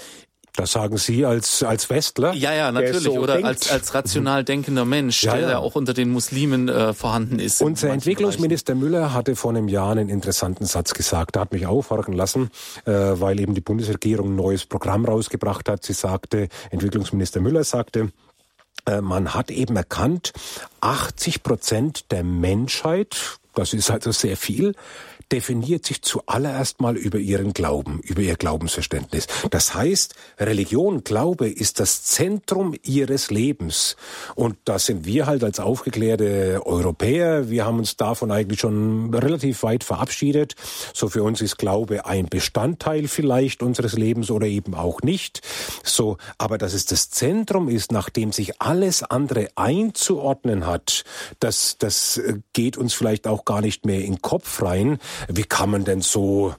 [0.58, 2.32] das sagen Sie als, als Westler?
[2.34, 3.04] Ja, ja, natürlich.
[3.04, 6.92] So Oder als, als rational denkender Mensch, ja, der ja auch unter den Muslimen äh,
[6.94, 7.62] vorhanden ist.
[7.62, 8.90] Unser Entwicklungsminister Bereichen.
[8.90, 11.36] Müller hatte vor einem Jahr einen interessanten Satz gesagt.
[11.36, 12.50] Der hat mich aufhorchen lassen,
[12.86, 15.84] äh, weil eben die Bundesregierung ein neues Programm rausgebracht hat.
[15.84, 18.10] Sie sagte, Entwicklungsminister Müller sagte,
[18.86, 20.32] äh, man hat eben erkannt,
[20.80, 24.74] 80 Prozent der Menschheit, das ist also sehr viel,
[25.32, 29.26] definiert sich zuallererst mal über ihren Glauben, über ihr Glaubensverständnis.
[29.50, 33.96] Das heißt, Religion, Glaube ist das Zentrum ihres Lebens.
[34.34, 39.62] Und da sind wir halt als aufgeklärte Europäer, wir haben uns davon eigentlich schon relativ
[39.62, 40.54] weit verabschiedet.
[40.94, 45.42] So für uns ist Glaube ein Bestandteil vielleicht unseres Lebens oder eben auch nicht.
[45.82, 51.04] So, aber dass es das Zentrum ist, nachdem sich alles andere einzuordnen hat,
[51.40, 52.20] das, das
[52.52, 56.00] geht uns vielleicht auch gar nicht mehr in den Kopf rein wie kann man denn
[56.00, 56.54] so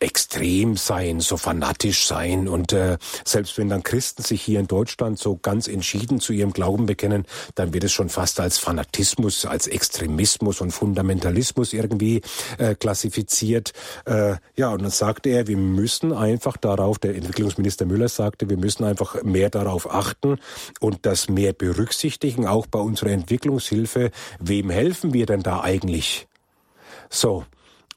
[0.00, 2.48] extrem sein, so fanatisch sein.
[2.48, 6.52] Und äh, selbst wenn dann Christen sich hier in Deutschland so ganz entschieden zu ihrem
[6.52, 12.22] Glauben bekennen, dann wird es schon fast als Fanatismus, als Extremismus und Fundamentalismus irgendwie
[12.58, 13.72] äh, klassifiziert.
[14.06, 18.56] Äh, ja, und dann sagte er, wir müssen einfach darauf, der Entwicklungsminister Müller sagte, wir
[18.56, 20.38] müssen einfach mehr darauf achten
[20.80, 24.10] und das mehr berücksichtigen, auch bei unserer Entwicklungshilfe.
[24.38, 26.26] Wem helfen wir denn da eigentlich?
[27.10, 27.44] So,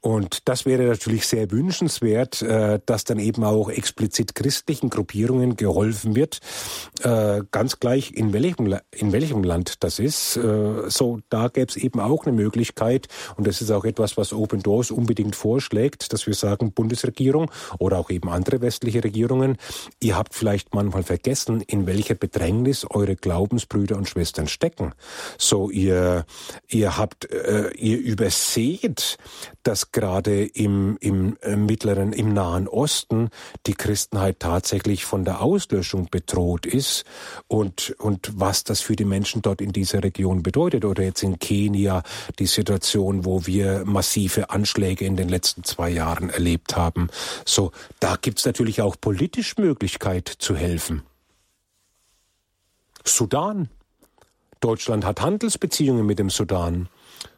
[0.04, 6.14] und das wäre natürlich sehr wünschenswert, äh, dass dann eben auch explizit christlichen Gruppierungen geholfen
[6.14, 6.40] wird,
[7.02, 10.36] äh, ganz gleich in welchem, in welchem Land das ist.
[10.36, 13.08] Äh, so, da gäbe es eben auch eine Möglichkeit,
[13.38, 17.98] und das ist auch etwas, was Open Doors unbedingt vorschlägt, dass wir sagen, Bundesregierung oder
[17.98, 19.56] auch eben andere westliche Regierungen,
[20.00, 24.92] ihr habt vielleicht manchmal vergessen, in welcher Bedrängnis eure Glaubensbrüder und Schwestern stecken.
[25.38, 26.26] So, ihr,
[26.68, 27.26] ihr habt,
[27.74, 29.16] ihr überseht,
[29.62, 33.30] dass gerade im, im äh, mittleren, im Nahen Osten
[33.66, 37.04] die Christenheit tatsächlich von der Auslöschung bedroht ist
[37.48, 40.84] und, und was das für die Menschen dort in dieser Region bedeutet.
[40.84, 42.02] Oder jetzt in Kenia
[42.38, 47.08] die Situation, wo wir massive Anschläge in den letzten zwei Jahren erlebt haben.
[47.46, 51.02] So, da gibt's natürlich auch politisch Möglichkeit zu helfen.
[53.04, 53.70] Sudan.
[54.60, 56.88] Deutschland hat Handelsbeziehungen mit dem Sudan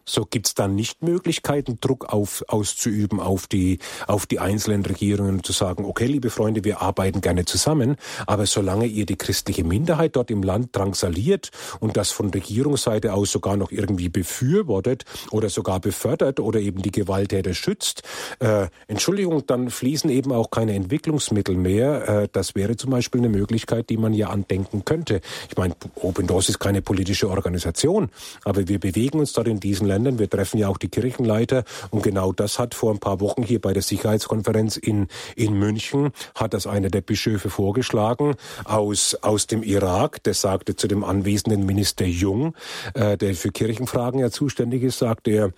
[0.08, 5.52] so gibt's dann nicht Möglichkeiten, Druck auf, auszuüben auf die, auf die einzelnen Regierungen zu
[5.52, 7.96] sagen, okay, liebe Freunde, wir arbeiten gerne zusammen,
[8.26, 11.50] aber solange ihr die christliche Minderheit dort im Land drangsaliert
[11.80, 16.92] und das von Regierungsseite aus sogar noch irgendwie befürwortet oder sogar befördert oder eben die
[16.92, 18.02] Gewalttäter schützt,
[18.38, 22.08] äh, Entschuldigung, dann fließen eben auch keine Entwicklungsmittel mehr.
[22.08, 25.20] Äh, das wäre zum Beispiel eine Möglichkeit, die man ja andenken könnte.
[25.50, 28.10] Ich meine, Open Doors ist keine politische Organisation,
[28.44, 30.18] aber wir bewegen uns dort in diesen Ländern Ländern.
[30.18, 33.60] Wir treffen ja auch die Kirchenleiter und genau das hat vor ein paar Wochen hier
[33.60, 39.62] bei der Sicherheitskonferenz in, in München, hat das einer der Bischöfe vorgeschlagen aus, aus dem
[39.62, 40.22] Irak.
[40.24, 42.54] Der sagte zu dem anwesenden Minister Jung,
[42.94, 45.52] äh, der für Kirchenfragen ja zuständig ist, sagte er,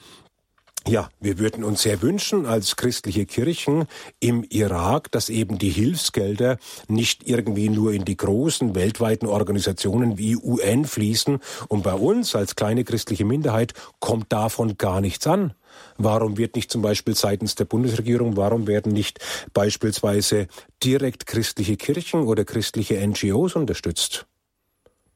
[0.88, 3.86] ja, wir würden uns sehr wünschen als christliche Kirchen
[4.20, 6.56] im Irak, dass eben die Hilfsgelder
[6.88, 12.56] nicht irgendwie nur in die großen weltweiten Organisationen wie UN fließen und bei uns als
[12.56, 15.52] kleine christliche Minderheit kommt davon gar nichts an.
[15.98, 19.20] Warum wird nicht zum Beispiel seitens der Bundesregierung, warum werden nicht
[19.52, 20.48] beispielsweise
[20.82, 24.26] direkt christliche Kirchen oder christliche NGOs unterstützt?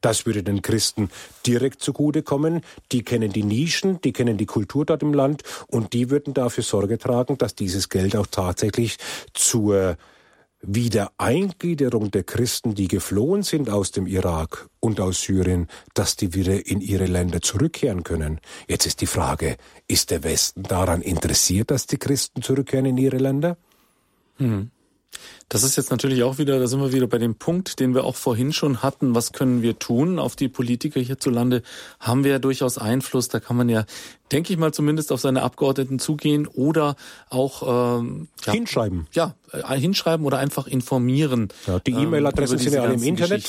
[0.03, 1.09] Das würde den Christen
[1.47, 2.61] direkt zugutekommen.
[2.91, 6.63] Die kennen die Nischen, die kennen die Kultur dort im Land und die würden dafür
[6.63, 8.97] Sorge tragen, dass dieses Geld auch tatsächlich
[9.33, 9.95] zur
[10.61, 16.67] Wiedereingliederung der Christen, die geflohen sind aus dem Irak und aus Syrien, dass die wieder
[16.67, 18.41] in ihre Länder zurückkehren können.
[18.67, 19.55] Jetzt ist die Frage,
[19.87, 23.55] ist der Westen daran interessiert, dass die Christen zurückkehren in ihre Länder?
[24.35, 24.69] Hm.
[25.49, 28.03] Das ist jetzt natürlich auch wieder, da sind wir wieder bei dem Punkt, den wir
[28.05, 29.15] auch vorhin schon hatten.
[29.15, 30.19] Was können wir tun?
[30.19, 31.61] Auf die Politiker hierzulande
[31.99, 33.27] haben wir ja durchaus Einfluss.
[33.27, 33.85] Da kann man ja,
[34.31, 36.95] denke ich mal, zumindest auf seine Abgeordneten zugehen oder
[37.29, 39.07] auch ähm, ja, hinschreiben.
[39.11, 41.49] Ja, äh, hinschreiben oder einfach informieren.
[41.67, 43.47] Ja, die ähm, E-Mail-Adressen sind ja alle im Internet.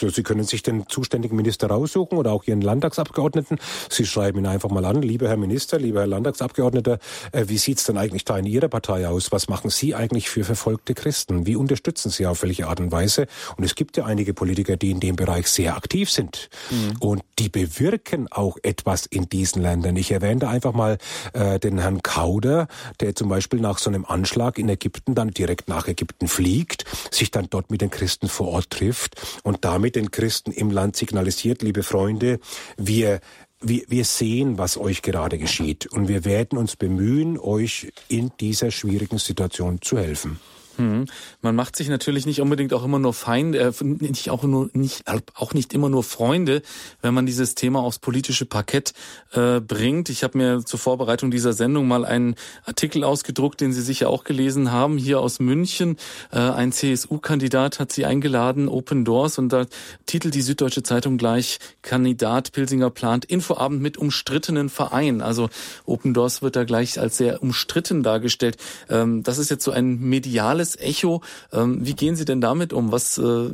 [0.00, 3.58] Sie können sich den zuständigen Minister raussuchen oder auch Ihren Landtagsabgeordneten.
[3.90, 6.98] Sie schreiben ihn einfach mal an, lieber Herr Minister, lieber Herr Landtagsabgeordneter,
[7.32, 9.32] äh, wie sieht's denn eigentlich da in Ihrer Partei aus?
[9.32, 11.31] Was machen Sie eigentlich für verfolgte Christen?
[11.46, 13.26] Wie unterstützen Sie auf welche Art und Weise?
[13.56, 16.50] Und es gibt ja einige Politiker, die in dem Bereich sehr aktiv sind.
[16.70, 16.96] Mhm.
[17.00, 19.96] Und die bewirken auch etwas in diesen Ländern.
[19.96, 20.98] Ich erwähne da einfach mal
[21.32, 22.68] äh, den Herrn Kauder,
[23.00, 27.30] der zum Beispiel nach so einem Anschlag in Ägypten dann direkt nach Ägypten fliegt, sich
[27.30, 31.62] dann dort mit den Christen vor Ort trifft und damit den Christen im Land signalisiert,
[31.62, 32.38] liebe Freunde,
[32.76, 33.20] wir
[33.62, 38.70] wir, wir sehen, was euch gerade geschieht und wir werden uns bemühen, euch in dieser
[38.70, 40.40] schwierigen Situation zu helfen.
[40.76, 41.06] Hm.
[41.42, 45.04] Man macht sich natürlich nicht unbedingt auch immer nur Feinde, äh, nicht auch nur nicht
[45.34, 46.62] auch nicht immer nur Freunde,
[47.02, 48.92] wenn man dieses Thema aufs politische Parkett
[49.32, 50.08] äh, bringt.
[50.08, 54.24] Ich habe mir zur Vorbereitung dieser Sendung mal einen Artikel ausgedruckt, den Sie sicher auch
[54.24, 55.96] gelesen haben, hier aus München.
[56.30, 59.66] Äh, ein CSU-Kandidat hat Sie eingeladen, Open Doors, und da
[60.06, 65.20] titelt die Süddeutsche Zeitung gleich: Kandidat Pilsinger plant Infoabend mit umstrittenen Verein.
[65.20, 65.50] Also
[65.84, 68.56] Open Doors wird da gleich als sehr umstritten dargestellt.
[68.88, 71.22] Ähm, das ist jetzt so ein mediales mediales Echo.
[71.52, 72.92] Ähm, wie gehen Sie denn damit um?
[72.92, 73.50] Was, äh,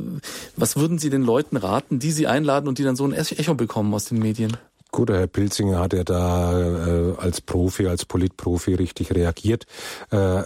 [0.57, 3.55] was würden Sie den Leuten raten, die Sie einladen und die dann so ein Echo
[3.55, 4.57] bekommen aus den Medien?
[4.91, 9.67] Gut, Herr Pilzinger hat ja da äh, als Profi, als Politprofi richtig reagiert.
[10.11, 10.43] Äh,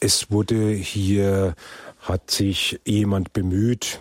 [0.00, 1.54] es wurde hier,
[2.00, 4.00] hat sich jemand bemüht,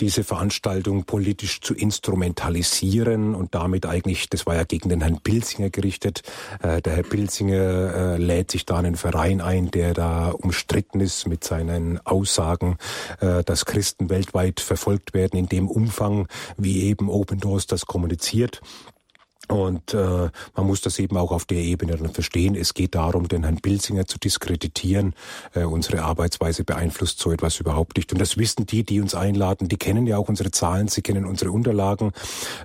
[0.00, 5.70] diese Veranstaltung politisch zu instrumentalisieren und damit eigentlich, das war ja gegen den Herrn Pilzinger
[5.70, 6.22] gerichtet,
[6.62, 11.26] äh, der Herr Pilzinger äh, lädt sich da einen Verein ein, der da umstritten ist
[11.26, 12.76] mit seinen Aussagen,
[13.20, 18.60] dass Christen weltweit verfolgt werden in dem Umfang, wie eben Open Doors das kommuniziert.
[19.48, 22.54] Und äh, man muss das eben auch auf der Ebene dann verstehen.
[22.54, 25.14] Es geht darum, den Herrn Bilsinger zu diskreditieren.
[25.54, 28.12] Äh, unsere Arbeitsweise beeinflusst so etwas überhaupt nicht.
[28.12, 29.68] Und das wissen die, die uns einladen.
[29.68, 32.12] Die kennen ja auch unsere Zahlen, sie kennen unsere Unterlagen.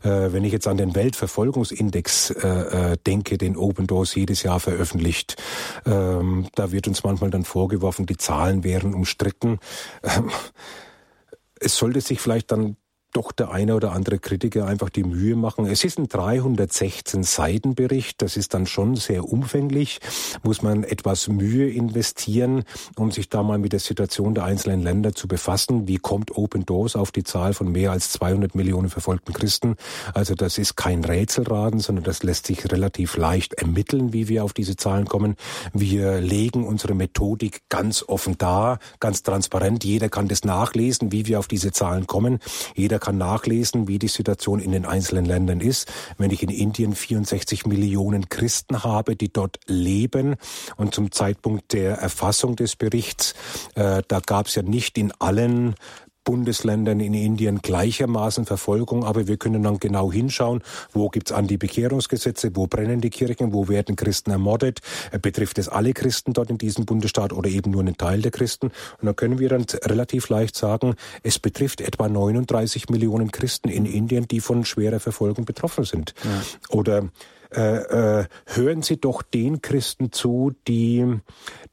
[0.04, 4.60] Äh, wenn ich jetzt an den Weltverfolgungsindex äh, äh, denke, den Open Doors jedes Jahr
[4.60, 5.38] veröffentlicht,
[5.86, 9.60] ähm, da wird uns manchmal dann vorgeworfen, die Zahlen wären umstritten.
[10.04, 10.30] Ähm,
[11.60, 12.76] es sollte sich vielleicht dann
[13.14, 15.66] doch der eine oder andere Kritiker einfach die Mühe machen.
[15.66, 20.00] Es ist ein 316 Seiten Bericht, das ist dann schon sehr umfänglich,
[20.44, 22.64] muss man etwas Mühe investieren,
[22.98, 25.88] um sich da mal mit der Situation der einzelnen Länder zu befassen.
[25.88, 29.76] Wie kommt Open Doors auf die Zahl von mehr als 200 Millionen verfolgten Christen?
[30.14, 34.54] Also das ist kein Rätselraten, sondern das lässt sich relativ leicht ermitteln, wie wir auf
[34.54, 35.36] diese Zahlen kommen.
[35.74, 39.84] Wir legen unsere Methodik ganz offen dar, ganz transparent.
[39.84, 42.40] Jeder kann das nachlesen, wie wir auf diese Zahlen kommen.
[42.76, 45.92] Jeder kann nachlesen, wie die Situation in den einzelnen Ländern ist.
[46.18, 50.36] Wenn ich in Indien 64 Millionen Christen habe, die dort leben
[50.78, 53.34] und zum Zeitpunkt der Erfassung des Berichts,
[53.76, 55.76] äh, da gab es ja nicht in allen
[56.24, 62.68] Bundesländern in Indien gleichermaßen Verfolgung, aber wir können dann genau hinschauen, wo gibt's Anti-Bekehrungsgesetze, wo
[62.68, 64.80] brennen die Kirchen, wo werden Christen ermordet,
[65.12, 68.32] äh, betrifft es alle Christen dort in diesem Bundesstaat oder eben nur einen Teil der
[68.32, 68.68] Christen.
[68.68, 73.86] Und dann können wir dann relativ leicht sagen, es betrifft etwa 39 Millionen Christen in
[73.86, 76.14] Indien, die von schwerer Verfolgung betroffen sind.
[76.24, 76.42] Ja.
[76.70, 77.10] Oder
[77.56, 81.06] äh, äh, hören Sie doch den Christen zu, die,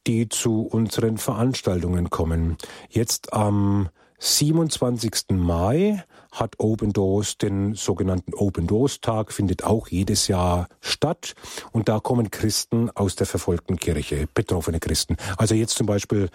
[0.07, 2.59] die zu unseren Veranstaltungen kommen.
[2.91, 3.89] Jetzt am
[4.21, 5.31] 27.
[5.31, 11.35] Mai hat Open Doors den sogenannten Open Doors Tag, findet auch jedes Jahr statt.
[11.73, 15.17] Und da kommen Christen aus der verfolgten Kirche, betroffene Christen.
[15.37, 16.29] Also jetzt zum Beispiel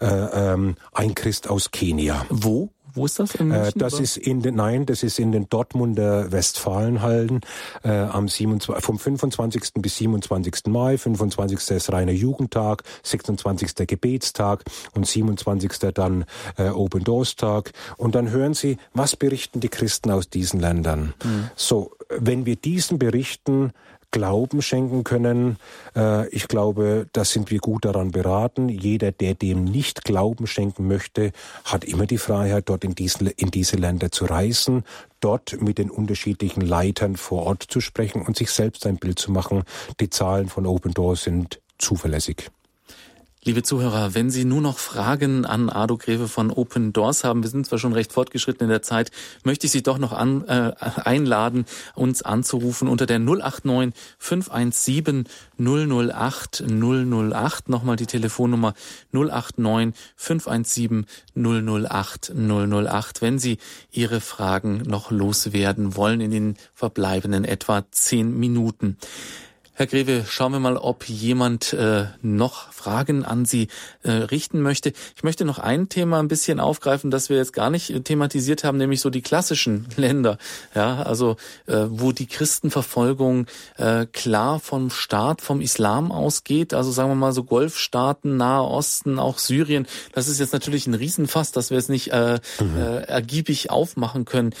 [0.00, 2.24] äh, ähm, ein Christ aus Kenia.
[2.30, 2.70] Wo?
[2.94, 3.34] Wo ist das?
[3.34, 4.02] In äh, München, äh, das oder?
[4.02, 7.40] ist in den, nein, das ist in den Dortmunder Westfalenhallen
[7.82, 9.62] äh, am 27, vom 25.
[9.78, 10.66] bis 27.
[10.66, 10.98] Mai.
[10.98, 11.70] 25.
[11.70, 13.86] ist reiner Jugendtag, 26.
[13.86, 14.64] Gebetstag
[14.94, 15.92] und 27.
[15.94, 16.24] dann
[16.56, 17.72] äh, Open Doors Tag.
[17.96, 21.14] Und dann hören Sie, was berichten die Christen aus diesen Ländern.
[21.24, 21.50] Mhm.
[21.56, 23.72] So, wenn wir diesen berichten,
[24.12, 25.56] Glauben schenken können.
[25.96, 28.68] Äh, ich glaube, da sind wir gut daran beraten.
[28.68, 31.32] Jeder, der dem nicht Glauben schenken möchte,
[31.64, 34.84] hat immer die Freiheit, dort in, diesen, in diese Länder zu reisen,
[35.18, 39.32] dort mit den unterschiedlichen Leitern vor Ort zu sprechen und sich selbst ein Bild zu
[39.32, 39.64] machen.
[39.98, 42.50] Die Zahlen von Open Doors sind zuverlässig.
[43.44, 47.50] Liebe Zuhörer, wenn Sie nur noch Fragen an Ado Greve von Open Doors haben, wir
[47.50, 49.10] sind zwar schon recht fortgeschritten in der Zeit,
[49.42, 51.64] möchte ich Sie doch noch an, äh, einladen,
[51.96, 55.24] uns anzurufen unter der 089 517
[55.58, 57.68] 008 008.
[57.68, 58.74] Nochmal die Telefonnummer
[59.10, 63.58] 089 517 008 008, wenn Sie
[63.90, 68.98] Ihre Fragen noch loswerden wollen in den verbleibenden etwa zehn Minuten.
[69.82, 73.66] Herr Greve, schauen wir mal, ob jemand äh, noch Fragen an Sie
[74.04, 74.92] äh, richten möchte.
[75.16, 78.62] Ich möchte noch ein Thema ein bisschen aufgreifen, das wir jetzt gar nicht äh, thematisiert
[78.62, 80.38] haben, nämlich so die klassischen Länder,
[80.76, 81.34] ja, also
[81.66, 83.46] äh, wo die Christenverfolgung
[83.76, 89.18] äh, klar vom Staat, vom Islam ausgeht, also sagen wir mal so Golfstaaten, Nahe Osten,
[89.18, 89.88] auch Syrien.
[90.12, 92.76] Das ist jetzt natürlich ein Riesenfass, dass wir es nicht äh, mhm.
[92.76, 94.54] äh, ergiebig aufmachen können.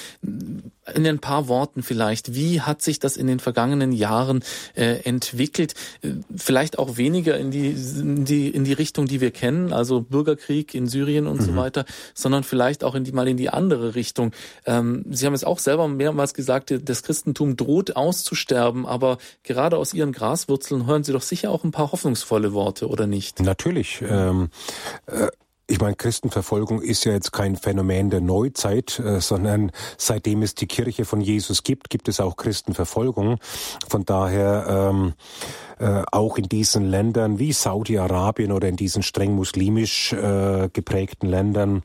[0.94, 4.42] In ein paar Worten vielleicht, wie hat sich das in den vergangenen Jahren
[4.74, 5.74] äh, entwickelt?
[6.34, 10.74] Vielleicht auch weniger in die, in die, in die Richtung, die wir kennen, also Bürgerkrieg
[10.74, 11.44] in Syrien und mhm.
[11.44, 11.84] so weiter,
[12.14, 14.32] sondern vielleicht auch in die, mal in die andere Richtung.
[14.66, 19.94] Ähm, Sie haben es auch selber mehrmals gesagt, das Christentum droht auszusterben, aber gerade aus
[19.94, 23.40] Ihren Graswurzeln hören Sie doch sicher auch ein paar hoffnungsvolle Worte, oder nicht?
[23.40, 24.02] Natürlich.
[24.02, 24.50] Ähm,
[25.06, 25.28] äh
[25.66, 30.66] ich meine, Christenverfolgung ist ja jetzt kein Phänomen der Neuzeit, äh, sondern seitdem es die
[30.66, 33.38] Kirche von Jesus gibt, gibt es auch Christenverfolgung.
[33.88, 35.14] Von daher ähm,
[35.82, 41.82] äh, auch in diesen Ländern wie Saudi-Arabien oder in diesen streng muslimisch äh, geprägten Ländern,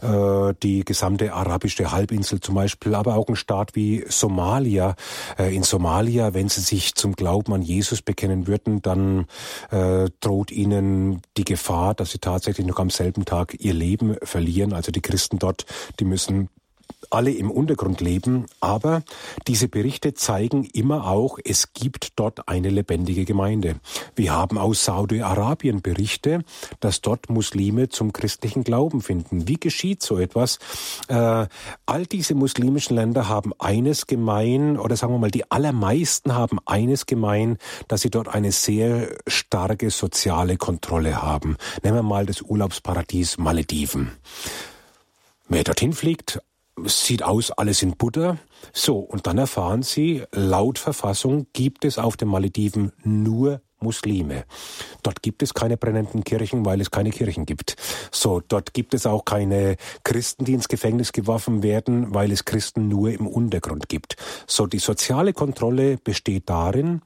[0.00, 4.94] äh, die gesamte arabische Halbinsel zum Beispiel, aber auch ein Staat wie Somalia.
[5.38, 9.26] Äh, in Somalia, wenn sie sich zum Glauben an Jesus bekennen würden, dann
[9.72, 14.72] äh, droht ihnen die Gefahr, dass sie tatsächlich noch am selben Tag ihr Leben verlieren.
[14.72, 15.66] Also die Christen dort,
[15.98, 16.48] die müssen
[17.10, 19.02] alle im Untergrund leben, aber
[19.46, 23.76] diese Berichte zeigen immer auch, es gibt dort eine lebendige Gemeinde.
[24.14, 26.44] Wir haben aus Saudi-Arabien Berichte,
[26.80, 29.48] dass dort Muslime zum christlichen Glauben finden.
[29.48, 30.58] Wie geschieht so etwas?
[31.08, 31.46] Äh,
[31.86, 37.06] all diese muslimischen Länder haben eines gemein, oder sagen wir mal, die allermeisten haben eines
[37.06, 37.58] gemein,
[37.88, 41.56] dass sie dort eine sehr starke soziale Kontrolle haben.
[41.82, 44.12] Nehmen wir mal das Urlaubsparadies Malediven.
[45.48, 46.40] Wer dorthin fliegt,
[46.84, 48.38] sieht aus, alles in Butter.
[48.72, 54.44] So, und dann erfahren Sie, laut Verfassung gibt es auf den Malediven nur Muslime.
[55.02, 57.76] Dort gibt es keine brennenden Kirchen, weil es keine Kirchen gibt.
[58.10, 62.88] So, dort gibt es auch keine Christen, die ins Gefängnis geworfen werden, weil es Christen
[62.88, 64.16] nur im Untergrund gibt.
[64.46, 67.02] So, die soziale Kontrolle besteht darin,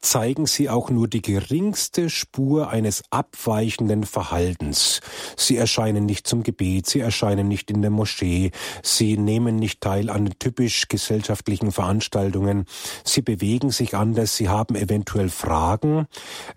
[0.00, 5.00] zeigen sie auch nur die geringste Spur eines abweichenden Verhaltens.
[5.36, 8.50] Sie erscheinen nicht zum Gebet, sie erscheinen nicht in der Moschee,
[8.82, 12.64] sie nehmen nicht teil an typisch gesellschaftlichen Veranstaltungen,
[13.04, 16.06] sie bewegen sich anders, sie haben eventuell Fragen,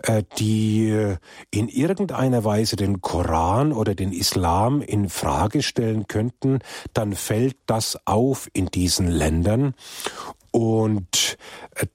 [0.03, 1.15] äh, die
[1.51, 6.59] in irgendeiner Weise den Koran oder den Islam in Frage stellen könnten,
[6.93, 9.73] dann fällt das auf in diesen Ländern
[10.53, 11.37] und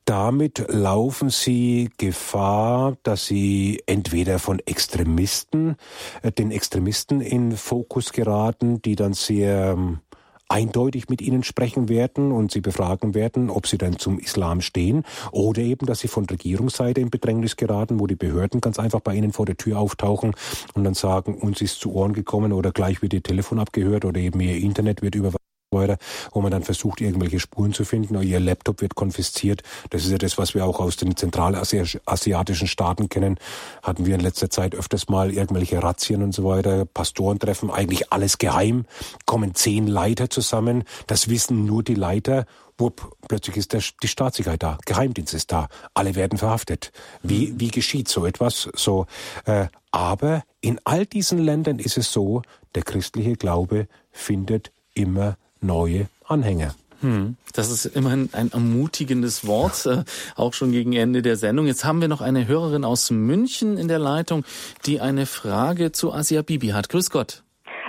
[0.05, 5.76] damit laufen sie Gefahr, dass sie entweder von Extremisten,
[6.22, 10.01] äh, den Extremisten in Fokus geraten, die dann sehr ähm,
[10.48, 15.05] eindeutig mit ihnen sprechen werden und sie befragen werden, ob sie denn zum Islam stehen
[15.30, 19.14] oder eben, dass sie von Regierungsseite in Bedrängnis geraten, wo die Behörden ganz einfach bei
[19.14, 20.35] ihnen vor der Tür auftauchen
[20.74, 24.18] und dann sagen, uns ist zu Ohren gekommen oder gleich wird ihr Telefon abgehört oder
[24.18, 25.99] eben ihr Internet wird überwacht weiter,
[26.32, 28.20] wo man dann versucht, irgendwelche Spuren zu finden.
[28.23, 29.62] Ihr Laptop wird konfisziert.
[29.90, 33.39] Das ist ja das, was wir auch aus den zentralasiatischen Staaten kennen.
[33.82, 38.39] Hatten wir in letzter Zeit öfters mal irgendwelche Razzien und so weiter, Pastorentreffen, eigentlich alles
[38.39, 38.86] geheim.
[39.27, 40.85] Kommen zehn Leiter zusammen.
[41.07, 42.47] Das wissen nur die Leiter.
[42.78, 46.93] Wupp, plötzlich ist der, die Staatssicherheit da, Geheimdienst ist da, alle werden verhaftet.
[47.24, 48.69] Wie, wie geschieht so etwas?
[48.77, 49.07] So,
[49.47, 52.43] äh, aber in all diesen Ländern ist es so,
[52.77, 56.74] der christliche Glaube findet immer neue Anhänger.
[57.01, 60.02] Hm, das ist immerhin ein ermutigendes Wort, äh,
[60.35, 61.66] auch schon gegen Ende der Sendung.
[61.66, 64.44] Jetzt haben wir noch eine Hörerin aus München in der Leitung,
[64.85, 66.89] die eine Frage zu Asia Bibi hat.
[66.89, 67.44] Grüß Gott.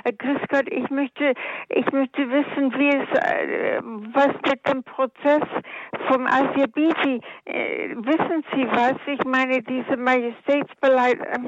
[0.10, 1.34] Äh, grüß Gott, ich möchte,
[1.70, 3.82] ich möchte wissen, wie es, äh,
[4.14, 5.44] was mit dem Prozess
[6.08, 8.96] vom Asia Bibi, äh, wissen Sie was?
[9.08, 11.40] Ich meine, diese Majestätsbeleit, äh,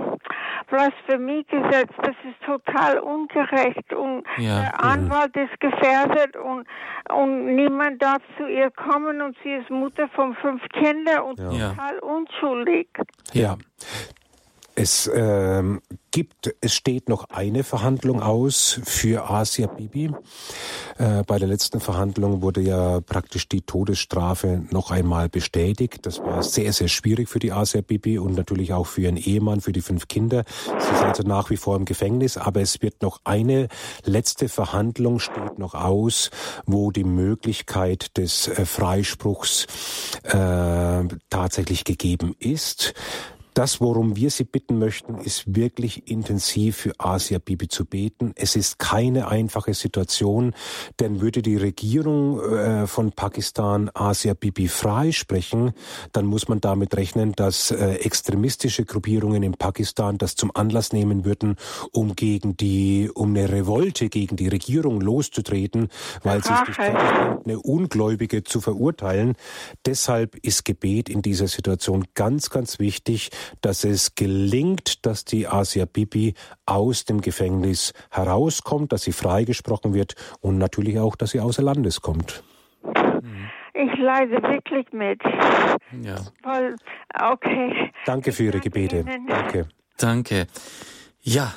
[0.70, 4.62] Blasphemiegesetz, das ist total ungerecht und ja.
[4.62, 6.68] der Anwalt ist gefährdet und,
[7.10, 11.70] und niemand darf zu ihr kommen und sie ist Mutter von fünf Kindern und ja.
[11.70, 12.88] total unschuldig.
[13.34, 13.58] Ja.
[14.82, 15.80] Es ähm,
[16.10, 20.10] gibt, es steht noch eine Verhandlung aus für Asia Bibi.
[20.98, 26.08] Äh, bei der letzten Verhandlung wurde ja praktisch die Todesstrafe noch einmal bestätigt.
[26.08, 29.62] Das war sehr, sehr schwierig für die Asia Bibi und natürlich auch für ihren Ehemann,
[29.62, 30.46] für die fünf Kinder.
[30.66, 33.68] Sie ist also nach wie vor im Gefängnis, aber es wird noch eine
[34.04, 36.32] letzte Verhandlung steht noch aus,
[36.66, 39.68] wo die Möglichkeit des äh, Freispruchs
[40.24, 42.96] äh, tatsächlich gegeben ist.
[43.54, 48.32] Das, worum wir Sie bitten möchten, ist wirklich intensiv für Asia Bibi zu beten.
[48.36, 50.54] Es ist keine einfache Situation,
[51.02, 55.74] denn würde die Regierung äh, von Pakistan Asia Bibi freisprechen,
[56.14, 61.26] dann muss man damit rechnen, dass äh, extremistische Gruppierungen in Pakistan das zum Anlass nehmen
[61.26, 61.58] würden,
[61.92, 65.90] um gegen die, um eine Revolte gegen die Regierung loszutreten,
[66.24, 69.36] weil sie es nicht eine Ungläubige zu verurteilen.
[69.86, 73.30] Deshalb ist Gebet in dieser Situation ganz, ganz wichtig
[73.62, 76.34] dass es gelingt, dass die Asia Bibi
[76.66, 82.02] aus dem Gefängnis herauskommt, dass sie freigesprochen wird und natürlich auch, dass sie außer Landes
[82.02, 82.44] kommt.
[83.74, 85.22] Ich leide wirklich mit.
[86.04, 86.18] Ja.
[86.44, 86.76] Weil,
[87.20, 87.92] okay.
[88.06, 89.06] Danke für Ihre Gebete.
[89.28, 89.68] Danke.
[89.98, 90.48] Danke.
[91.22, 91.54] Ja,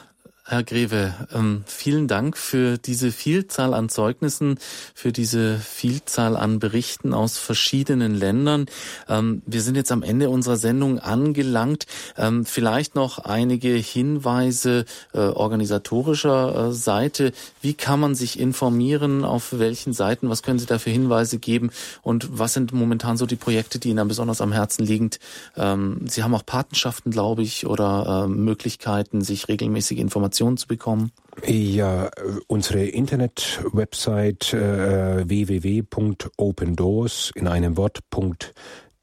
[0.47, 4.59] Herr Greve, ähm, vielen Dank für diese Vielzahl an Zeugnissen,
[4.95, 8.67] für diese Vielzahl an Berichten aus verschiedenen Ländern.
[9.09, 11.87] Ähm, wir sind jetzt am Ende unserer Sendung angelangt.
[12.19, 14.85] Ähm, vielleicht noch einige Hinweise
[15.15, 17.33] äh, organisatorischer äh, Seite.
[17.63, 19.25] Wie kann man sich informieren?
[19.25, 20.29] Auf welchen Seiten?
[20.29, 21.71] Was können Sie da für Hinweise geben?
[22.03, 25.11] Und was sind momentan so die Projekte, die Ihnen besonders am Herzen liegen?
[25.55, 31.13] Sie haben auch Patenschaften, glaube ich, oder äh, Möglichkeiten, sich regelmäßig Informationen Informationen zu bekommen?
[31.47, 32.11] Ja,
[32.47, 38.53] unsere Internet-Website äh, www.opendoors in einem Wort.de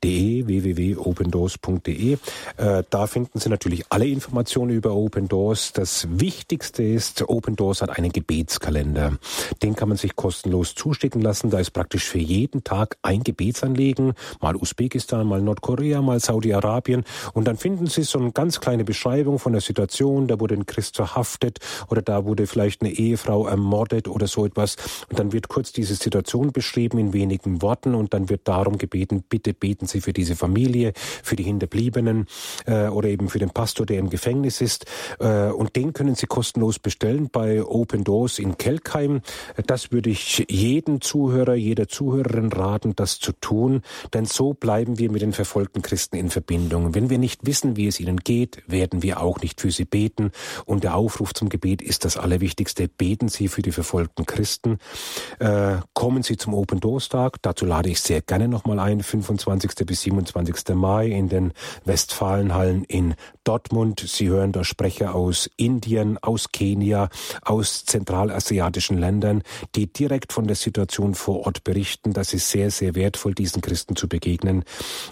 [0.02, 2.18] www.opendoors.de.
[2.57, 5.73] Äh, da finden Sie natürlich alle Informationen über Open Doors.
[5.73, 9.18] Das Wichtigste ist, Open Doors hat einen Gebetskalender.
[9.61, 11.49] Den kann man sich kostenlos zustecken lassen.
[11.49, 17.03] Da ist praktisch für jeden Tag ein Gebetsanliegen, mal Usbekistan, mal Nordkorea, mal Saudi-Arabien.
[17.34, 20.28] Und dann finden Sie so eine ganz kleine Beschreibung von der Situation.
[20.28, 21.60] Da wurde ein Christ verhaftet
[21.90, 24.76] oder da wurde vielleicht eine Ehefrau ermordet oder so etwas.
[25.10, 29.23] Und dann wird kurz diese Situation beschrieben in wenigen Worten und dann wird darum gebeten,
[29.28, 32.26] bitte beten Sie für diese Familie, für die Hinterbliebenen
[32.65, 34.85] äh, oder eben für den Pastor, der im Gefängnis ist.
[35.19, 39.22] Äh, und den können Sie kostenlos bestellen bei Open Doors in Kelkheim.
[39.68, 43.81] Das würde ich jedem Zuhörer, jeder Zuhörerin raten, das zu tun,
[44.13, 46.95] denn so bleiben wir mit den verfolgten Christen in Verbindung.
[46.95, 50.31] Wenn wir nicht wissen, wie es ihnen geht, werden wir auch nicht für sie beten.
[50.65, 52.88] Und der Aufruf zum Gebet ist das Allerwichtigste.
[52.88, 54.80] Beten Sie für die verfolgten Christen.
[55.39, 57.41] Äh, kommen Sie zum Open Doors Tag.
[57.41, 59.01] Dazu lade ich sehr gerne nochmal ein.
[59.01, 59.80] 25.
[59.85, 60.75] bis 27.
[60.75, 61.53] Mai in den
[61.85, 64.03] Westfalenhallen in Dortmund.
[64.05, 67.09] Sie hören da Sprecher aus Indien, aus Kenia,
[67.43, 69.43] aus zentralasiatischen Ländern,
[69.75, 72.13] die direkt von der Situation vor Ort berichten.
[72.13, 74.63] Das ist sehr, sehr wertvoll, diesen Christen zu begegnen.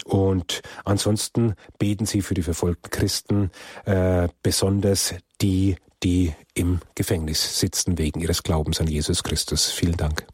[0.04, 3.50] Und ansonsten beten Sie für die verfolgten Christen,
[3.84, 9.70] äh, besonders die, die im Gefängnis sitzen wegen ihres Glaubens an Jesus Christus.
[9.70, 10.26] Vielen Dank.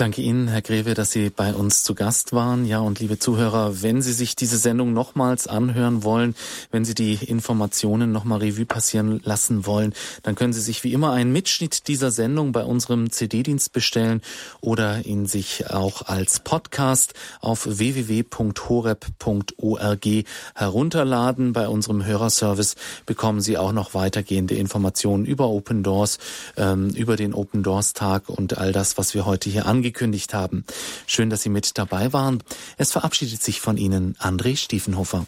[0.00, 2.64] Danke Ihnen, Herr Greve, dass Sie bei uns zu Gast waren.
[2.64, 6.34] Ja, und liebe Zuhörer, wenn Sie sich diese Sendung nochmals anhören wollen,
[6.70, 9.92] wenn Sie die Informationen nochmal Revue passieren lassen wollen,
[10.22, 14.22] dann können Sie sich wie immer einen Mitschnitt dieser Sendung bei unserem CD-Dienst bestellen
[14.62, 18.38] oder ihn sich auch als Podcast auf www.horeb.org
[20.54, 21.52] herunterladen.
[21.52, 26.18] Bei unserem Hörerservice bekommen Sie auch noch weitergehende Informationen über Open Doors,
[26.56, 30.64] ähm, über den Open Doors Tag und all das, was wir heute hier angekündigt haben.
[31.06, 32.42] Schön, dass Sie mit dabei waren.
[32.76, 35.26] Es verabschiedet sich von Ihnen André Stiefenhofer.